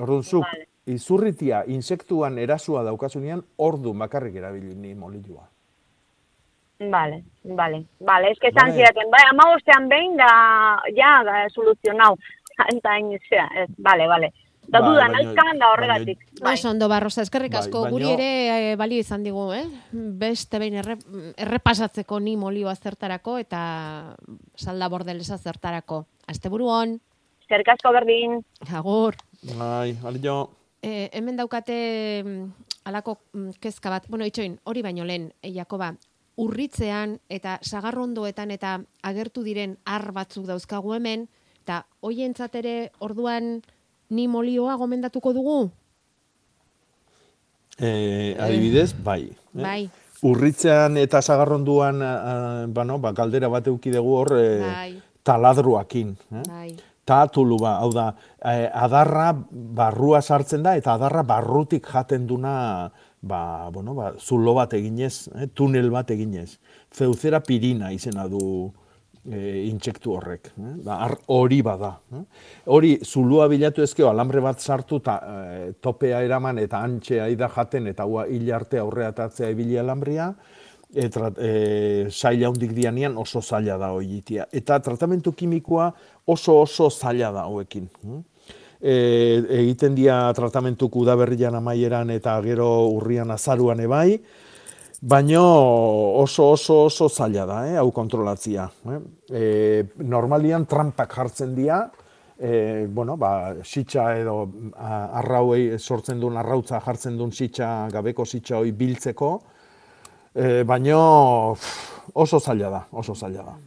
Orduan, 0.00 0.24
zuk, 0.24 0.46
izurritia 0.90 1.62
insektuan 1.70 2.38
erasua 2.38 2.82
daukasunean, 2.86 3.44
ordu 3.58 3.92
bakarrik 4.04 4.40
erabili 4.40 4.74
nim 4.74 5.02
olioa. 5.02 5.44
Vale, 6.90 7.22
vale. 7.44 7.84
Vale, 8.00 8.30
es 8.30 8.38
que 8.40 8.48
esan 8.48 8.70
Vale. 8.70 8.80
zidaten, 8.80 9.10
bai, 9.10 9.20
ama 9.30 9.44
behin 9.88 10.16
da, 10.16 10.30
ja, 10.96 11.22
da, 11.24 11.48
soluzionau. 11.50 12.16
Eta 12.74 12.90
hain, 12.90 13.12
ez, 13.12 13.68
vale, 13.78 14.08
vale. 14.08 14.32
Da 14.66 14.80
Bai, 14.80 14.88
duda, 14.88 15.00
baina- 15.00 15.22
naizkan 15.22 15.58
da 15.58 15.68
horregatik. 15.72 16.18
Bai. 16.42 16.54
Ondo 16.66 16.88
barroza, 16.88 17.22
eskerrik 17.22 17.52
Bai, 17.52 17.60
asko, 17.60 17.82
baino- 17.82 17.90
guri 17.92 18.10
ere 18.12 18.72
eh, 18.72 18.76
balio 18.76 18.98
izan 19.00 19.22
digu, 19.22 19.52
eh? 19.52 19.64
Beste 19.92 20.58
behin 20.58 20.74
erre, 20.80 20.96
errepasatzeko 21.36 22.18
ni 22.20 22.36
molioa 22.36 22.74
zertarako 22.74 23.38
eta 23.38 24.16
salda 24.56 24.88
bordelesa 24.88 25.38
zertarako. 25.38 26.06
Asteburu 26.26 26.66
on. 26.68 27.00
Eskerrik 27.42 27.68
asko 27.68 27.92
berdin. 27.92 28.40
Agur. 28.72 29.14
Bai, 29.58 29.96
alio. 30.04 30.50
E, 30.82 31.10
hemen 31.12 31.36
daukate 31.36 32.22
mm, 32.24 32.52
alako 32.84 33.18
mm, 33.32 33.50
kezka 33.60 33.90
bat, 33.90 34.08
bueno, 34.08 34.24
itxoin, 34.24 34.58
hori 34.64 34.82
baino 34.82 35.04
lehen, 35.04 35.32
e, 35.42 35.52
Jakoba, 35.52 35.94
urritzean 36.36 37.18
eta 37.28 37.58
sagarrondoetan 37.62 38.50
eta 38.50 38.80
agertu 39.02 39.42
diren 39.44 39.76
ar 39.86 40.10
batzuk 40.12 40.44
dauzkagu 40.46 40.94
hemen, 40.96 41.28
eta 41.62 41.86
hoientzat 42.00 42.54
ere 42.60 42.90
orduan 42.98 43.62
ni 44.10 44.28
molioa 44.28 44.76
gomendatuko 44.76 45.32
dugu? 45.32 45.58
E, 47.78 48.36
adibidez, 48.38 48.92
bai. 49.04 49.28
eh? 49.30 49.62
Bai. 49.62 49.82
Urritzean 50.24 50.96
eta 50.96 51.20
sagarronduan, 51.20 52.00
uh, 52.00 52.66
bueno, 52.72 52.98
ba, 53.02 53.12
galdera 53.12 53.50
bat 53.52 53.66
euki 53.68 53.90
dugu 53.92 54.14
hor, 54.16 54.30
e, 54.38 54.60
Bai. 54.62 54.92
taladruakin. 55.26 56.14
Eh? 56.32 56.44
Bai. 56.48 56.70
Tatulu 57.04 57.58
ba, 57.60 57.74
hau 57.84 57.90
da, 57.92 58.06
eh, 58.40 58.70
adarra 58.72 59.34
barrua 59.52 60.22
sartzen 60.22 60.62
da, 60.64 60.72
eta 60.80 60.94
adarra 60.94 61.20
barrutik 61.28 61.84
jaten 61.92 62.24
duna, 62.26 62.88
ba, 63.20 63.68
bueno, 63.74 63.92
ba, 63.92 64.14
zulo 64.18 64.54
bat 64.56 64.72
eginez, 64.72 65.28
eh, 65.36 65.50
tunel 65.52 65.90
bat 65.92 66.08
eginez. 66.14 66.56
Zeuzera 66.94 67.42
pirina 67.44 67.92
izena 67.92 68.24
du 68.28 68.72
e, 69.30 69.66
intsektu 69.68 70.12
horrek. 70.16 70.52
Eh? 70.58 70.74
Ba, 70.84 70.98
ar- 71.06 71.18
hori 71.28 71.62
bada. 71.62 71.94
Eh? 72.12 72.22
Hori, 72.66 72.98
zulua 73.04 73.48
bilatu 73.48 73.82
ezkeo, 73.82 74.08
alambre 74.10 74.40
bat 74.40 74.60
sartu, 74.60 75.00
ta, 75.00 75.20
eh, 75.26 75.72
topea 75.80 76.22
eraman, 76.22 76.58
eta 76.58 76.82
antxea 76.84 77.28
ida 77.28 77.48
jaten, 77.48 77.86
eta 77.86 78.04
hua 78.04 78.26
hil 78.26 78.52
arte 78.52 78.78
aurreatatzea 78.78 79.50
ibili 79.50 79.78
alambria, 79.78 80.32
eta 80.94 81.32
e, 81.42 82.06
zaila 82.10 82.48
hundik 82.52 82.70
dianean 82.76 83.16
oso 83.18 83.40
zaila 83.42 83.76
da 83.78 83.88
hoiitia. 83.90 84.46
Eta 84.52 84.78
tratamentu 84.80 85.32
kimikoa 85.32 85.88
oso 86.26 86.60
oso 86.60 86.90
zaila 86.90 87.32
da 87.32 87.48
hauekin. 87.48 87.88
hm? 88.02 88.22
E, 88.84 88.94
egiten 89.62 89.94
dia 89.96 90.18
tratamentuk 90.36 90.94
udaberrian 91.00 91.54
amaieran 91.56 92.10
eta 92.10 92.34
gero 92.44 92.68
urrian 92.92 93.30
azaruan 93.30 93.80
ebai, 93.80 94.20
baino 95.04 95.42
oso 96.22 96.50
oso 96.52 96.84
oso 96.84 97.08
zaila 97.08 97.44
da, 97.44 97.58
eh, 97.68 97.76
hau 97.76 97.90
kontrolatzia. 97.92 98.70
Eh? 98.88 99.00
E, 99.28 99.84
normalian 100.00 100.64
trampak 100.64 101.12
jartzen 101.12 101.54
dira, 101.54 101.90
e, 102.38 102.86
bueno, 102.88 103.18
ba, 103.20 103.54
sitxa 103.62 104.06
edo 104.16 104.48
arrauei 104.80 105.78
sortzen 105.78 106.20
duen 106.20 106.38
arrautza 106.40 106.80
jartzen 106.80 107.18
duen 107.18 107.32
sitxa, 107.32 107.90
gabeko 107.92 108.24
sitxa 108.24 108.62
hoi 108.62 108.72
biltzeko, 108.72 109.30
e, 110.32 110.64
baino 110.64 111.52
pff, 111.52 112.08
oso 112.14 112.40
zaila 112.40 112.70
da, 112.72 112.82
oso 112.92 113.14
zaila 113.14 113.44
da. 113.44 113.58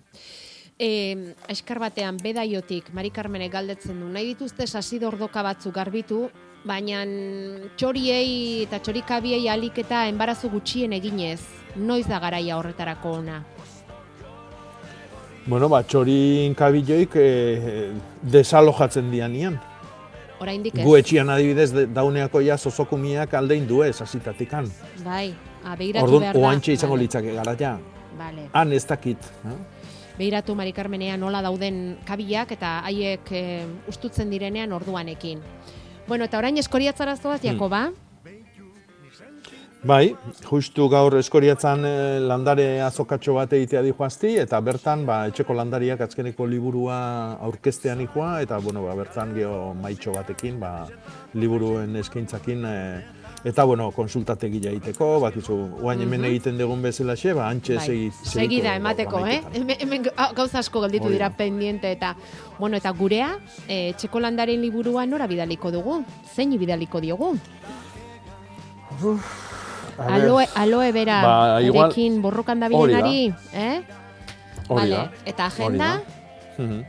E, 0.80 1.34
eskar 1.50 1.80
batean 1.82 2.18
bedaiotik 2.22 2.92
Mari 2.94 3.10
Carmenek 3.10 3.52
galdetzen 3.52 3.98
du. 4.00 4.08
Nahi 4.14 4.28
dituzte 4.36 4.68
sasidordoka 4.68 5.42
batzuk 5.42 5.74
garbitu, 5.74 6.28
baina 6.68 7.00
txoriei 7.78 8.64
eta 8.68 8.78
txorikabiei 8.86 9.48
alik 9.50 9.80
eta 9.82 10.04
enbarazu 10.12 10.52
gutxien 10.54 10.94
eginez. 10.94 11.40
Noiz 11.78 12.06
da 12.10 12.20
garaia 12.20 12.58
horretarako 12.60 13.16
ona? 13.24 13.40
Bueno, 15.48 15.70
ba, 15.72 15.80
txorin 15.88 16.54
kabiloik 16.60 17.16
e, 17.16 17.28
desalojatzen 18.22 19.10
dianian. 19.12 19.58
Oraindik 20.44 20.76
ez. 20.78 20.84
Gu 20.86 20.96
etxian 21.00 21.30
adibidez 21.34 21.72
de- 21.74 21.86
dauneako 21.88 22.42
ja 22.46 22.58
zozokumiak 22.58 23.34
aldein 23.34 23.66
du 23.68 23.82
ez, 23.82 23.96
hasitatikan. 24.04 24.68
Bai, 25.06 25.32
a, 25.64 25.74
behiratu 25.80 26.04
Orduan, 26.06 26.22
behar 26.28 26.36
da. 26.38 26.44
oantxe 26.46 26.76
izango 26.76 26.94
Vale, 26.94 27.08
litzake 27.08 27.34
gara 27.34 27.56
ja. 27.58 27.78
Vale. 28.20 28.50
Han 28.54 28.74
ez 28.74 28.84
dakit. 28.86 29.18
eh? 29.46 29.56
Behiratu 30.18 30.56
Mari 30.56 30.74
Carmenea 30.74 31.18
nola 31.18 31.44
dauden 31.46 31.98
kabilak 32.08 32.52
eta 32.58 32.80
haiek 32.90 33.32
e, 33.32 33.44
ustutzen 33.88 34.30
direnean 34.34 34.74
orduanekin. 34.74 35.44
Bueno, 36.08 36.26
eta 36.26 36.38
orain 36.40 36.58
eskoriatzara 36.58 37.16
zoaz, 37.16 37.42
Hmm. 37.42 37.54
Jakoba? 37.54 37.90
Bai, 39.88 40.16
justu 40.50 40.88
gaur 40.90 41.14
eskoriatzan 41.20 41.86
eh, 41.86 42.20
landare 42.20 42.82
azokatxo 42.82 43.36
bat 43.38 43.52
egitea 43.54 43.84
dihoazti, 43.86 44.32
eta 44.42 44.58
bertan, 44.60 45.06
ba, 45.06 45.20
etxeko 45.30 45.54
landariak 45.54 46.02
azkeneko 46.02 46.48
liburua 46.50 46.98
aurkeztean 47.46 48.02
ijoa, 48.02 48.42
eta, 48.42 48.58
bueno, 48.58 48.82
ba, 48.88 48.96
bertan 48.98 49.36
geho 49.38 49.76
maitxo 49.78 50.16
batekin, 50.18 50.58
ba, 50.60 50.88
liburuen 51.38 51.96
eskaintzakin, 52.02 52.66
eh, 52.66 53.04
eta, 53.48 53.64
bueno, 53.64 53.92
konsultategi 53.96 54.60
egiteko, 54.68 55.20
bakizu, 55.24 55.56
guain 55.80 56.02
hemen 56.04 56.20
Mhm. 56.22 56.30
egiten 56.30 56.58
dugun 56.58 56.82
bezala 56.82 57.16
xe, 57.16 57.32
ba, 57.34 57.48
antxe 57.50 57.76
Bai, 57.78 57.86
segi, 57.86 58.12
Segida 58.24 58.76
emateko, 58.76 59.22
eh? 59.26 59.42
Hemen, 59.54 59.78
hemen 59.80 60.04
gauza 60.36 60.60
asko 60.60 60.82
gelditu 60.82 61.06
Hori 61.06 61.14
dira 61.16 61.30
pendiente 61.38 61.92
eta 61.92 62.16
bueno, 62.60 62.76
eta 62.78 62.90
gurea, 62.92 63.38
eh, 63.68 63.90
etxeko 63.94 64.20
landaren 64.20 64.60
liburua 64.62 65.06
nora 65.06 65.28
bidaliko 65.28 65.72
dugu? 65.72 66.04
Zein 66.36 66.58
bidaliko 66.60 67.00
diogu? 67.00 67.38
Ber, 69.98 70.12
Aloe, 70.12 70.46
aloe 70.56 70.92
bera 70.92 71.22
Ba, 71.24 71.62
igual- 71.62 71.90
erekin 71.92 72.22
borrokan 72.22 72.60
da. 72.60 72.70
dabilenari, 72.70 73.34
eh? 73.54 73.82
Hori 74.68 74.92
Vale, 74.92 75.10
Eta 75.26 75.46
agenda? 75.46 75.88
da. 76.58 76.64
Mhm. 76.64 76.84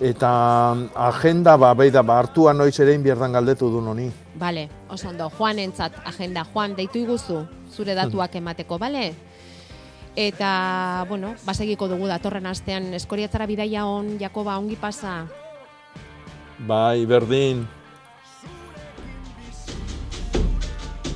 Eta 0.00 0.72
agenda, 0.96 1.56
ba, 1.56 1.72
beida, 1.74 2.02
ba, 2.02 2.18
hartua 2.18 2.52
noiz 2.52 2.78
ere 2.80 2.92
inbierdan 2.94 3.32
galdetu 3.32 3.70
du 3.70 3.80
noni. 3.80 4.10
Vale, 4.34 4.68
oso 4.92 5.08
ondo, 5.08 5.28
Juan 5.30 5.58
entzat 5.58 5.96
agenda. 6.04 6.44
Juan, 6.44 6.76
deitu 6.76 7.00
iguzu, 7.00 7.42
zure 7.72 7.96
datuak 7.98 8.36
emateko, 8.36 8.78
bale? 8.78 9.12
Eta, 10.14 11.06
bueno, 11.08 11.34
basegiko 11.46 11.88
dugu 11.88 12.06
datorren 12.10 12.46
astean 12.46 12.92
eskoriatzara 12.94 13.48
bidaia 13.48 13.86
on, 13.88 14.18
Jakoba, 14.20 14.58
ongi 14.60 14.76
pasa. 14.76 15.22
Bai, 16.68 17.06
berdin. 17.06 17.64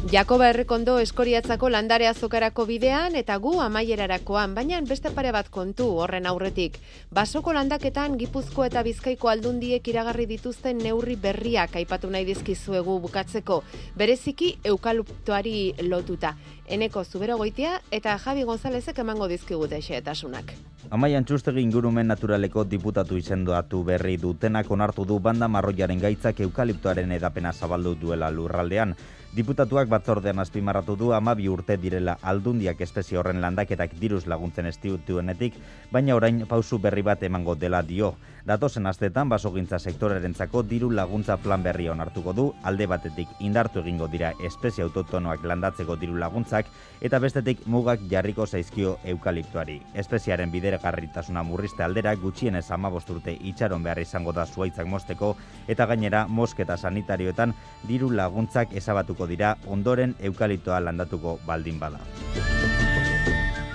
Jakoba 0.07 0.47
Errekondo 0.53 1.01
eskoriatzako 1.03 1.67
landare 1.73 2.07
azokarako 2.07 2.63
bidean 2.69 3.17
eta 3.19 3.35
gu 3.43 3.57
amaierarakoan, 3.59 4.53
baina 4.55 4.79
beste 4.87 5.11
pare 5.11 5.33
bat 5.35 5.49
kontu 5.51 5.89
horren 5.99 6.29
aurretik. 6.31 6.77
Basoko 7.11 7.51
landaketan 7.57 8.15
Gipuzko 8.21 8.63
eta 8.69 8.85
Bizkaiko 8.87 9.33
aldundiek 9.33 9.89
iragarri 9.91 10.29
dituzten 10.31 10.79
neurri 10.79 11.17
berriak 11.17 11.75
aipatu 11.83 12.13
nahi 12.15 12.25
dizkizuegu 12.29 13.01
bukatzeko, 13.03 13.59
bereziki 13.99 14.53
eukaliptoari 14.63 15.75
lotuta. 15.91 16.37
Eneko 16.71 17.03
zubero 17.03 17.37
goitia 17.43 17.81
eta 17.91 18.15
Javi 18.23 18.47
Gonzalezek 18.47 19.03
emango 19.03 19.27
dizkigute 19.27 19.83
xehetasunak. 19.83 20.55
Amaian 20.95 21.25
txustegi 21.27 21.67
ingurumen 21.67 22.07
naturaleko 22.07 22.63
diputatu 22.63 23.19
izendoatu 23.19 23.83
berri 23.83 24.17
dutenak 24.23 24.71
onartu 24.71 25.05
du 25.05 25.19
banda 25.19 25.49
marroiaren 25.49 25.99
gaitzak 25.99 26.47
eukaliptoaren 26.47 27.11
edapena 27.19 27.53
zabaldu 27.53 27.97
duela 27.99 28.31
lurraldean. 28.31 28.95
Diputatuak 29.35 29.89
batzordean 29.89 30.39
azpimarratu 30.39 30.95
du 30.97 31.11
amabi 31.13 31.49
urte 31.49 31.77
direla 31.77 32.15
aldundiak 32.23 32.81
espezie 32.81 33.19
horren 33.19 33.43
landaketak 33.43 33.99
diruz 34.01 34.25
laguntzen 34.27 34.67
estiutuenetik, 34.71 35.59
baina 35.93 36.15
orain 36.17 36.47
pausu 36.47 36.79
berri 36.79 37.03
bat 37.03 37.23
emango 37.23 37.55
dela 37.55 37.83
dio. 37.83 38.15
Datozen 38.47 38.87
astetan 38.87 39.29
basogintza 39.29 39.81
sektorerentzako 39.83 40.63
diru 40.63 40.93
laguntza 40.95 41.37
plan 41.43 41.65
berria 41.65 41.91
onartuko 41.93 42.33
du, 42.33 42.45
alde 42.63 42.87
batetik 42.87 43.29
indartu 43.43 43.81
egingo 43.83 44.07
dira 44.07 44.31
espezie 44.47 44.85
autotonoak 44.85 45.43
landatzeko 45.45 45.97
diru 45.99 46.15
laguntzak, 46.17 46.71
eta 47.03 47.19
bestetik 47.19 47.67
mugak 47.67 48.07
jarriko 48.09 48.47
zaizkio 48.47 48.97
eukaliptoari. 49.05 49.81
Espeziaren 49.99 50.53
bideragarritasuna 50.55 51.43
murrizte 51.43 51.83
aldera 51.83 52.15
gutxienez 52.15 52.71
amabost 52.71 53.11
urte 53.11 53.35
itxaron 53.35 53.83
behar 53.83 53.99
izango 53.99 54.33
da 54.33 54.47
zuaitzak 54.47 54.87
mosteko, 54.87 55.35
eta 55.67 55.87
gainera 55.91 56.27
mosketa 56.29 56.77
sanitarioetan 56.77 57.53
diru 57.89 58.13
laguntzak 58.15 58.73
ezabatuko 59.17 59.27
dira 59.27 59.57
ondoren 59.67 60.15
eukaliptoa 60.21 60.81
landatuko 60.81 61.41
baldin 61.47 61.79
bada. 61.81 61.99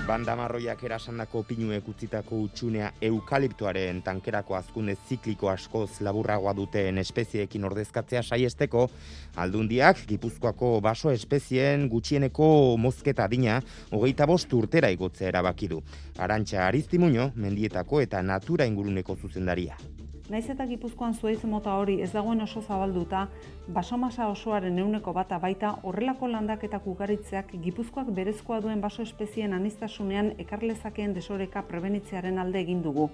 Banda 0.06 0.34
marroiak 0.36 0.82
erasandako 0.82 1.44
pinuek 1.46 1.86
utzitako 1.88 2.40
utxunea 2.42 2.90
eukaliptoaren 3.00 4.02
tankerako 4.02 4.56
azkunde 4.56 4.96
zikliko 5.08 5.48
askoz 5.48 6.00
laburragoa 6.00 6.52
duten 6.54 6.98
espezieekin 6.98 7.64
ordezkatzea 7.64 8.22
saiesteko, 8.22 8.88
aldundiak 9.36 10.04
Gipuzkoako 10.08 10.80
baso 10.80 11.10
espezieen 11.10 11.88
gutxieneko 11.88 12.76
mozketa 12.76 13.24
adina 13.24 13.62
hogeita 13.92 14.26
bost 14.26 14.52
urtera 14.52 14.90
igotzea 14.90 15.28
erabaki 15.28 15.68
du. 15.68 15.82
Arantxa 16.18 16.66
Aristimuño, 16.66 17.32
mendietako 17.36 18.02
eta 18.02 18.22
natura 18.22 18.66
inguruneko 18.66 19.16
zuzendaria. 19.16 19.76
Naiz 20.32 20.46
eta 20.48 20.64
Gipuzkoan 20.64 21.12
zuaiz 21.12 21.42
mota 21.44 21.74
hori 21.76 21.98
ez 22.00 22.06
dagoen 22.14 22.40
oso 22.40 22.62
zabalduta, 22.62 23.26
basomasa 23.76 24.30
osoaren 24.32 24.78
euneko 24.80 25.12
bata 25.12 25.36
baita 25.42 25.74
horrelako 25.84 26.30
landaketak 26.32 26.86
ugaritzeak 26.88 27.50
Gipuzkoak 27.66 28.08
berezkoa 28.16 28.62
duen 28.64 28.80
baso 28.80 29.04
espezien 29.04 29.52
anistasunean 29.52 30.30
ekarlezakeen 30.46 31.12
desoreka 31.12 31.66
prebenitzearen 31.68 32.40
alde 32.40 32.62
egin 32.64 32.80
dugu. 32.86 33.10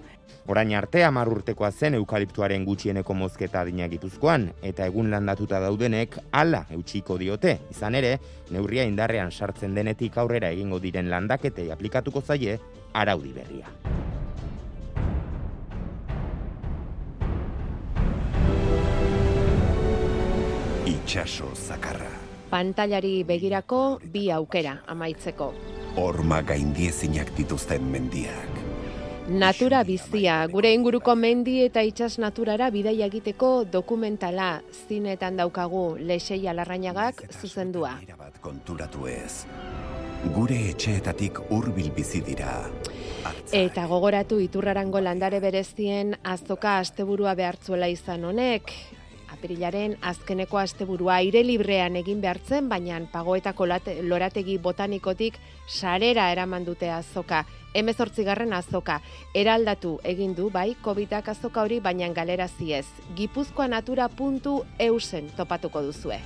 Orain 0.47 0.71
arte 0.79 1.03
hamar 1.09 1.33
urtekoa 1.35 1.73
zen 1.73 1.99
eukaliptuaren 1.99 2.65
gutxieneko 2.71 3.19
mozketa 3.19 3.67
adina 3.67 3.91
Gipuzkoan 3.91 4.53
eta 4.63 4.87
egun 4.87 5.11
landatuta 5.11 5.59
daudenek 5.67 6.21
hala 6.31 6.67
eutxiko 6.71 7.19
diote. 7.19 7.59
Izan 7.75 7.99
ere, 7.99 8.21
neurria 8.55 8.87
indarrean 8.87 9.35
sartzen 9.35 9.75
denetik 9.75 10.23
aurrera 10.23 10.55
egingo 10.55 10.79
diren 10.79 11.11
landaketei 11.11 11.73
aplikatuko 11.75 12.23
zaie 12.23 12.61
araudi 12.95 13.35
berria. 13.43 13.75
Itxaso 21.09 21.47
zakarra. 21.57 22.11
Pantailari 22.51 23.23
begirako 23.25 23.79
bi 24.13 24.27
aukera 24.29 24.75
amaitzeko. 24.93 25.47
Horma 25.97 26.43
gaindiezinak 26.45 27.31
dituzten 27.33 27.87
mendiak. 27.89 28.59
Natura 29.33 29.81
bizia, 29.89 30.35
gure 30.53 30.75
inguruko 30.77 31.15
mendi 31.17 31.63
eta 31.65 31.81
itsas 31.81 32.19
naturara 32.21 32.69
bidaia 32.69 33.09
egiteko 33.09 33.65
dokumentala 33.73 34.51
zinetan 34.83 35.41
daukagu 35.41 35.97
Lexei 35.97 36.43
Alarrañagak 36.53 37.25
zuzendua. 37.41 37.95
Bat 38.19 38.37
konturatu 38.45 39.09
ez. 39.09 39.47
Gure 40.37 40.61
etxeetatik 40.75 41.41
hurbil 41.49 41.89
bizi 41.97 42.21
dira. 42.21 42.67
Eta 43.49 43.89
gogoratu 43.89 44.43
iturrarango 44.45 45.01
landare 45.01 45.41
berezien 45.41 46.19
azoka 46.23 46.77
asteburua 46.85 47.33
behartzuela 47.33 47.89
izan 47.89 48.29
honek, 48.29 48.77
apirilaren 49.39 49.95
azkeneko 50.03 50.59
asteburua 50.59 51.21
aire 51.23 51.45
librean 51.47 51.97
egin 52.01 52.21
behartzen, 52.21 52.69
baina 52.69 52.99
pagoetako 53.13 53.69
lorategi 54.03 54.59
botanikotik 54.59 55.39
sarera 55.69 56.31
eraman 56.33 56.67
dute 56.67 56.91
azoka. 56.91 57.45
Hemezortzigarren 57.79 58.53
azoka, 58.57 58.99
eraldatu 59.35 59.99
egin 60.03 60.35
du 60.35 60.51
bai 60.51 60.75
covidak 60.83 61.29
azoka 61.29 61.63
hori, 61.63 61.79
baina 61.81 62.09
galerazi 62.13 62.73
ez. 62.73 62.87
Gipuzkoa 63.15 63.69
natura 63.69 64.09
puntu 64.09 64.65
eusen 64.79 65.31
topatuko 65.37 65.83
duzue. 65.83 66.19